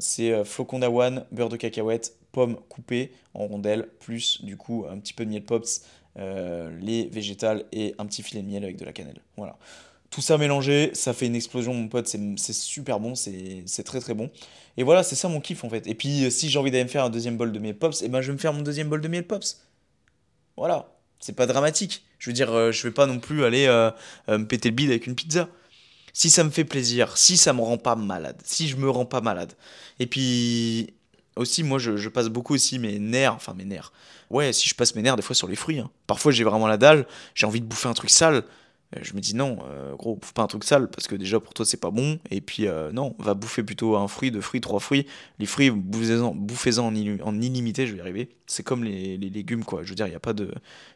[0.00, 5.12] c'est flocon d'avoine, beurre de cacahuète, pommes coupées en rondelles, plus du coup un petit
[5.12, 5.82] peu de miel pops,
[6.16, 9.20] lait végétal et un petit filet de miel avec de la cannelle.
[9.36, 9.58] Voilà.
[10.12, 12.06] Tout ça mélangé, ça fait une explosion, mon pote.
[12.06, 14.30] C'est super bon, c'est très très bon.
[14.76, 15.86] Et voilà, c'est ça mon kiff en fait.
[15.86, 18.02] Et puis, euh, si j'ai envie d'aller me faire un deuxième bol de miel pops,
[18.02, 19.62] et eh ben je vais me faire mon deuxième bol de miel pops.
[20.56, 22.04] Voilà, c'est pas dramatique.
[22.18, 23.90] Je veux dire, euh, je vais pas non plus aller euh,
[24.28, 25.48] me péter le bide avec une pizza.
[26.12, 29.06] Si ça me fait plaisir, si ça me rend pas malade, si je me rends
[29.06, 29.54] pas malade.
[29.98, 30.92] Et puis,
[31.36, 33.92] aussi, moi, je, passe beaucoup aussi mes nerfs, enfin mes nerfs.
[34.28, 35.78] Ouais, si je passe mes nerfs des fois sur les fruits.
[35.78, 35.90] Hein.
[36.06, 38.44] Parfois, j'ai vraiment la dalle, j'ai envie de bouffer un truc sale.
[38.96, 41.40] Euh, je me dis non, euh, gros, bouffe pas un truc sale parce que déjà
[41.40, 42.18] pour toi c'est pas bon.
[42.30, 45.06] Et puis euh, non, va bouffer plutôt un fruit, deux fruits, trois fruits.
[45.38, 48.28] Les fruits, bouffez-en, bouffez-en en, en, illimité, je vais y arriver.
[48.46, 49.82] C'est comme les, légumes quoi.
[49.82, 50.52] Je veux dire, il n'y a pas de,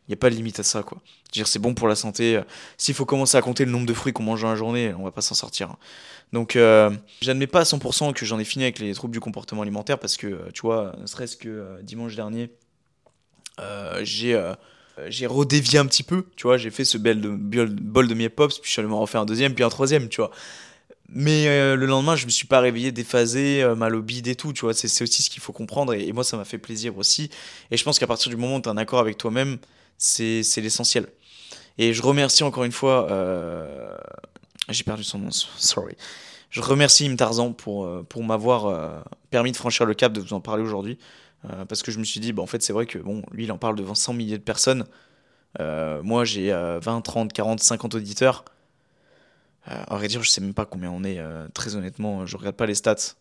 [0.08, 0.98] il a pas de limite à ça quoi.
[1.04, 2.40] Je veux dire, c'est bon pour la santé.
[2.76, 5.04] S'il faut commencer à compter le nombre de fruits qu'on mange dans la journée, on
[5.04, 5.70] va pas s'en sortir.
[5.70, 5.78] Hein.
[6.32, 6.58] Donc,
[7.20, 10.16] j'admets pas à 100% que j'en ai fini avec les troubles du comportement alimentaire parce
[10.16, 12.50] que tu vois, ne serait-ce que dimanche dernier,
[14.02, 14.54] j'ai euh,
[15.08, 18.30] j'ai redévié un petit peu, tu vois, j'ai fait ce bel de, bol de miel
[18.30, 20.30] pops, puis je suis allé m'en refaire un deuxième, puis un troisième, tu vois.
[21.08, 24.34] Mais euh, le lendemain, je me suis pas réveillé déphasé, euh, mal au bide et
[24.34, 24.74] tout, tu vois.
[24.74, 27.30] C'est aussi ce qu'il faut comprendre, et, moi, ça m'a fait plaisir aussi.
[27.70, 29.58] Et je pense qu'à partir du moment où tu es en accord avec toi-même,
[29.98, 31.06] c'est l'essentiel.
[31.78, 33.08] Et je remercie encore une fois.
[34.68, 35.94] J'ai perdu son nom, sorry.
[36.50, 40.62] Je remercie Im Tarzan pour m'avoir permis de franchir le cap de vous en parler
[40.62, 40.98] aujourd'hui.
[41.50, 43.44] Euh, parce que je me suis dit, bah, en fait, c'est vrai que bon, lui,
[43.44, 44.84] il en parle devant 100 milliers de personnes.
[45.60, 48.44] Euh, moi, j'ai 20, 30, 40, 50 auditeurs.
[49.68, 51.20] Euh, à vrai dire, je sais même pas combien on est,
[51.54, 53.14] très honnêtement, je regarde pas les stats.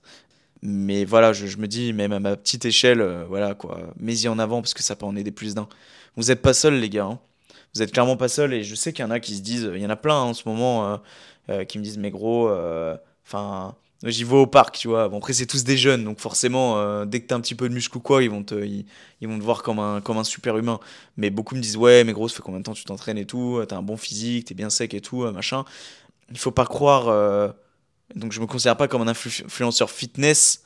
[0.61, 4.61] Mais voilà, je, me dis, même à ma petite échelle, voilà quoi, mets-y en avant
[4.61, 5.67] parce que ça peut en aider plus d'un.
[6.15, 7.05] Vous êtes pas seuls, les gars.
[7.05, 7.19] Hein.
[7.73, 9.69] Vous êtes clairement pas seuls et je sais qu'il y en a qui se disent,
[9.73, 11.01] il y en a plein hein, en ce moment
[11.67, 12.49] qui me disent, mais gros,
[13.25, 15.07] enfin J'y vais au parc, tu vois.
[15.09, 17.69] Bon, après, c'est tous des jeunes, donc forcément, euh, dès que t'as un petit peu
[17.69, 18.85] de muscle ou quoi, ils vont te, ils,
[19.21, 20.79] vont te voir comme un, comme un super humain.
[21.17, 23.25] Mais beaucoup me disent, ouais, mais gros, ça fait combien de temps tu t'entraînes et
[23.25, 25.63] tout, t'as un bon physique, t'es bien sec et tout, euh, machin.
[26.29, 27.07] Il faut pas croire.
[27.07, 27.49] Euh,
[28.15, 30.64] donc, je me considère pas comme un influenceur fitness,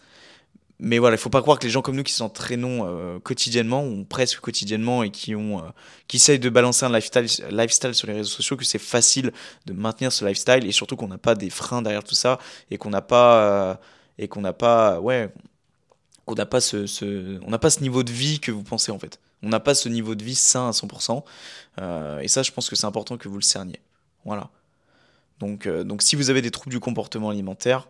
[0.81, 3.85] mais voilà, il faut pas croire que les gens comme nous qui s'entraînons euh, quotidiennement
[3.85, 5.69] ou presque quotidiennement et qui ont euh,
[6.07, 9.33] qui essayent de balancer un lifestyle, lifestyle sur les réseaux sociaux que c'est facile
[9.65, 12.39] de maintenir ce lifestyle et surtout qu'on n'a pas des freins derrière tout ça
[12.71, 13.75] et qu'on n'a pas euh,
[14.17, 15.29] et qu'on n'a pas ouais
[16.25, 18.93] qu'on n'a pas ce, ce on n'a pas ce niveau de vie que vous pensez
[18.93, 19.19] en fait.
[19.43, 21.23] On n'a pas ce niveau de vie sain à 100%.
[22.21, 23.79] et ça, je pense que c'est important que vous le cerniez.
[24.25, 24.49] Voilà.
[25.39, 27.87] Donc, donc si vous avez des troubles du comportement alimentaire,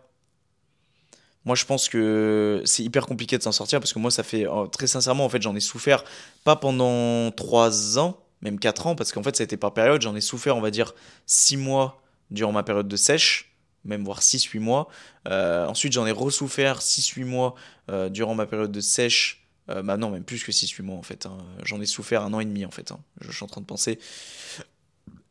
[1.44, 4.46] moi, je pense que c'est hyper compliqué de s'en sortir parce que moi, ça fait
[4.46, 6.04] oh, très sincèrement, en fait, j'en ai souffert
[6.44, 10.02] pas pendant 3 ans, même 4 ans, parce qu'en fait, ça a été par période.
[10.02, 10.94] J'en ai souffert, on va dire,
[11.26, 14.88] 6 mois durant ma période de sèche, même voire 6-8 mois.
[15.28, 17.54] Euh, ensuite, j'en ai ressouffert 6-8 mois
[17.90, 19.46] euh, durant ma période de sèche.
[19.70, 21.26] Euh, bah non, même plus que 6-8 mois en fait.
[21.26, 21.38] Hein.
[21.64, 22.92] J'en ai souffert un an et demi en fait.
[22.92, 23.00] Hein.
[23.20, 23.98] Je, suis en train de penser.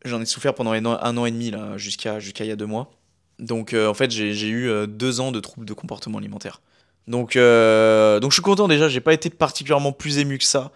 [0.06, 2.66] J'en ai souffert pendant un an, et demi là, jusqu'à jusqu'à il y a deux
[2.66, 2.99] mois.
[3.40, 6.62] Donc euh, en fait, j'ai eu euh, deux ans de troubles de comportement alimentaire.
[7.08, 10.72] Donc, euh, donc je suis content déjà, j'ai pas été particulièrement plus ému que ça.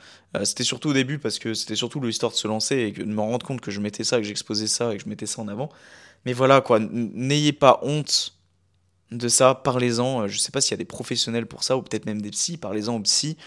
[0.46, 3.22] c'était surtout au début parce que c'était surtout l'histoire de se lancer et de me
[3.22, 5.48] rendre compte que je mettais ça, que j'exposais ça et que je mettais ça en
[5.48, 5.70] avant.
[6.26, 8.36] Mais voilà quoi, n'ayez pas honte
[9.12, 10.28] de ça, parlez-en.
[10.28, 12.58] Je sais pas s'il y a des professionnels pour ça ou peut-être même des psys,
[12.58, 13.38] parlez-en aux psys.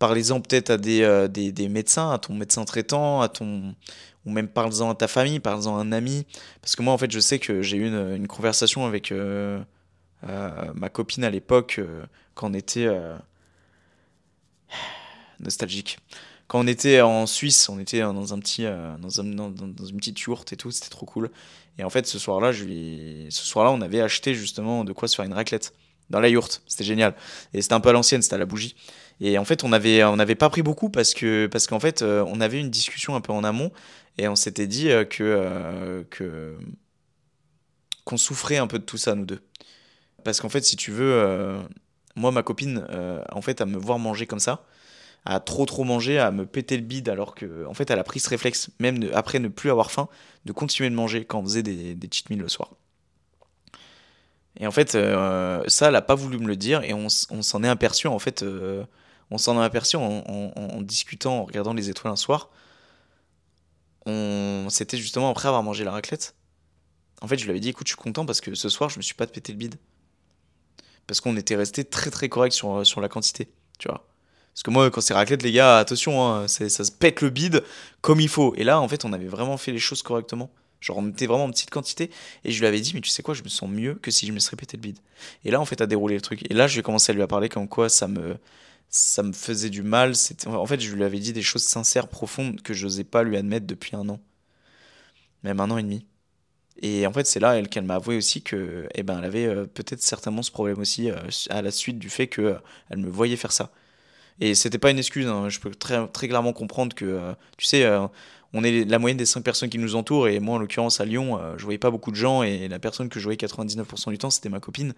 [0.00, 3.74] Parlez-en peut-être à des, des, des, médecins, à ton médecin traitant, à ton,
[4.26, 6.26] ou même parle-en à ta famille, parle-en à un ami.
[6.60, 9.62] Parce que moi, en fait, je sais que j'ai eu une, conversation avec euh,
[10.28, 12.04] euh, ma copine à l'époque, euh,
[12.34, 12.88] quand on était
[15.40, 15.98] nostalgique.
[16.48, 20.20] Quand on était en Suisse, on était dans, un petit, dans, un, dans, une petite
[20.20, 21.30] yourte et tout, c'était trop cool.
[21.78, 22.52] Et en fait, ce soir-là,
[23.30, 25.72] soir-là, on avait acheté justement de quoi se faire une raclette
[26.10, 26.62] dans la yourte.
[26.66, 27.14] C'était génial.
[27.52, 28.76] Et c'était un peu à l'ancienne, c'était à la bougie.
[29.20, 32.02] Et en fait, on n'avait on avait pas pris beaucoup parce que parce qu'en fait,
[32.02, 33.72] on avait une discussion un peu en amont
[34.18, 36.56] et on s'était dit euh, que euh, que
[38.04, 39.40] qu'on souffrait un peu de tout ça nous deux.
[40.24, 41.58] Parce qu'en fait, si tu veux,
[42.16, 42.86] moi ma copine,
[43.30, 44.64] en fait, à me voir manger comme ça,
[45.24, 48.04] à trop trop manger, à me péter le bide alors que en fait, elle a
[48.04, 50.08] pris ce réflexe, même après ne plus avoir faim,
[50.44, 52.70] de continuer de manger quand on faisait des, des cheat meals le soir.
[54.58, 57.64] Et en fait, ça, elle n'a pas voulu me le dire et on, on s'en
[57.64, 58.44] est aperçu en fait
[59.30, 62.50] on s'en est aperçu en, discutant, en regardant les étoiles un soir.
[64.06, 64.68] On...
[64.70, 66.34] C'était justement après avoir mangé la raclette.
[67.20, 68.98] En fait, je lui avais dit, écoute, je suis content parce que ce soir, je
[68.98, 69.76] me suis pas pété le bide.
[71.06, 74.06] Parce qu'on était resté très très correct sur, sur la quantité, tu vois.
[74.52, 77.62] Parce que moi, quand c'est raclette, les gars, attention, hein, ça se pète le bide
[78.00, 78.54] comme il faut.
[78.56, 80.50] Et là, en fait, on avait vraiment fait les choses correctement.
[80.80, 82.10] Genre, on était vraiment en petite quantité.
[82.44, 84.26] Et je lui avais dit, mais tu sais quoi, je me sens mieux que si
[84.26, 84.98] je me serais pété le bide.
[85.44, 86.50] Et là, en fait, à dérouler le truc.
[86.50, 88.38] Et là, je vais commencer à lui parler comme quoi ça me,
[88.88, 90.14] ça me faisait du mal.
[90.46, 93.36] En fait, je lui avais dit des choses sincères, profondes, que je n'osais pas lui
[93.36, 94.20] admettre depuis un an.
[95.42, 96.06] Même un an et demi.
[96.82, 99.46] Et en fait, c'est là elle qu'elle m'a avoué aussi que, eh ben, elle avait
[99.46, 101.16] euh, peut-être certainement ce problème aussi euh,
[101.48, 102.54] à la suite du fait que euh,
[102.90, 103.72] elle me voyait faire ça.
[104.40, 105.26] Et c'était pas une excuse.
[105.26, 105.48] Hein.
[105.48, 107.88] Je peux très, très clairement comprendre que, tu sais,
[108.52, 110.28] on est la moyenne des 5 personnes qui nous entourent.
[110.28, 112.42] Et moi, en l'occurrence, à Lyon, je voyais pas beaucoup de gens.
[112.42, 114.92] Et la personne que je voyais 99% du temps, c'était ma copine.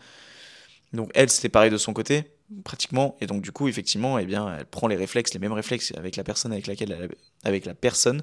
[0.93, 2.25] Donc elle, c'était pareil de son côté,
[2.65, 3.17] pratiquement.
[3.21, 6.17] Et donc du coup, effectivement, eh bien, elle prend les réflexes, les mêmes réflexes avec
[6.17, 7.11] la personne avec laquelle elle,
[7.45, 8.23] avec la personne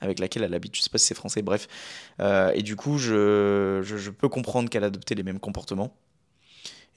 [0.00, 0.74] avec laquelle elle habite.
[0.76, 1.68] Je sais pas si c'est français, bref.
[2.20, 5.94] Euh, et du coup, je, je, peux comprendre qu'elle a adopté les mêmes comportements.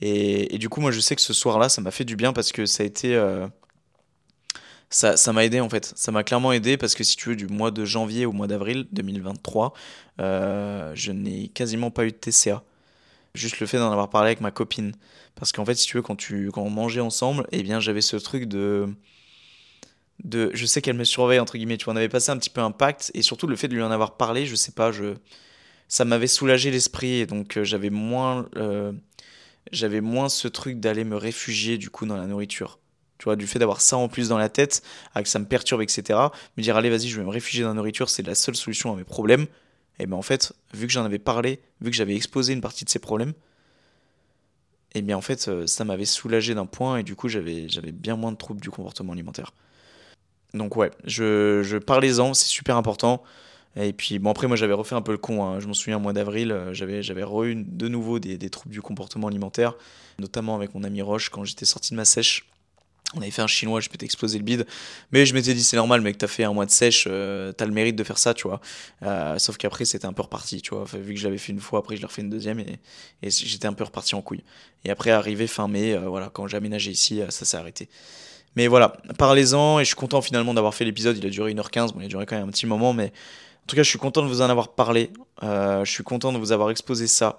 [0.02, 2.34] Et, et, du coup, moi, je sais que ce soir-là, ça m'a fait du bien
[2.34, 3.16] parce que ça a été...
[3.16, 3.48] Euh,
[4.90, 5.92] ça, ça m'a aidé en fait.
[5.96, 8.46] Ça m'a clairement aidé parce que si tu veux, du mois de janvier au mois
[8.46, 9.74] d'avril 2023,
[10.20, 12.64] euh, je n'ai quasiment pas eu de TCA.
[13.36, 14.94] Juste le fait d'en avoir parlé avec ma copine.
[15.36, 18.02] Parce qu'en fait, si tu veux, quand, tu, quand on mangeait ensemble, eh bien, j'avais
[18.02, 18.88] ce truc de.
[20.24, 21.78] de je sais qu'elle me surveille, entre guillemets.
[21.78, 23.10] Tu vois, on avait passé un petit peu un pacte.
[23.16, 25.16] Et surtout, le fait de lui en avoir parlé, je sais pas, je,
[25.88, 27.16] ça m'avait soulagé l'esprit.
[27.22, 28.50] Et donc, euh, j'avais moins.
[28.56, 28.92] Euh,
[29.72, 32.80] j'avais moins ce truc d'aller me réfugier, du coup, dans la nourriture.
[33.18, 34.84] Tu vois, du fait d'avoir ça en plus dans la tête,
[35.16, 36.20] que ça me perturbe, etc.
[36.58, 38.94] Me dire, allez, vas-y, je vais me réfugier dans la nourriture, c'est la seule solution
[38.94, 39.48] à mes problèmes
[40.00, 42.86] et bien en fait, vu que j'en avais parlé, vu que j'avais exposé une partie
[42.86, 43.34] de ces problèmes,
[44.96, 48.16] et bien en fait, euh, ça m'avait soulagé d'un point et du coup, j'avais, bien
[48.16, 49.52] moins de troubles du comportement alimentaire.
[50.54, 53.24] Donc ouais, je, je parlez-en, c'est super important.
[53.76, 55.60] Et puis bon après moi j'avais refait un peu le con, hein.
[55.60, 58.72] je m'en souviens au mois d'avril, euh, j'avais, j'avais eu de nouveau des, des troubles
[58.72, 59.74] du comportement alimentaire,
[60.20, 62.46] notamment avec mon ami Roche quand j'étais sorti de ma sèche
[63.16, 64.66] on avait fait un chinois, je peux t'exploser le bide.
[65.12, 67.66] Mais je m'étais dit, c'est normal, mec, t'as fait un mois de sèche, euh, t'as
[67.66, 68.60] le mérite de faire ça, tu vois.
[69.04, 70.86] Euh, sauf qu'après, c'était un peu reparti, tu vois.
[70.86, 72.80] vu que je l'avais fait une fois, après, je l'ai refait une deuxième et,
[73.22, 74.44] j'étais un peu reparti en couille.
[74.86, 77.90] Et après, arrivé fin mai, euh, voilà, quand j'ai aménagé ici, ça s'est arrêté.
[78.56, 81.18] Mais voilà, parlez-en et je suis content finalement d'avoir fait l'épisode.
[81.18, 83.66] Il a duré 1h15, bon, il a duré quand même un petit moment, mais en
[83.68, 85.12] tout cas, je suis content de vous en avoir parlé.
[85.42, 87.38] je suis content de vous avoir exposé ça.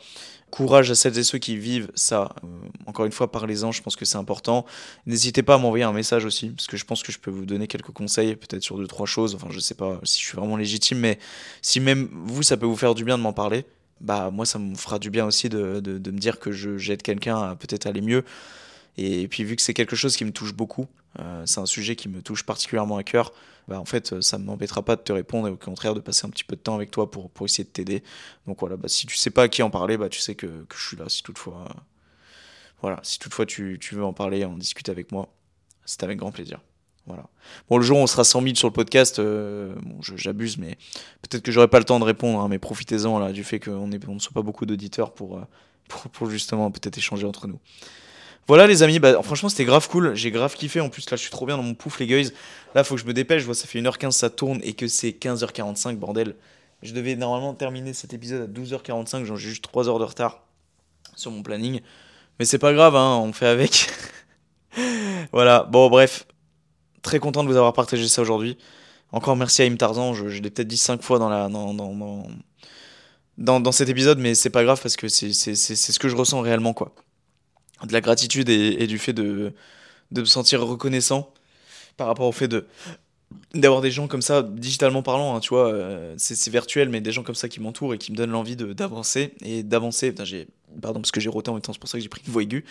[0.55, 2.33] Courage à celles et ceux qui vivent ça.
[2.45, 2.47] Euh,
[2.87, 4.65] encore une fois, parlez-en, je pense que c'est important.
[5.05, 7.45] N'hésitez pas à m'envoyer un message aussi, parce que je pense que je peux vous
[7.45, 9.35] donner quelques conseils, peut-être sur deux, trois choses.
[9.35, 11.19] Enfin, je sais pas si je suis vraiment légitime, mais
[11.61, 13.67] si même vous, ça peut vous faire du bien de m'en parler,
[14.01, 17.57] bah moi, ça me fera du bien aussi de, me dire que j'aide quelqu'un à
[17.57, 18.25] peut-être aller mieux.
[18.97, 20.87] Et puis, vu que c'est quelque chose qui me touche beaucoup,
[21.45, 23.32] c'est un sujet qui me touche particulièrement à cœur,
[23.69, 26.27] bah, en fait, ça ne m'embêtera pas de te répondre et au contraire de passer
[26.27, 28.03] un petit peu de temps avec toi pour, pour essayer de t'aider.
[28.47, 30.47] Donc voilà, bah, si tu sais pas à qui en parler, bah, tu sais que,
[30.47, 31.69] que je suis là si toutefois,
[32.81, 35.32] voilà, si toutefois tu, tu, veux en parler, en discuter avec moi,
[35.85, 36.61] c'est avec grand plaisir.
[37.07, 37.24] Voilà.
[37.69, 39.74] Bon, le jour où on sera 100 000 sur le podcast, euh,
[40.16, 40.77] j'abuse, mais
[41.23, 43.91] peut-être que j'aurai pas le temps de répondre, hein, mais profitez-en là, du fait qu'on
[43.91, 45.43] on ne soit pas beaucoup d'auditeurs pour, euh,
[45.89, 47.61] pour, pour, justement peut-être échanger entre nous.
[48.47, 51.23] Voilà les amis, bah, franchement c'était grave cool, j'ai grave kiffé, en plus là je
[51.23, 52.31] suis trop bien dans mon pouf les guys.
[52.75, 54.87] Là faut que je me dépêche, je vois ça fait 1h15 ça tourne et que
[54.87, 56.35] c'est 15h45 bordel.
[56.83, 60.43] Je devais normalement terminer cet épisode à 12h45, j'ai juste 3 heures de retard
[61.16, 61.81] sur mon planning.
[62.39, 63.91] Mais c'est pas grave, hein, on fait avec.
[65.33, 66.27] voilà, bon bref,
[67.01, 68.59] très content de vous avoir partagé ça aujourd'hui.
[69.12, 72.27] Encore merci à Im Tarzan, je, l'ai peut-être dit 5 fois dans, la, dans, dans,
[73.39, 76.41] dans, dans cet épisode, mais c'est pas grave parce que c'est ce que je ressens
[76.43, 76.93] réellement quoi
[77.86, 79.52] de la gratitude et, du fait de,
[80.11, 81.32] de me sentir reconnaissant
[81.97, 82.66] par rapport au fait de
[83.52, 87.12] d'avoir des gens comme ça, digitalement parlant, hein, tu vois, euh, c'est virtuel, mais des
[87.12, 90.12] gens comme ça qui m'entourent et qui me donnent l'envie d'avancer et d'avancer.
[90.12, 92.32] pardon parce que j'ai roté en même temps, c'est pour ça que j'ai pris une
[92.32, 92.65] voix aiguë,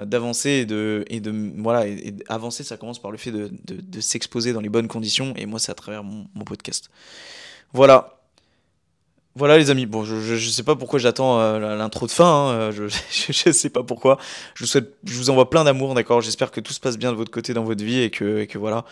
[0.00, 3.50] euh, d'avancer et de et de voilà et, avancer, ça commence par le fait de,
[3.64, 6.90] de, s'exposer dans les bonnes conditions et moi c'est à travers mon podcast.
[7.72, 8.13] Voilà,
[9.36, 12.50] Voilà les amis, bon je, je, sais pas pourquoi j'attends euh, l'intro de fin, hein,
[12.52, 12.86] euh, je,
[13.32, 14.16] je, sais pas pourquoi.
[14.54, 16.20] Je vous souhaite, je vous envoie plein d'amour, d'accord?
[16.20, 18.46] J'espère que tout se passe bien de votre côté dans votre vie et que, et
[18.46, 18.84] que voilà.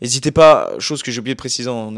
[0.00, 1.90] N'hésitez pas, chose que j'ai oublié de préciser en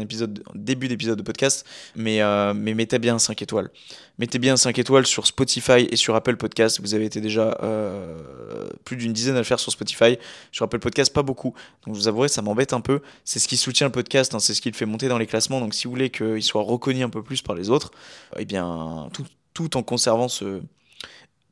[0.55, 1.65] début d'épisode de podcast,
[1.95, 3.69] mais, euh, mettez bien 5 étoiles.
[4.17, 6.81] Mettez bien 5 étoiles sur Spotify et sur Apple Podcast.
[6.81, 10.17] Vous avez été déjà euh, plus d'une dizaine à le faire sur Spotify.
[10.51, 11.53] Sur Apple Podcast, pas beaucoup.
[11.85, 13.01] Donc je vous avouerai, ça m'embête un peu.
[13.23, 15.27] C'est ce qui soutient le podcast, hein, c'est ce qui le fait monter dans les
[15.27, 15.59] classements.
[15.59, 17.91] Donc si vous voulez qu'il soit reconnu un peu plus par les autres,
[18.37, 19.09] eh bien,
[19.53, 20.61] tout, en conservant ce,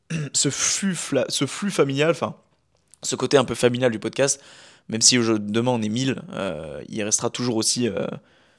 [0.34, 0.96] ce, flux,
[1.28, 2.36] ce flux familial, enfin,
[3.04, 4.42] ce côté un peu familial du podcast,
[4.90, 8.07] même si demain on est 1000, euh, il restera toujours aussi euh,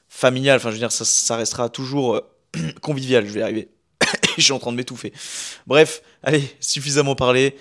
[0.07, 0.57] familial.
[0.57, 2.21] Enfin, je veux dire, ça, restera toujours euh,
[2.81, 3.27] convivial.
[3.27, 3.69] Je vais y arriver.
[4.37, 5.11] je suis en train de m'étouffer.
[5.67, 7.57] Bref, allez, suffisamment parlé.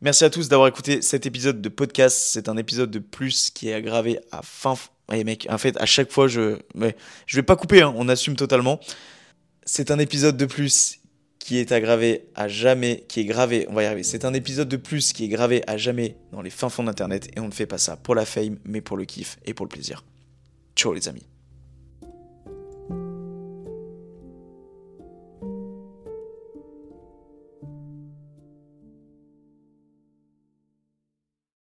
[0.00, 2.16] Merci à tous d'avoir écouté cet épisode de podcast.
[2.32, 4.74] C'est un épisode de plus qui est aggravé à fin.
[5.08, 6.58] Ouais, mec, en fait, à chaque fois, je.
[7.26, 8.80] Je vais pas couper, hein, on assume totalement.
[9.64, 10.97] C'est un épisode de plus
[11.38, 14.02] qui est aggravé à jamais, qui est gravé, on va y arriver.
[14.02, 17.30] C'est un épisode de plus qui est gravé à jamais dans les fins fonds d'internet
[17.36, 19.64] et on ne fait pas ça pour la fame, mais pour le kiff et pour
[19.66, 20.04] le plaisir.
[20.76, 21.37] Ciao les amis.